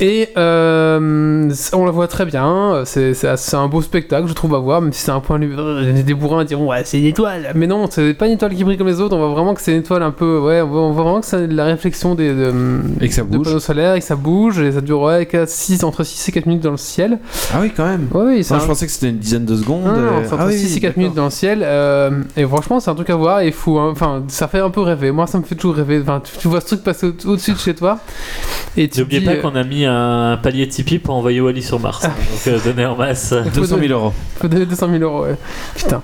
[0.00, 2.82] Et euh, on la voit très bien.
[2.86, 3.14] C'est
[3.54, 4.80] un beau spectacle, je trouve à voir.
[4.80, 7.52] Même si c'est un point des bourrins diront ouais c'est une étoile.
[7.54, 9.14] Mais non, c'est pas une étoile qui brille comme les autres.
[9.14, 10.38] On voit vraiment que c'est une étoile un peu.
[10.38, 12.52] Ouais, on voit, vraiment que c'est la réflexion des de,
[13.00, 13.46] Et que ça bouge.
[13.46, 16.32] panneaux solaires et que ça bouge et ça dure ouais, 4, 6, entre 6 et
[16.32, 17.18] 4 minutes dans le ciel.
[17.52, 18.08] Ah oui, quand même.
[18.12, 19.84] Ouais, oui, Moi, un- je pensais que c'était une dizaine de secondes.
[19.84, 20.98] non, non, c'est entre ah oui, 6 et 4 d'accord.
[21.02, 21.60] minutes dans le ciel.
[21.62, 23.78] euh, et franchement, c'est un truc à voir et fou.
[23.78, 23.90] hein.
[23.92, 25.10] Enfin, ça fait un peu rêver.
[25.18, 25.98] Moi, ça me fait toujours rêver.
[26.00, 27.98] Enfin, tu, tu vois ce truc passer au- au-dessus de chez toi.
[28.76, 32.04] Et N'oubliez pas euh, qu'on a mis un palier Tipeee pour envoyer Wally sur Mars.
[32.04, 33.34] hein, donc euh, donner en masse.
[33.52, 34.12] 200 000 euros.
[34.40, 35.24] faut donner 200 000 euros.
[35.24, 35.34] ouais.
[35.74, 36.02] Putain.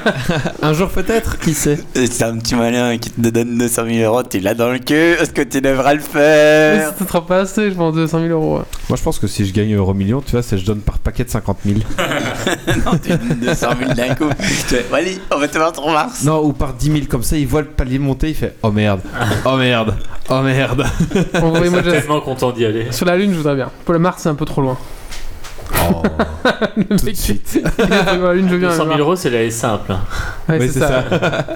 [0.62, 3.98] Un jour peut-être, qui sait Et C'est un petit malin qui te donne 200 000
[4.12, 7.26] euros, tu l'as dans le cul, est-ce que tu devras le Mais faire ça sera
[7.26, 8.58] pas assez, je vends 200 000 euros.
[8.58, 8.64] ouais.
[8.90, 10.98] Moi, je pense que si je gagne euro million, tu vois, c'est je donne par
[10.98, 11.78] paquet de 50 000.
[12.84, 14.28] Non, tu donnes 200 000 d'un coup.
[14.38, 16.24] Tu fais, Wally, on va te voir sur Mars.
[16.24, 18.70] Non, ou par 10 000, comme ça, il voit le palier monter, il fait Oh
[18.70, 19.00] merde,
[19.44, 19.94] oh merde,
[20.28, 20.84] oh merde.
[21.00, 22.86] Je suis déjà- tellement content d'y aller.
[22.90, 23.70] Sur la Lune, je voudrais bien.
[23.84, 24.76] Pour le Mars, c'est un peu trop loin.
[25.90, 26.02] Oh,
[26.76, 27.60] Le tout de mec, suite.
[27.78, 28.68] la Lune, je viens.
[28.68, 29.92] 200 000 le euros, c'est la simple.
[30.48, 31.04] Ouais, Oui, c'est ça.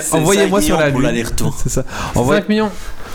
[0.00, 1.08] C'est Envoyez-moi 5 sur la millions pour lune.
[1.10, 1.54] l'aller-retour.
[1.62, 1.84] C'est ça.
[2.14, 2.70] Envoyez- 5 millions.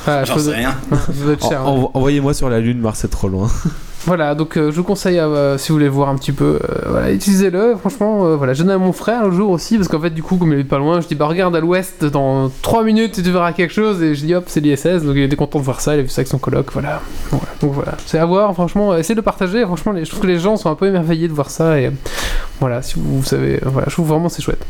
[0.08, 0.76] Ah, je J'en peux- sais rien.
[1.50, 1.68] cher.
[1.68, 3.48] en- en- Envoyez-moi sur la lune, Mars c'est trop loin.
[4.06, 6.90] Voilà, donc euh, je vous conseille, euh, si vous voulez voir un petit peu, euh,
[6.90, 7.76] voilà, utilisez-le.
[7.78, 10.24] Franchement, euh, voilà, j'ai donné à mon frère le jour aussi, parce qu'en fait, du
[10.24, 13.22] coup, comme il est pas loin, je dis, bah regarde à l'ouest, dans 3 minutes,
[13.22, 15.66] tu verras quelque chose, et je dis, hop, c'est l'ISS, donc il était content de
[15.66, 17.02] voir ça, il a vu ça avec son coloc, voilà.
[17.30, 20.10] Voilà, donc voilà, c'est à voir, franchement, euh, essayez de le partager, franchement, les- je
[20.10, 21.92] trouve que les gens sont un peu émerveillés de voir ça, et euh,
[22.62, 24.66] voilà, si vous, vous savez, euh, voilà, je trouve vraiment c'est chouette.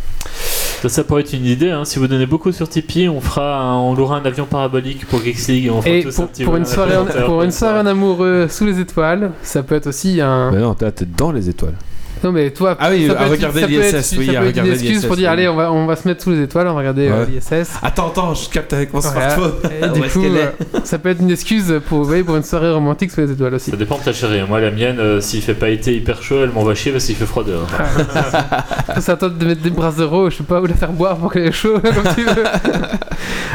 [0.81, 1.71] Ça, ça pourrait être une idée.
[1.71, 1.83] hein.
[1.85, 5.21] Si vous donnez beaucoup sur Tipeee, on fera, un- on louera un avion parabolique pour
[5.21, 7.05] Geeks League et on fera Et tous pour, un petit pour une un soirée, en,
[7.25, 10.51] pour une soirée en amoureux sous les étoiles, ça peut être aussi un.
[10.51, 11.75] Mais non, t'es dans les étoiles.
[12.23, 13.67] Non mais toi, Ah oui, ça à peut être- regarder ça
[13.97, 15.33] l'ISS, oui, ça à peut être une regarder excuse l'ISS, pour dire oui.
[15.33, 17.31] allez, on va, on va se mettre sous les étoiles, on va regarder euh, Ouais.
[17.31, 17.69] l'ISS.
[17.81, 19.29] Attends, attends, je capte avec mon Voilà.
[19.31, 19.53] smartphone.
[19.81, 20.47] Et du Où coup, euh,
[20.83, 23.71] ça peut être une excuse pour, oui, pour une soirée romantique sous les étoiles aussi.
[23.71, 24.41] Ça dépend de ta chérie.
[24.47, 27.15] Moi, la mienne, euh, s'il fait pas été hyper chaud, elle m'envoie chier parce qu'il
[27.15, 27.67] fait froid dehors.
[28.99, 31.15] C'est à toi de mettre des brasseros, je sais pas, ou de la faire boire
[31.17, 32.43] pour qu'elle ait chaud, comme tu veux.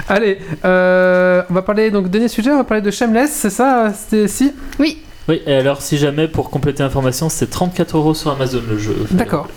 [0.09, 3.93] Allez, euh, on va parler, donc, dernier sujet, on va parler de Shameless, c'est ça,
[3.95, 4.53] c'était si?
[4.79, 4.99] Oui,
[5.29, 8.95] Oui, et alors, si jamais, pour compléter l'information, c'était 34 euros sur Amazon le jeu.
[9.11, 9.49] D'accord.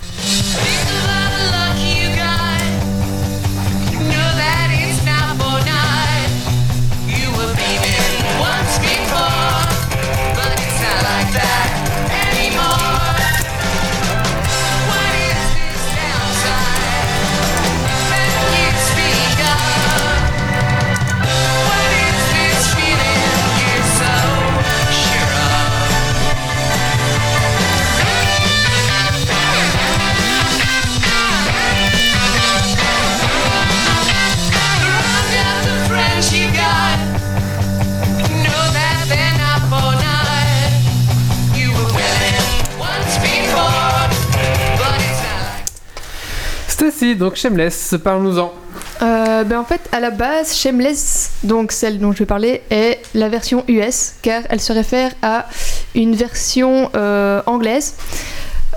[47.15, 48.53] Donc Shameless, parle-nous-en.
[49.01, 52.99] Euh, ben en fait, à la base, Shameless, donc celle dont je vais parler, est
[53.13, 55.47] la version US, car elle se réfère à
[55.95, 57.95] une version euh, anglaise,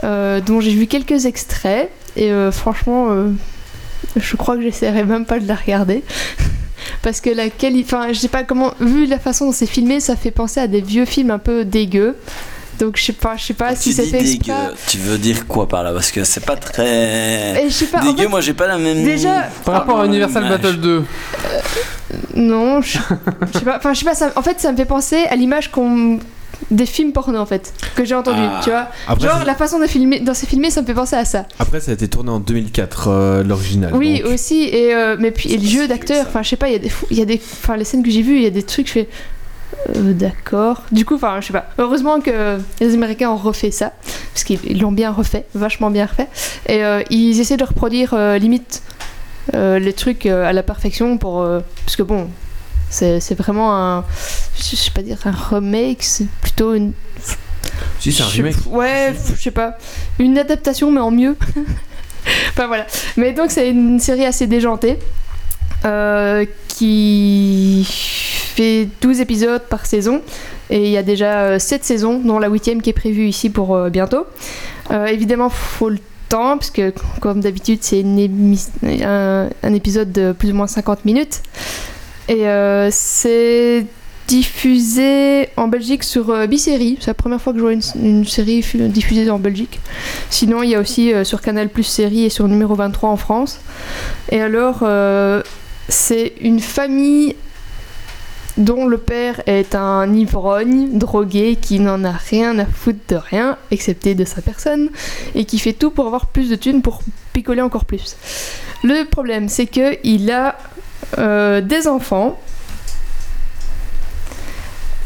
[0.05, 3.09] euh, dont j'ai vu quelques extraits, et franchement,
[4.17, 6.03] je crois que j'essaierai même pas de la regarder.
[7.03, 10.01] Parce que la qualité, enfin, je sais pas comment, vu la façon dont c'est filmé,
[10.01, 12.17] ça fait penser à des vieux films un peu dégueux.
[12.81, 14.53] Donc je sais pas, je sais pas si c'est fait exprès.
[14.53, 15.93] dégueu, tu veux dire quoi par là?
[15.93, 17.63] Parce que c'est pas très.
[17.65, 19.05] Et je sais pas, en dégueu, fait, moi j'ai pas la même.
[19.05, 20.61] déjà, Par rapport à Universal image.
[20.61, 21.05] Battle 2,
[22.37, 22.99] Non, je
[23.53, 23.77] je sais pas.
[23.77, 24.15] Enfin, je sais pas.
[24.15, 26.19] Ça, en fait, ça me fait penser à l'image qu'on
[26.71, 28.41] des films porno en fait que j'ai entendu.
[28.43, 28.61] Ah.
[28.63, 28.89] Tu vois.
[29.09, 31.47] Après, Genre la façon de filmer, dans ces filmés, ça me fait penser à ça.
[31.59, 33.93] Après, ça a été tourné en 2004, euh, l'original.
[33.95, 34.33] Oui, donc.
[34.33, 34.65] aussi.
[34.65, 36.27] Et euh, mais puis et le jeu d'acteur.
[36.29, 36.69] Enfin, je sais pas.
[36.69, 37.41] Il y a des, il y a des.
[37.63, 38.87] Enfin, les scènes que j'ai vues, il y a des trucs.
[38.89, 39.09] Je fais.
[39.97, 40.83] Euh, D'accord.
[40.93, 41.67] Du coup, enfin, je sais pas.
[41.79, 43.93] Heureusement que les Américains ont refait ça,
[44.33, 46.29] parce qu'ils ils l'ont bien refait, vachement bien refait.
[46.67, 48.83] Et euh, ils essaient de reproduire euh, limite
[49.55, 51.45] les trucs à la perfection pour,
[51.85, 52.29] parce que bon,
[52.89, 54.05] c'est vraiment un,
[54.57, 56.93] je sais pas dire un remake, c'est plutôt une.
[57.99, 58.57] Si, c'est un je- remake.
[58.69, 59.77] Ouais, je sais pas,
[60.21, 61.37] une adaptation mais en mieux.
[62.51, 62.87] enfin voilà.
[63.17, 64.99] Mais donc c'est une série assez déjantée.
[66.83, 67.85] Euh, qui
[68.55, 70.23] fait 12 épisodes par saison
[70.71, 73.75] et il y a déjà 7 saisons dont la huitième qui est prévue ici pour
[73.75, 74.27] euh, bientôt.
[74.91, 80.55] Euh, évidemment, faut le temps parce que comme d'habitude c'est un, épisode de plus ou
[80.55, 81.43] moins 50 minutes
[82.29, 83.85] et euh, c'est
[84.31, 86.97] diffusé en Belgique sur euh, Bisérie.
[87.01, 89.81] C'est la première fois que je vois une, série diffusée en Belgique.
[90.31, 93.17] Sinon, il y a aussi euh, sur Canal Plus série et sur numéro 23 en
[93.17, 93.59] France.
[94.31, 95.43] Et alors, euh,
[95.91, 97.37] c'est une famille
[98.57, 103.57] dont le père est un ivrogne, drogué, qui n'en a rien à foutre de rien,
[103.71, 104.91] excepté de sa personne,
[105.35, 107.01] et qui fait tout pour avoir plus de thunes pour
[107.33, 108.17] picoler encore plus.
[108.83, 110.57] Le problème, c'est que il a
[111.19, 112.39] euh, des enfants.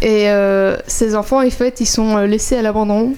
[0.03, 3.15] Et euh, ces enfants, en fait, ils sont euh, laissés à l'abandon.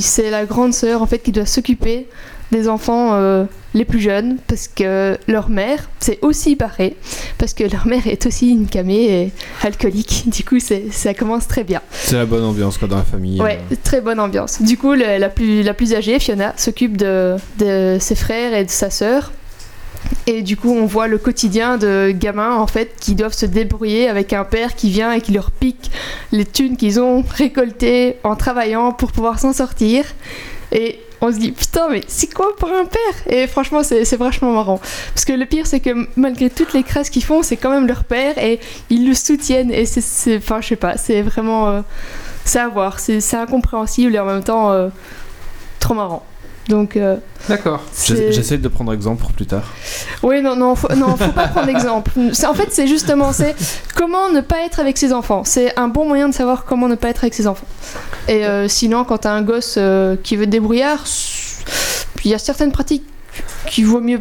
[0.00, 2.08] C'est la grande sœur, en fait, qui doit s'occuper
[2.52, 3.46] des enfants
[3.76, 6.96] les plus jeunes parce que leur mère, c'est aussi pareil,
[7.36, 9.32] parce que leur mère est aussi une camée et
[9.62, 10.24] alcoolique.
[10.36, 11.82] Du coup, c'est- ça commence très bien.
[11.92, 13.40] C'est la bonne ambiance quoi dans la famille.
[13.40, 13.76] Ouais, euh.
[13.84, 14.62] très bonne ambiance.
[14.62, 18.64] Du coup, le- la, plus, la plus âgée, Fiona, s'occupe de, de ses frères et
[18.64, 19.32] de sa sœur.
[20.26, 24.08] Et du coup, on voit le quotidien de gamins en fait qui doivent se débrouiller
[24.08, 25.90] avec un père qui vient et qui leur pique
[26.32, 30.04] les thunes qu'ils ont récoltées en travaillant pour pouvoir s'en sortir.
[30.72, 33.32] Et on se dit putain, mais c'est quoi pour un père?
[33.32, 34.16] Et franchement, c'est c'est
[34.52, 34.80] marrant.
[35.14, 37.86] Parce que le pire, c'est que malgré toutes les crasses qu'ils font, c'est quand même
[37.86, 38.60] leur père et
[38.90, 39.70] ils le soutiennent.
[39.70, 40.00] Et c'est-
[40.60, 41.68] je sais pas, c'est vraiment.
[41.70, 41.80] euh,
[42.44, 43.00] c'est à voir.
[43.00, 44.88] C'est c'est incompréhensible et en même temps euh,
[45.80, 46.24] trop marrant.
[46.68, 47.16] Donc, euh,
[47.48, 47.80] D'accord.
[48.04, 49.62] J'essaie de prendre exemple pour plus tard.
[50.24, 52.10] oui, non, non, faut, non, faut pas prendre exemple.
[52.32, 53.54] C'est- En fait, c'est justement, c'est
[53.94, 55.44] comment ne pas être avec ses enfants.
[55.44, 57.66] C'est un bon moyen de savoir comment ne pas être avec ses enfants.
[58.26, 61.04] Et euh, sinon, quand t'as un gosse euh, qui veut débrouillard,
[62.24, 63.04] il y a certaines pratiques
[63.68, 64.20] qu'il vaut mieux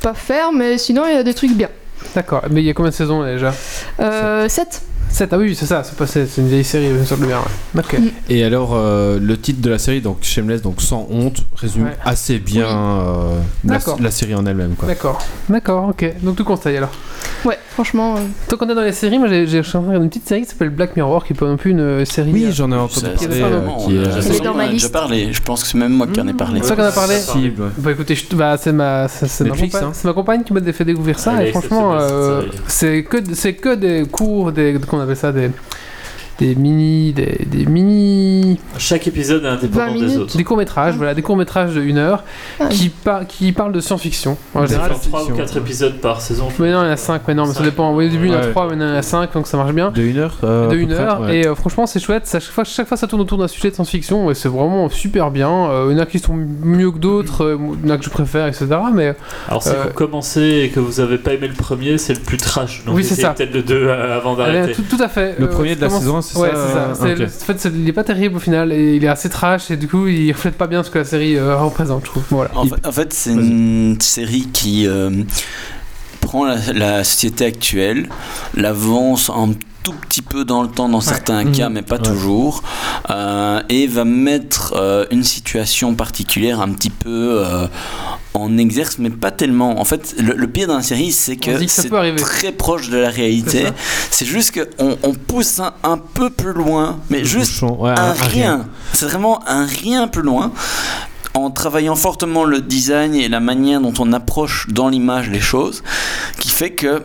[0.00, 1.68] pas faire, mais sinon, il y a des trucs bien.
[2.14, 2.42] D'accord.
[2.50, 3.52] Mais il y a combien de saisons déjà?
[4.00, 7.04] Euh, 7 7 Ah oui, c'est ça, c'est pas c'est c'est une vieille série, bien
[7.04, 7.38] sûr, le bien.
[7.74, 7.80] Ouais.
[7.80, 7.98] Ok.
[7.98, 8.08] Mm.
[8.28, 11.96] Et alors, euh, le titre de la série, donc Shameless, donc sans honte, résume Ouais.
[12.04, 14.74] assez bien euh, la, série en elle-même.
[14.74, 14.88] quoi.
[14.88, 15.22] D'accord.
[15.48, 16.12] D'accord, ok.
[16.22, 16.90] Donc tu conseilles alors.
[17.44, 18.16] Ouais, franchement.
[18.16, 19.96] euh, Tant qu'on est dans les séries, moi j'ai j'ai- je suis en train de
[19.96, 22.04] regarder une petite série qui s'appelle Black Mirror, qui est pas non plus une euh,
[22.04, 22.32] série.
[22.32, 23.40] Oui, j'en ai entendu parler.
[23.42, 24.92] euh, qui est- euh, dans ma liste.
[24.92, 25.32] parlé.
[25.32, 26.60] Je pense que c'est même moi qui en ai parlé.
[26.62, 27.68] C'est ça qu'on a parlé Possible, ouais.
[27.78, 29.92] Bah écoutez, je- bah, c'est ma, c'est- c'est ma, Netflix, compagne- hein.
[29.94, 31.96] c'est ma compagne qui m'a fait découvrir ça et franchement
[32.66, 35.50] c'est que c'est que des cours, des qu'on appelle ça des
[36.38, 40.36] des mini des, des mini Chaque épisode est 20 indépendant des autres.
[40.36, 42.24] des courts métrages, voilà des courts métrages de une heure
[42.60, 42.66] Ah.
[42.68, 44.36] qui par- qui parlent de science-fiction.
[44.54, 46.48] En général, genre 3 ou 4 épisodes par saison.
[46.58, 47.94] mais non il y en a 5 mais non mais ça dépend.
[47.94, 48.50] Oui, au début il y en a Ouais.
[48.50, 49.90] 3 maintenant il y en a 5 donc ça marche bien.
[49.90, 51.38] De une heure euh, de une près, heure ouais.
[51.38, 53.70] et euh, franchement c'est chouette ça, chaque, fois, chaque fois ça tourne autour d'un sujet
[53.70, 56.90] de science-fiction et c'est vraiment super bien Euh, il y en a qui sont mieux
[56.90, 59.14] que d'autres euh, il y en a que je préfère etc mais
[59.48, 62.20] Alors si Euh, vous commencez et que vous avez pas aimé le premier, c'est le
[62.20, 62.84] plus trash.
[62.84, 63.30] Donc Oui, c'est ça.
[63.30, 64.72] peut-être le 2 avant Euh, d'arrêter.
[64.74, 65.34] tout, tout à fait.
[65.38, 67.24] Le Euh, premier de la saison, c'est ouais, ça, c'est ça.
[67.24, 69.88] en fait, il est pas terrible au final et il est assez trash et du
[69.88, 72.24] coup il reflète pas bien ce que la série euh, représente, je trouve.
[72.30, 72.50] Voilà.
[72.56, 75.10] En fait, en fait, c'est une série qui euh,
[76.20, 78.08] prend la, la société actuelle,
[78.54, 79.50] l'avance un
[79.82, 81.52] tout petit peu dans le temps dans certains Mhm.
[81.52, 82.02] cas, mais pas Ouais.
[82.02, 82.64] toujours,
[83.10, 87.68] euh, et va mettre euh, une situation particulière un petit peu euh,
[88.40, 89.80] en exerce, mais pas tellement.
[89.80, 93.10] En fait, le, le pire dans la série, c'est que c'est très proche de la
[93.10, 93.66] réalité.
[94.10, 97.90] C'est juste qu'on on pousse un, un peu plus loin, mais Le juste bouchon, ouais,
[97.96, 98.68] un rien.
[98.92, 100.52] C'est vraiment un rien plus loin.
[101.34, 105.82] En travaillant fortement le design et la manière dont on approche dans l'image les choses,
[106.38, 107.02] qui fait que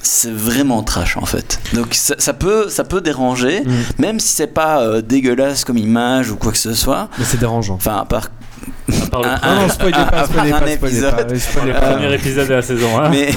[0.00, 1.58] c'est vraiment trash en fait.
[1.74, 3.72] Donc ça, ça peut, ça peut déranger, Mm.
[3.98, 7.08] même si c'est pas euh, dégueulasse comme image ou quoi que ce soit.
[7.18, 7.74] Mais c'est dérangeant.
[7.74, 8.28] Enfin, à part.
[8.88, 9.40] À part le un- premier.
[9.42, 12.98] Ah non, spoilez un- pas, spoilez un pas, spoilez pas, premier épisode de la saison
[13.00, 13.08] 1.
[13.10, 13.30] Mais,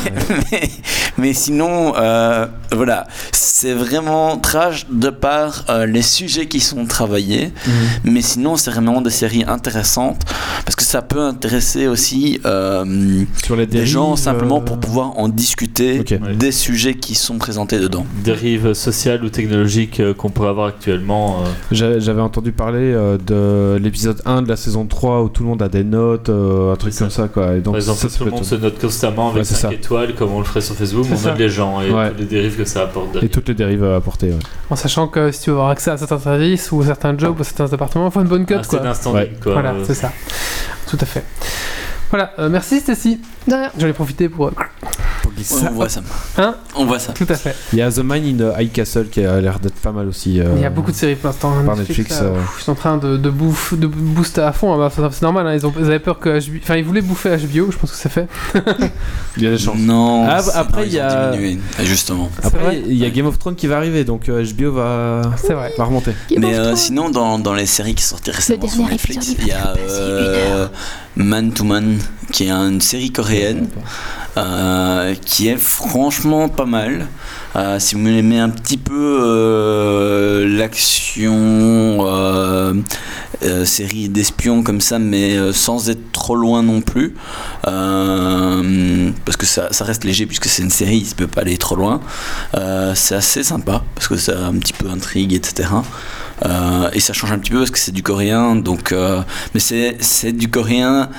[0.51, 0.69] mais,
[1.17, 7.51] mais sinon, euh, voilà, c'est vraiment trash de par euh, les sujets qui sont travaillés.
[7.65, 7.73] Mhm.
[8.11, 10.21] Mais sinon, c'est vraiment des séries intéressantes
[10.65, 14.79] parce que ça peut intéresser aussi euh, Sur les des dérives, gens simplement euh, pour
[14.79, 15.99] pouvoir en discuter.
[15.99, 16.35] Ouais.
[16.35, 18.05] des sujets qui sont présentés dedans.
[18.23, 21.41] Dérive sociale ou technologique euh, qu'on pourrait avoir actuellement.
[21.41, 25.43] euh, J'a- J'avais entendu parler euh, de l'épisode 1 de la saison 3 où tout
[25.45, 27.53] le monde a des notes, euh, un truc comme ça quoi.
[27.53, 29.55] Et donc, Par exemple, ça, ça tout le monde se note constamment avec Ouais, c'est
[29.55, 29.73] 5 ça.
[29.73, 31.29] étoiles comme on le ferait sur Facebook, on ça.
[31.29, 32.09] note les gens et Ouais.
[32.09, 33.23] toutes les dérives que ça apporte.
[33.23, 34.31] Et toutes les dérives à apporter.
[34.31, 34.39] ouais.
[34.69, 37.43] En sachant que si tu veux avoir accès à certains services ou certains jobs ou
[37.45, 39.23] certains appartements, il faut une bonne cut Ah, c'est quoi.
[39.41, 39.53] quoi.
[39.53, 40.11] Voilà, Euh, c'est ça.
[40.89, 41.23] Tout à fait.
[42.09, 43.19] Voilà, euh, merci Stacy.
[43.47, 43.71] De rien.
[43.77, 44.47] J'en ai profité pour.
[44.47, 44.51] euh,
[45.37, 45.69] Ouais, ça.
[45.69, 46.01] on voit ça.
[46.37, 47.13] Hein on voit ça.
[47.13, 47.55] Tout à fait.
[47.71, 50.39] Il y a The Mine in High Castle qui a l'air d'être pas mal aussi.
[50.41, 51.53] euh, Il y a beaucoup de séries pour l'instant.
[51.65, 52.41] par Netflix, là, euh.
[52.59, 54.73] Ils sont en train de, de, bouffe, de booster à fond.
[54.73, 56.57] Ah bah, c'est normal, hein, ils, ont, ils avaient peur que HBO.
[56.61, 58.27] Enfin, ils voulaient bouffer HBO, je pense que c'est fait.
[59.37, 59.77] Il y a des chances.
[59.77, 60.25] Non.
[60.27, 62.29] Ah, c'est- après, non, il y a- diminué, justement.
[62.43, 65.73] Après, il y a Game of Thrones qui va arriver, donc HBO va, C'est vrai.
[65.77, 66.11] va remonter.
[66.29, 69.35] Game Mais euh, sinon, dans, dans les séries qui sont sorties récemment sur dernier Netflix,
[69.39, 69.73] il y a
[71.19, 71.99] Man to Man,
[72.31, 73.67] qui est une série coréenne
[74.37, 77.07] euh, qui est franchement pas mal.
[77.57, 82.05] Euh, si vous aimez un petit peu euh, l'action,
[83.65, 87.15] série d'espions comme ça, mais sans être trop loin non plus,
[87.63, 91.57] parce que ça, ça reste léger puisque c'est une série, il ne peut pas aller
[91.57, 91.99] trop loin.
[92.95, 95.69] C'est assez sympa parce que ça a un petit peu intrigue, etc.
[96.45, 99.21] Euh, et ça change un petit peu parce que c'est du coréen, donc euh,
[99.53, 101.09] mais c'est c'est du coréen.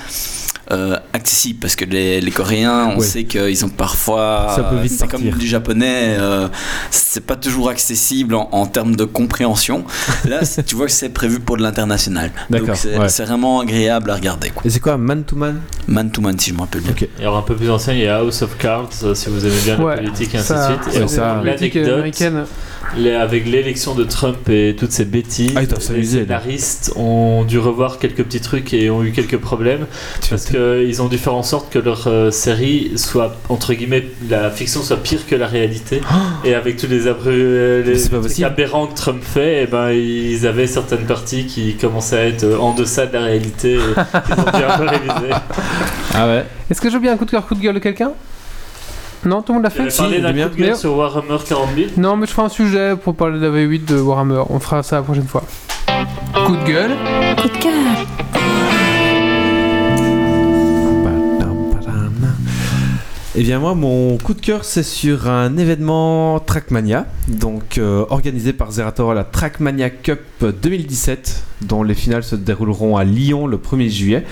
[0.72, 3.04] euh, accessible parce que les, les Coréens, on Ouais.
[3.04, 4.52] sait qu'ils ont parfois.
[4.54, 6.46] Ça peut vite c'est comme du japonais, euh,
[6.92, 9.84] c'est pas toujours accessible en, en termes de compréhension.
[10.28, 12.30] Là, tu vois que c'est prévu pour de l'international.
[12.50, 13.24] D'accord, Donc c'est ouais.
[13.26, 14.50] vraiment agréable à regarder.
[14.50, 14.62] Quoi.
[14.64, 15.60] Et c'est quoi, man to man?
[15.88, 16.92] Man to man, si je me rappelle bien.
[16.92, 17.02] Ok.
[17.02, 19.60] Et alors un peu plus ancien, il y a House of Cards, si vous aimez
[19.64, 20.58] bien Ouais, la politique et ainsi de
[20.92, 21.02] suite.
[21.02, 22.44] Et ça, alors, politique l'anecdote, américaine.
[22.96, 26.02] Les- avec l'élection de Trump et toutes ces bêtises, Ah, les là.
[26.04, 29.86] scénaristes ont dû revoir quelques petits trucs et ont eu quelques problèmes
[30.28, 34.50] parce qu'ils ont dû faire en sorte que leur euh, série soit, entre guillemets, la
[34.50, 36.00] fiction soit pire que la réalité.
[36.44, 41.06] et avec tous les, euh, les aberrants que Trump fait, et ben, ils avaient certaines
[41.06, 44.78] parties qui commençaient à être en deçà de la réalité et ils ont dû un
[44.78, 45.34] peu réviser.
[46.14, 48.12] Ah ouais Est-ce que j'ai bien un coup de cœur, coup de gueule de quelqu'un?
[49.24, 51.68] Non, tout le monde l'a fait parlé Si, d'un coup de gueule sur Warhammer 40
[51.76, 51.90] 000.
[51.98, 54.42] Non, mais je ferai un sujet pour parler de la V8 de Warhammer.
[54.48, 55.44] On fera ça la prochaine fois.
[56.46, 56.92] Coup de gueule.
[57.36, 57.72] Coup de cœur.
[63.36, 68.52] Eh bien moi, mon coup de cœur, c'est sur un événement Trackmania, donc euh, organisé
[68.52, 73.88] par Zerator, la Trackmania Cup 2017, dont les finales se dérouleront à Lyon le 1er
[73.88, 74.26] juillet.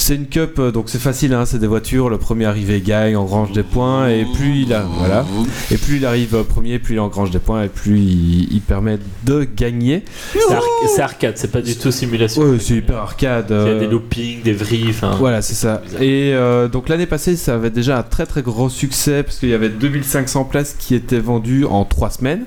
[0.00, 3.16] C'est une cup, euh, donc c'est facile, hein, c'est des voitures, le premier arrivé gagne,
[3.16, 5.26] engrange des points, et plus il a, voilà,
[5.72, 8.60] et plus il arrive euh, premier, plus il engrange des points, et plus il, il
[8.60, 10.04] permet de gagner.
[10.32, 10.62] C'est ar-
[10.94, 12.42] c'est arcade, c'est pas du tout simulation.
[12.42, 13.46] Ouais, c'est hyper arcade.
[13.50, 15.16] Il y a euh, des loopings, des vrilles, enfin.
[15.18, 15.82] Voilà, c'est ça.
[16.00, 19.48] Et euh, donc l'année passée, ça avait déjà un très très gros succès parce qu'il
[19.48, 22.44] y avait 2500 places qui étaient vendues en 3 semaines.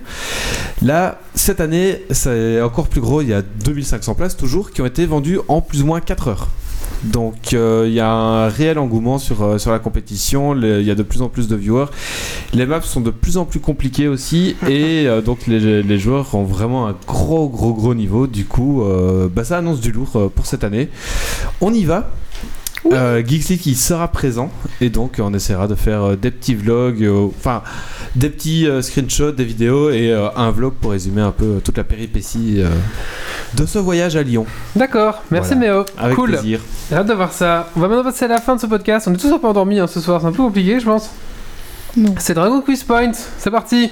[0.82, 3.22] Là, cette année, c'est encore plus gros.
[3.22, 6.28] Il y a 2500 places toujours qui ont été vendues en plus ou moins 4
[6.30, 6.48] heures.
[7.04, 10.96] Donc euh, il y a un réel engouement sur, euh, la compétition, il y a
[10.96, 11.88] de plus en plus de viewers.
[12.54, 16.44] Les maps sont de plus en plus compliquées aussi et euh, donc les, joueurs ont
[16.44, 18.28] vraiment un gros gros gros niveau.
[18.28, 18.84] Du coup,
[19.34, 20.90] bah, ça annonce du lourd pour cette année.
[21.60, 22.10] On y va.
[22.92, 24.50] Euh, Geeks League, il sera présent
[24.82, 27.62] et donc on essaiera de faire euh, des petits vlogs, euh, enfin
[28.16, 31.78] des petits euh, screenshots, des vidéos et euh, un vlog pour résumer un peu toute
[31.78, 32.70] la péripétie euh,
[33.54, 34.46] de ce voyage à Lyon.
[34.76, 35.74] D'accord, merci Voilà.
[35.74, 35.86] Méo.
[35.98, 36.32] Avec cool.
[36.32, 36.60] plaisir.
[36.90, 37.70] J'ai hâte de voir ça.
[37.76, 39.08] On va maintenant passer à la fin de ce podcast.
[39.08, 41.10] On est tous un peu endormis hein, ce soir, c'est un peu compliqué, je pense.
[41.96, 42.16] Non.
[42.18, 43.92] C'est Dragon Quiz Point, c'est parti.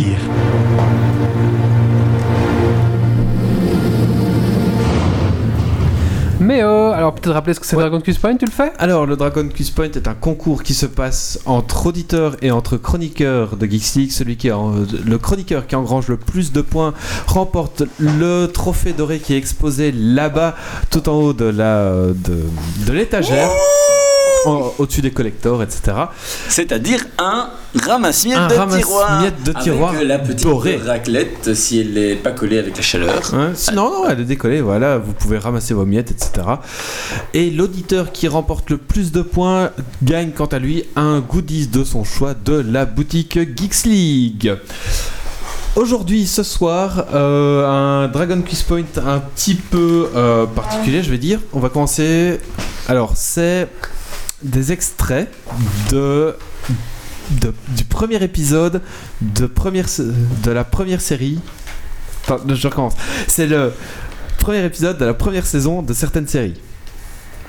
[6.59, 8.73] Alors peut-être rappeler ce que c'est Dragon Quiz Point, tu le fais?
[8.77, 12.77] Alors, le Dragon Quiz Point est un concours qui se passe entre auditeurs et entre
[12.77, 14.11] chroniqueurs de Geeks League.
[14.11, 14.73] Celui qui est en-
[15.05, 16.93] le chroniqueur qui engrange le plus de points
[17.27, 20.55] remporte le trophée doré qui est exposé là-bas,
[20.89, 22.43] tout en haut de la de,
[22.87, 23.49] de l'étagère,
[24.45, 25.81] au-dessus des collectors, etc.
[26.49, 27.49] C'est-à-dire un
[27.79, 29.23] ramasse-miettes de tiroir.
[29.45, 30.47] de tiroir Avec la petite
[30.85, 33.21] raclette si elle n'est pas collée avec la chaleur.
[33.33, 36.47] Hein, si- non, non, elle est décollée, voilà, vous pouvez ramasser vos miettes, etc.
[37.33, 39.71] Et l'auditeur qui remporte le plus de points
[40.03, 44.55] gagne quant à lui un goodies de son choix de la boutique Geeks League.
[45.77, 51.17] Aujourd'hui, ce soir, euh, un Dragon Quiz Point un petit peu euh, particulier, je vais
[51.17, 51.39] dire.
[51.53, 52.41] On va commencer.
[52.89, 53.69] Alors, c'est
[54.43, 55.29] des extraits
[55.91, 56.35] de,
[57.41, 58.81] de- du premier épisode
[59.21, 59.87] de, première,
[60.43, 61.39] de la première série.
[62.25, 62.93] Attends, je recommence.
[63.27, 63.73] C'est le
[64.39, 66.59] premier épisode de la première saison de certaines séries.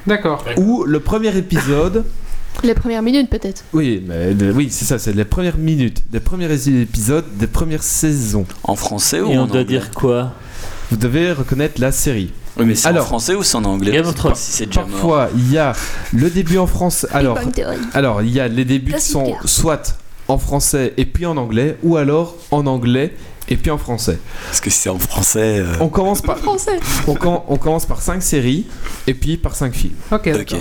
[0.07, 0.45] D'accord.
[0.57, 2.05] Ou le premier épisode.
[2.65, 3.65] Les premières minutes peut-être.
[3.73, 8.45] Oui, mais oui, c'est ça, c'est les premières minutes, des premiers épisodes des premières saisons.
[8.63, 10.35] En français ou Et on doit anglais dire quoi?
[10.91, 12.31] Vous devez reconnaître la série.
[12.59, 14.35] Oui, mais c'est en Alors, français ou c'est en anglais Game of Thrones.
[14.35, 14.91] Si c'est déjà mort.
[14.91, 15.73] Parfois, il y a
[16.13, 17.07] le début en français.
[17.13, 17.39] Alors,
[17.95, 19.97] alors il y a les débuts qui sont soit
[20.29, 23.15] en français et puis en anglais, ou alors en anglais
[23.49, 24.19] et puis en français.
[24.47, 25.59] Parce que si c'est en français.
[25.61, 26.79] euh, On commence par, Français.
[27.07, 28.67] on, com- on commence par 5 séries
[29.07, 29.95] et puis par 5 films.
[30.11, 30.55] Ok, Ok.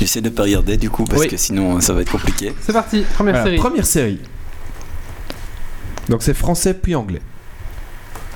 [0.00, 1.28] J'essaie de pas regarder du coup parce Oui.
[1.28, 2.52] que sinon ça va être compliqué.
[2.66, 3.56] C'est parti, première Voilà, série.
[3.58, 4.18] Première série.
[6.08, 7.20] Donc c'est français puis anglais.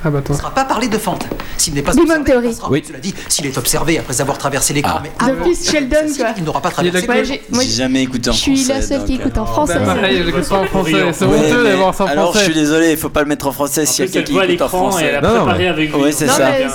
[0.06, 1.18] Ah bah Il ne sera pas parlé de Fant.
[1.56, 2.46] S'il n'est pas observé, Theory.
[2.46, 2.68] il passera.
[2.70, 2.82] Oui.
[2.86, 6.26] Cela dit, s'il est observé après avoir traversé l'écran, mais The avant Sheldon, quoi.
[6.36, 7.08] il n'aura pas traversé.
[7.08, 8.72] Ouais, j'ai- moi, jamais écouté en je suis français.
[8.74, 9.78] la seule qui écoute en euh, français.
[9.84, 10.92] Bah, pareil, je l'écoute pas en français.
[11.12, 12.60] C'est honteux mais- d'avoir ça en Alors je suis français.
[12.60, 14.62] désolé, il faut pas le mettre en français s'il y a quelqu'un voit qui écoute
[14.62, 15.04] en français.
[15.06, 16.00] elle a préparé mais- avec lui.
[16.02, 16.50] Ouais, c'est ça.
[16.50, 16.66] mais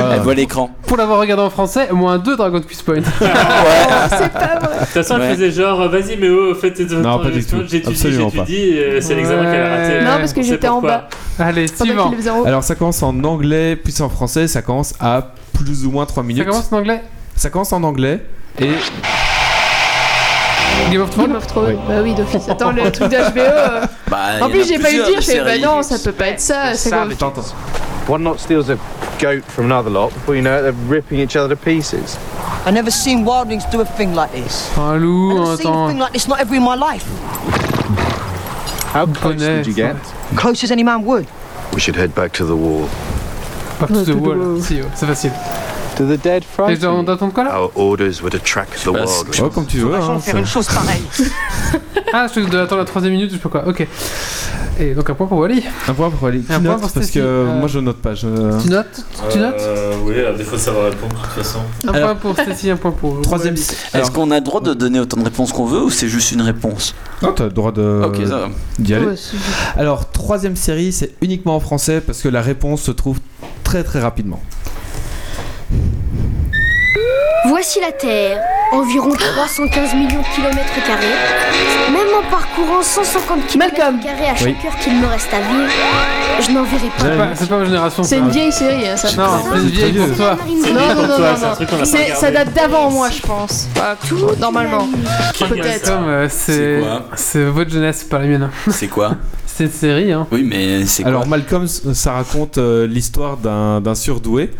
[0.00, 0.10] Ah.
[0.14, 0.70] Elle voit l'écran.
[0.86, 3.02] Pour l'avoir regardé en français, moins 2 Dragon Quiz Point.
[3.20, 4.80] c'est pas vrai.
[4.80, 7.58] De toute façon, elle faisait genre, vas-y, mais oh, fais tes Non, pas du tout.
[7.68, 8.44] J'étudie, Absolument pas.
[8.46, 10.00] j'étudie, c'est l'examen qu'elle a raté.
[10.00, 11.08] Non, parce que j'étais en bas.
[11.38, 12.12] Allez, suivant.
[12.44, 16.22] Alors ça commence en anglais, puis en français, ça commence à plus ou moins 3
[16.22, 16.46] Ça minutes.
[16.48, 17.02] commence en anglais
[17.36, 18.24] Ça commence en anglais
[18.58, 18.72] et
[20.90, 21.66] Game of Game Thrones of Thrones.
[21.76, 21.78] Oui.
[21.86, 22.48] Bah oui, d'office.
[22.48, 23.40] Attends, le truc d'HBO.
[23.40, 25.22] euh, Bah, En plus, j'ai pas eu dire.
[25.22, 26.74] fais, bah non, ça peut pas être ça.
[26.74, 27.42] C'est quoi t'entends.
[28.08, 28.76] One lot steals a
[29.20, 30.08] goat from another lot.
[30.14, 32.16] Before you know it, they're ripping each other to pieces?
[32.66, 34.70] I never seen wildlings do a thing like this.
[34.76, 37.04] I loup, never un seen a thing like this not ever in my life.
[38.94, 39.76] How close did you ça.
[39.76, 39.96] get?
[40.36, 41.26] Close as any man would.
[41.72, 42.88] We should head back to the wall.
[43.80, 44.36] Back to the wall.
[44.36, 44.62] wall.
[44.62, 45.32] Si, ouais, c'est facile.
[45.98, 47.04] Do the dead Et je frighten dois on you?
[47.16, 49.22] doit quoi là Our orders were to track the passe.
[49.22, 49.28] wild.
[49.28, 49.88] Ouais, oh, comme tu veux.
[49.90, 51.02] Vachement Hein, de faire une chose pareille.
[52.12, 53.68] Ah, je dois attendre la troisième minute, je pas quoi.
[53.68, 53.86] Ok.
[54.78, 55.62] Et donc un point pour Wally.
[55.88, 56.40] un point pour aller.
[56.40, 57.12] Qui Un point note pour parce Stacy.
[57.18, 58.14] que Euh, moi je note pas.
[58.14, 58.26] Je...
[58.62, 59.04] Tu notes?
[59.30, 59.54] Tu notes?
[59.60, 61.58] Euh, Oui, alors des fois ça va répondre de toute façon.
[61.86, 63.20] Un Alors- point pour Stacy, un point pour.
[63.22, 63.54] Troisième.
[63.54, 63.66] Wally.
[63.94, 66.32] Est-ce qu'on a le droit de donner autant de réponses qu'on veut ou c'est juste
[66.32, 66.94] une réponse?
[67.22, 68.48] Non, t'as le droit de Ok, ça va.
[68.78, 69.06] d'y aller.
[69.06, 69.36] Ouais, c'est-
[69.78, 73.18] Alors troisième série, c'est uniquement en français parce que la réponse se trouve
[73.64, 74.40] très très rapidement.
[77.46, 78.38] Voici la Terre,
[78.72, 81.06] environ 315 millions de kilomètres carrés.
[81.90, 84.56] Même en parcourant 150 kilomètres carrés à chaque Oui.
[84.66, 85.70] heure qu'il me reste à vivre,
[86.40, 87.26] je n'en verrai C'est pas.
[87.34, 88.02] c'est pas ma génération.
[88.02, 88.22] C'est ça.
[88.22, 89.08] une vieille série, hein, ça.
[89.16, 90.36] Non, c'est une vieille pour toi.
[90.46, 91.84] Non, non, non, non,
[92.14, 93.68] Ça date d'avant moi, je pense.
[93.74, 94.86] Pas tout, normalement.
[95.38, 95.90] Peut-être.
[95.90, 98.50] Comme, c'est C'est quoi c'est votre jeunesse, pas la mienne.
[98.70, 99.12] C'est quoi
[99.60, 100.26] C'est une série, hein.
[100.32, 104.50] Oui, mais c'est quoi Alors Malcolm, ça raconte euh, l'histoire d'un d'un surdoué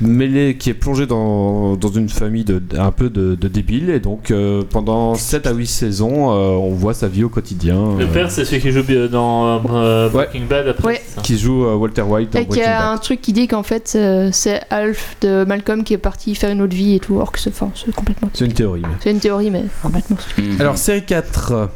[0.00, 3.98] mêlé qui est plongé dans, dans une famille de, un peu de, de débiles et
[3.98, 7.96] donc euh, pendant 7 à 8 saisons, euh, on voit sa vie au quotidien.
[7.98, 10.84] Le euh, père, c'est celui qui joue euh, dans euh, Breaking Bad après.
[10.86, 11.02] Ouais.
[11.24, 12.94] qui joue euh, Walter White Et qu'il y Breaking a Bad.
[12.94, 16.50] un truc qui dit qu'en fait euh, c'est Alf de Malcolm qui est parti faire
[16.50, 18.30] une autre vie et tout, or que c'est enfin, complètement.
[18.34, 18.82] C'est une théorie.
[18.82, 20.16] mais- C'est une théorie, mais complètement.
[20.38, 20.60] Mhm.
[20.60, 21.66] Alors série 4, euh,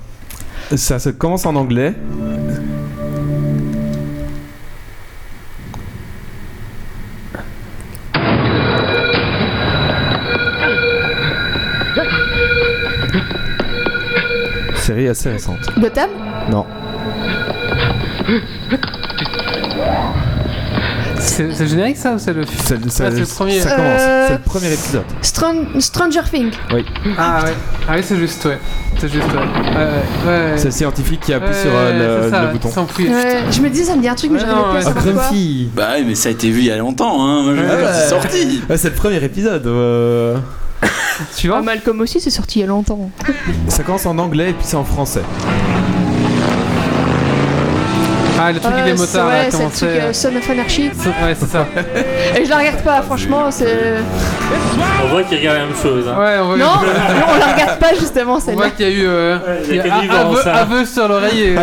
[0.76, 1.94] ça, ça commence en anglais.
[14.76, 15.58] Série assez récente.
[15.78, 16.10] Gotham?
[16.50, 16.64] Non.
[21.28, 23.60] C'est le générique ça ou c'est le film C'est Ah, le premier.
[23.60, 24.00] Ça commence.
[24.00, 25.02] Euh, C'est le premier épisode.
[25.22, 26.52] Stran- Stranger Things.
[26.72, 26.84] Oui.
[27.16, 27.52] Ah ouais.
[27.88, 28.58] Ah oui, c'est juste, ouais.
[28.98, 29.34] C'est juste, ouais.
[29.36, 30.50] Ouais, ouais.
[30.52, 30.52] ouais.
[30.56, 32.70] C'est le scientifique qui appuie Ouais, sur euh, le, ça, le bouton.
[32.70, 33.08] sans plus.
[33.08, 34.90] Ouais, je me disais, ça me dit un truc, mais non, pas Ah.
[34.92, 35.68] Grumpy.
[35.74, 37.42] Bah oui, mais ça a été vu il y a longtemps, hein.
[37.42, 37.92] Moi, je Ouais.
[37.92, 38.62] c'est sorti.
[38.68, 39.66] Ouais, c'est le premier épisode.
[39.66, 40.36] euh.
[40.82, 40.86] Ah,
[41.32, 43.10] Suivant Malcolm aussi, c'est sorti il y a longtemps.
[43.68, 45.22] Ça commence en anglais et puis c'est en français.
[48.40, 50.36] Ah, le truc les Euh, motards, là, ouais, c'est comment le truc c'est euh, Son
[50.36, 50.82] of Anarchy.
[50.88, 51.66] Ouais, c'est ça.
[52.38, 53.94] Et je la regarde pas, franchement, c'est.
[55.04, 56.04] On voit qu'il regarde la même chose.
[56.08, 56.18] Hein.
[56.18, 58.56] Ouais, on voit Non, non, on la regarde pas justement On celle-là.
[58.56, 59.38] voit qu'il y a eu euh,
[59.68, 61.56] il y a il a aveu, sur l'oreiller.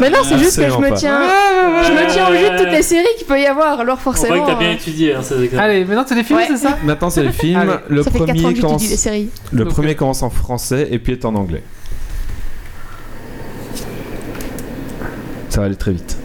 [0.00, 0.96] Mais non, c'est juste que je Absolument me pas.
[0.96, 1.20] tiens.
[1.84, 3.84] Je me tiens au jus de toutes les séries qu'il peut y avoir, alors On
[3.84, 4.44] voit forcément.
[4.44, 5.62] que t'as bien euh, étudié hein, ces examens.
[5.62, 6.46] Allez, maintenant c'est les films, Ouais.
[6.48, 6.76] c'est ça?
[6.82, 7.58] Maintenant c'est les films.
[7.58, 7.72] Allez.
[7.88, 8.72] le ça fait 4 ans premier que commence.
[8.82, 9.28] j'étudie les séries.
[9.52, 11.62] Le Donc, premier euh, commence en français et puis est en anglais.
[15.60, 16.16] Ça va aller très vite.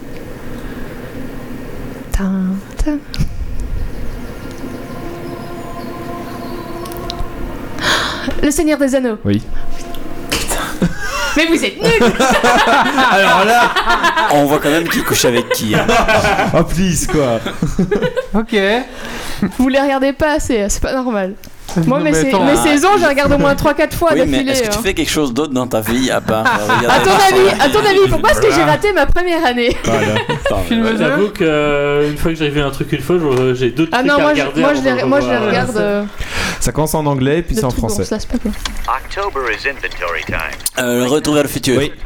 [8.42, 9.18] Le Seigneur des Anneaux.
[9.26, 9.42] Oui.
[11.38, 11.92] Mais vous êtes nuls
[13.12, 13.70] Alors là.
[14.32, 15.76] On voit quand même qui couche avec qui.
[15.76, 15.86] hein.
[16.58, 17.40] Oh please quoi.
[18.40, 18.56] Ok.
[19.58, 21.34] Vous les regardez pas assez, c'est pas normal.
[21.86, 22.56] Moi, mes, sais- hein.
[22.64, 24.52] saisons, je les regarde au moins 3-4 fois Oui, mais d'affilée.
[24.52, 24.82] est-ce que tu hein.
[24.84, 27.70] fais quelque chose d'autre dans ta vie à part euh, regarder À ton avis, à
[27.70, 32.18] ton avis, pourquoi est-ce que j'ai raté ma première année de- J'avoue que euh, une
[32.18, 34.22] fois que j'ai vu un truc une fois, je- j'ai d'autres Ah trucs non, à
[34.22, 34.62] moi je, regarder.
[34.62, 35.50] moi, avant je de les, moi, je les revoir.
[35.50, 35.78] regarde.
[35.78, 36.04] euh,
[36.66, 38.04] Ça commence en anglais et puis c'est en français.
[38.06, 38.26] se inventory
[40.26, 40.36] time.
[40.80, 41.78] Euh, le retour vers le futur.
[41.78, 41.92] Oui.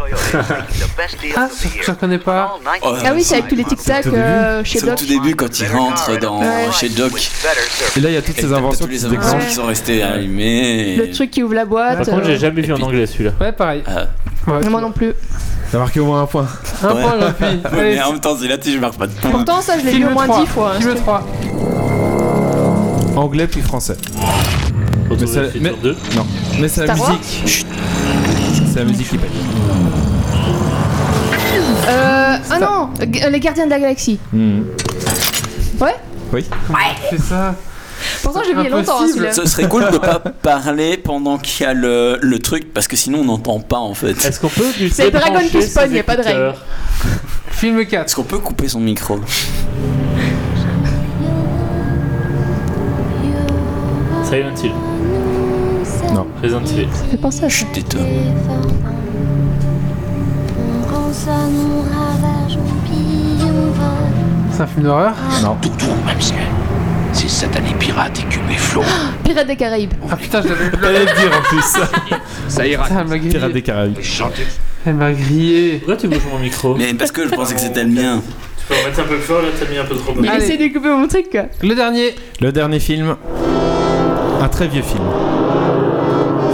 [1.38, 1.48] Ah,
[1.82, 2.58] je reconnais pas.
[2.84, 4.98] Oh, Ah oui, c'est avec tous les tic-tac euh, chez C'est au Doc.
[5.00, 6.66] tout début quand il rentre dans, Ouais.
[6.78, 7.12] chez Doc.
[7.96, 9.66] Et là il y a toutes Et ces inventions tous qui les inventions qui sont
[9.66, 10.98] restées allumées.
[10.98, 12.00] Le truc qui ouvre la boîte.
[12.00, 13.32] Par contre, euh, j'ai jamais vu en anglais celui-là.
[13.40, 13.82] Ouais, pareil.
[13.88, 14.08] Ah,
[14.48, 15.14] Ouais, Moi non plus.
[15.72, 16.48] T'as marqué au moins un point.
[16.84, 17.02] Un Ouais.
[17.04, 17.44] point, Grumpy.
[17.46, 17.60] ouais,
[17.96, 19.32] mais en même temps, c'est là-dessus, je marque pas de point.
[19.32, 20.42] Pourtant, ça, je l'ai vu au moins 3.
[20.42, 20.72] 10 fois.
[20.76, 21.04] hein, Film truc.
[21.04, 21.24] 3.
[23.20, 23.98] Anglais puis français.
[25.10, 25.98] Mais c'est- futur mais- 2.
[26.16, 26.26] Non.
[26.60, 27.48] Mais c'est la Star Wars musique.
[27.48, 27.68] Chut.
[28.72, 29.30] C'est la musique qui paye.
[31.90, 34.20] Euh, ah non, G- Les Gardiens de la Galaxie.
[34.32, 34.62] Hmm.
[35.82, 35.96] Ouais
[36.32, 36.46] Oui.
[37.10, 37.56] C'est ça?
[38.24, 39.34] Pourtant, j'ai il a longtemps hein, celui-là.
[39.34, 42.96] Ce serait cool de pas parler pendant qu'il y a le, le truc parce que
[42.96, 44.12] sinon on n'entend pas en fait.
[44.26, 46.54] Est-ce qu'on peut C'est Dragon qui spawn, ses y a pas de règle.
[47.52, 48.06] Film 4.
[48.06, 49.20] Est-ce qu'on peut couper son micro?
[54.30, 54.72] Silent Hill.
[56.14, 56.28] Non.
[56.44, 56.88] Resident Evil.
[57.20, 57.66] Penser à ça.
[57.74, 58.02] Tais-toi.
[64.52, 65.56] C'est un film d'horreur Non.
[65.62, 66.38] Doudou, mademoiselle.
[67.14, 68.84] Ces satanés pirates écumés flots.
[69.24, 69.94] Pirates des Caraïbes.
[70.12, 71.80] Ah putain, je l'avais J'allais le dire en plus.
[72.48, 72.84] Ça ira.
[72.84, 73.32] Putain, elle m'a grillé.
[73.32, 73.98] Pirates des Caraïbes.
[74.86, 75.78] Elle m'a grillé.
[75.78, 78.22] Pourquoi tu bouges mon micro Mais parce que je pensais que c'était le mien.
[78.60, 80.22] Tu peux remettre un peu plus fort, là t'as mis un peu trop bas.
[80.24, 80.44] Il Allez.
[80.46, 81.46] essaie de couper mon truc quoi.
[81.64, 82.16] Le dernier.
[82.40, 83.16] Le dernier film.
[84.42, 85.04] Un très vieux film.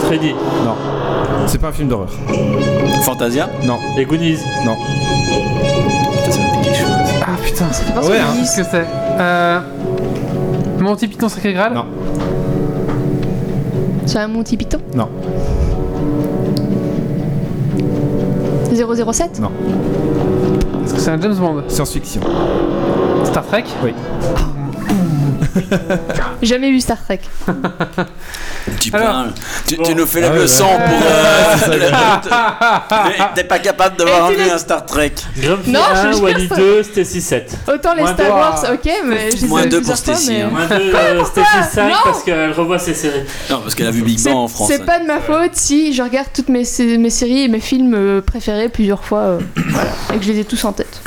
[0.02, 0.34] Freddy.
[0.64, 0.76] Non.
[1.48, 2.10] C'est pas un film d'horreur.
[3.03, 3.78] Fantasia Non.
[3.95, 4.38] Les Goonies.
[4.66, 4.76] Non.
[4.76, 7.22] Putain, ça me dit quelque chose.
[7.22, 8.26] Ah putain, Ça fait penser Ouais, à hein.
[8.40, 8.86] Qu'est-ce que c'est
[9.20, 9.60] Euh.
[10.80, 11.86] Monty Python Sacré Graal Non.
[14.06, 15.10] C'est un Monty Python Non.
[18.74, 19.52] 007 Non.
[20.84, 21.64] Est-ce que c'est un James Bond?
[21.68, 22.22] Science-fiction.
[23.24, 23.64] Star Trek?
[23.84, 23.94] Oui.
[26.41, 27.22] Jamais vu Star Trek.
[28.80, 29.34] Tu, Alors, parles.
[29.68, 30.86] tu, tu nous fais la Ah ouais, leçon ouais.
[30.86, 31.02] pour.
[31.07, 35.14] euh, le- Mais T'es pas capable Et tu vu le- un Star Trek.
[35.38, 37.57] Grumpy Non, je 1, suis Wally sûr, 2, Stacy 7.
[37.73, 38.30] Autant les Moins Star.
[38.36, 40.49] Wars, ok, mais je les ai Moins deux pour fois, Stacy, hein.
[40.52, 43.23] Moins 2, euh, Stacy 5 Non parce qu'elle revoit ses séries.
[43.49, 44.69] Non, parce qu'elle a vu Big Bang en France.
[44.72, 47.60] c'est pas de ma faute si je regarde toutes mes, sé- mes séries et mes
[47.60, 51.02] films euh, préférés plusieurs fois euh, voilà, et que je les ai tous en tête.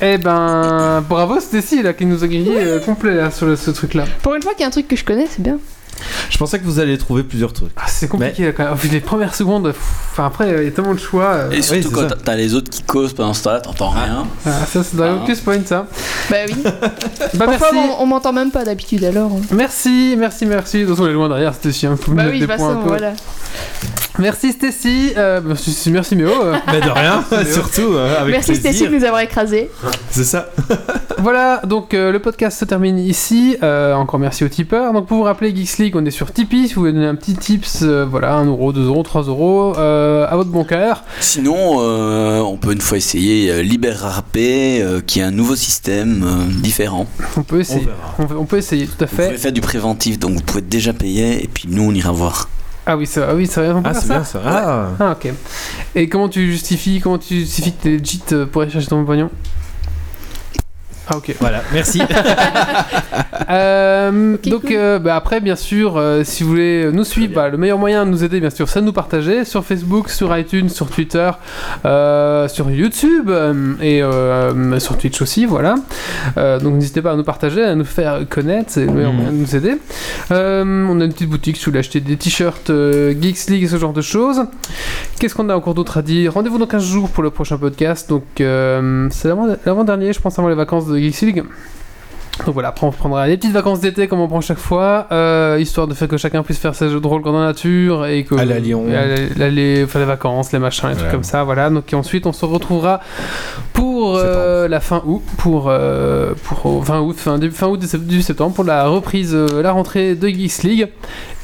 [0.00, 3.70] Eh ben, bravo Stacy là qui nous a grillé euh, complet là sur le- ce
[3.70, 4.04] truc là.
[4.22, 5.58] Pour une fois qu'il y a un truc que je connais, c'est bien.
[6.30, 7.70] Je pensais que vous alliez trouver plusieurs trucs.
[7.76, 8.74] Ah, c'est compliqué là, quand même.
[8.74, 11.26] Vu les premières secondes, enfin après il y a tellement de choix.
[11.34, 11.50] euh.
[11.52, 14.26] Et surtout quand t'as- les autres qui causent pendant ce temps-là, t'entends rien.
[14.44, 15.26] Ah, ça c'est Dragon Ah.
[15.26, 15.86] Quest Point ça.
[16.28, 16.54] Bah oui.
[17.34, 17.88] Bah Parfois, merci.
[17.98, 19.30] on, on m'entend même pas d'habitude alors.
[19.32, 19.40] hein.
[19.52, 20.80] Merci, merci, merci.
[20.80, 21.50] De toute façon, on est loin derrière.
[21.52, 21.96] Hein.
[22.00, 22.88] Faut me Bah oui, de toute façon, peu.
[22.88, 23.12] voilà.
[24.18, 25.12] Merci Stacy.
[25.16, 26.30] Euh, merci, merci Méo.
[26.30, 26.56] euh.
[26.68, 29.70] Mais de rien, surtout euh, avec Merci Stacy de nous avoir écrasés.
[30.10, 30.48] C'est ça.
[31.22, 33.56] Voilà, donc euh, le podcast se termine ici.
[33.62, 34.92] Euh, encore merci aux tipeurs.
[34.92, 36.66] Donc pour vous rappeler, Geeks League, on est sur Tipeee.
[36.66, 39.72] Si vous voulez donner un petit tips, euh, voilà, 1 euro, 2 euros, 3 euros,
[39.78, 41.04] à votre bon cœur.
[41.20, 46.60] Sinon, euh, on peut une fois essayer euh, euh, qui est un nouveau système euh,
[46.60, 47.06] différent.
[47.36, 47.86] On peut essayer.
[48.18, 49.26] On, peut- on peut essayer, tout à Vous fait.
[49.26, 52.48] pouvez faire du préventif, donc vous pouvez déjà payer, et puis nous on ira voir.
[52.84, 54.14] Ah oui, c'est ah oui, c'est vrai, on peut Ah, faire c'est ça.
[54.14, 54.40] bien ça.
[54.44, 54.88] Ah.
[54.98, 55.32] Ah ok.
[55.94, 59.30] Et comment tu justifies, comment tu justifies que t'es legit pour aller chercher ton pognon?
[61.08, 61.34] Ah ok.
[61.40, 62.00] Voilà, merci.
[63.50, 64.70] Euh, donc cool.
[64.76, 68.06] euh, bah, après bien sûr euh, si vous voulez nous suivre bah, le meilleur moyen
[68.06, 71.30] de nous aider bien sûr c'est de nous partager sur Facebook sur iTunes sur Twitter
[71.84, 75.74] euh, sur YouTube euh, et euh, sur Twitch aussi voilà
[76.38, 79.16] Euh, donc n'hésitez pas à nous partager à nous faire connaître c'est le meilleur Mhm.
[79.16, 79.74] moyen de nous aider
[80.30, 83.64] Euh, on a une petite boutique si vous voulez acheter des t-shirts euh, Geeks League
[83.64, 84.42] et ce genre de choses
[85.18, 86.32] qu'est-ce qu'on a encore d'autre à dire?
[86.34, 90.38] Rendez-vous dans 15 jours pour le prochain podcast donc euh, c'est l'avant- l'avant-dernier je pense
[90.38, 91.44] avant les vacances de Geeks League
[92.46, 95.58] donc voilà, après on prendra des petites vacances d'été comme on prend chaque fois, euh,
[95.60, 98.24] histoire de faire que chacun puisse faire ses jeux de rôle dans la nature et
[98.24, 98.86] que Aller à Lyon.
[99.38, 101.44] aller faire les vacances, les machins, les trucs comme ça.
[101.44, 101.68] Voilà.
[101.68, 103.00] Donc et ensuite on se retrouvera
[103.74, 108.22] pour euh, la fin août, pour euh, pour fin août, fin début fin août du
[108.22, 110.88] septembre pour la reprise, euh, la rentrée de Geeks League.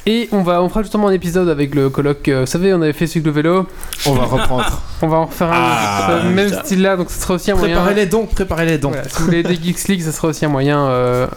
[0.07, 2.29] Et on va on fera justement un épisode avec le colloque.
[2.29, 3.67] euh, vous savez, on avait fait celui de vélo.
[4.07, 4.83] On va reprendre.
[5.01, 7.77] On va en refaire un Ah, même style là, donc ce sera aussi un moyen.
[7.77, 8.89] Préparez les dons, préparez les dons.
[8.89, 11.29] Voilà, si vous voulez des Geeks League, ça sera aussi un moyen euh,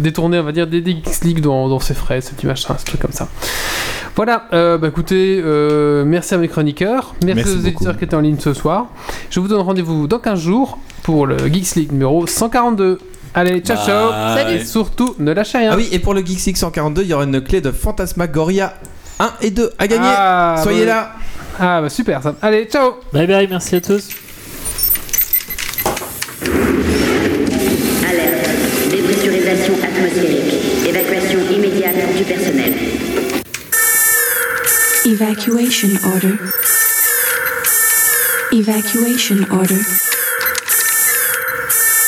[0.00, 2.74] détourner, on va dire, des, des Geeks League dans, dans ses frais, ce petit machin,
[2.76, 3.28] ce truc comme ça.
[4.16, 7.68] Voilà, euh, bah écoutez, euh, merci à mes chroniqueurs, merci, Merci aux beaucoup.
[7.68, 8.86] éditeurs qui étaient en ligne ce soir.
[9.30, 12.98] Je vous donne rendez-vous dans 15 jours pour le Geeks League numéro 142.
[13.38, 14.10] Allez, ciao ciao.
[14.36, 17.22] Salut Surtout, ne lâchez rien Ah oui, et pour le League 142, il y aura
[17.22, 18.74] une clé de Fantasmagoria
[19.20, 20.08] 1 et 2 à gagner.
[20.08, 21.12] Ah, Soyez bah- là.
[21.60, 22.34] Ah bah super ça.
[22.42, 24.08] Allez, ciao Bye bye, merci à tous.
[28.10, 28.48] Alerte.
[28.90, 30.54] Dépressurisation atmosphérique.
[30.88, 32.74] Évacuation immédiate du personnel.
[35.06, 36.34] Evacuation order.
[38.50, 40.17] Evacuation order.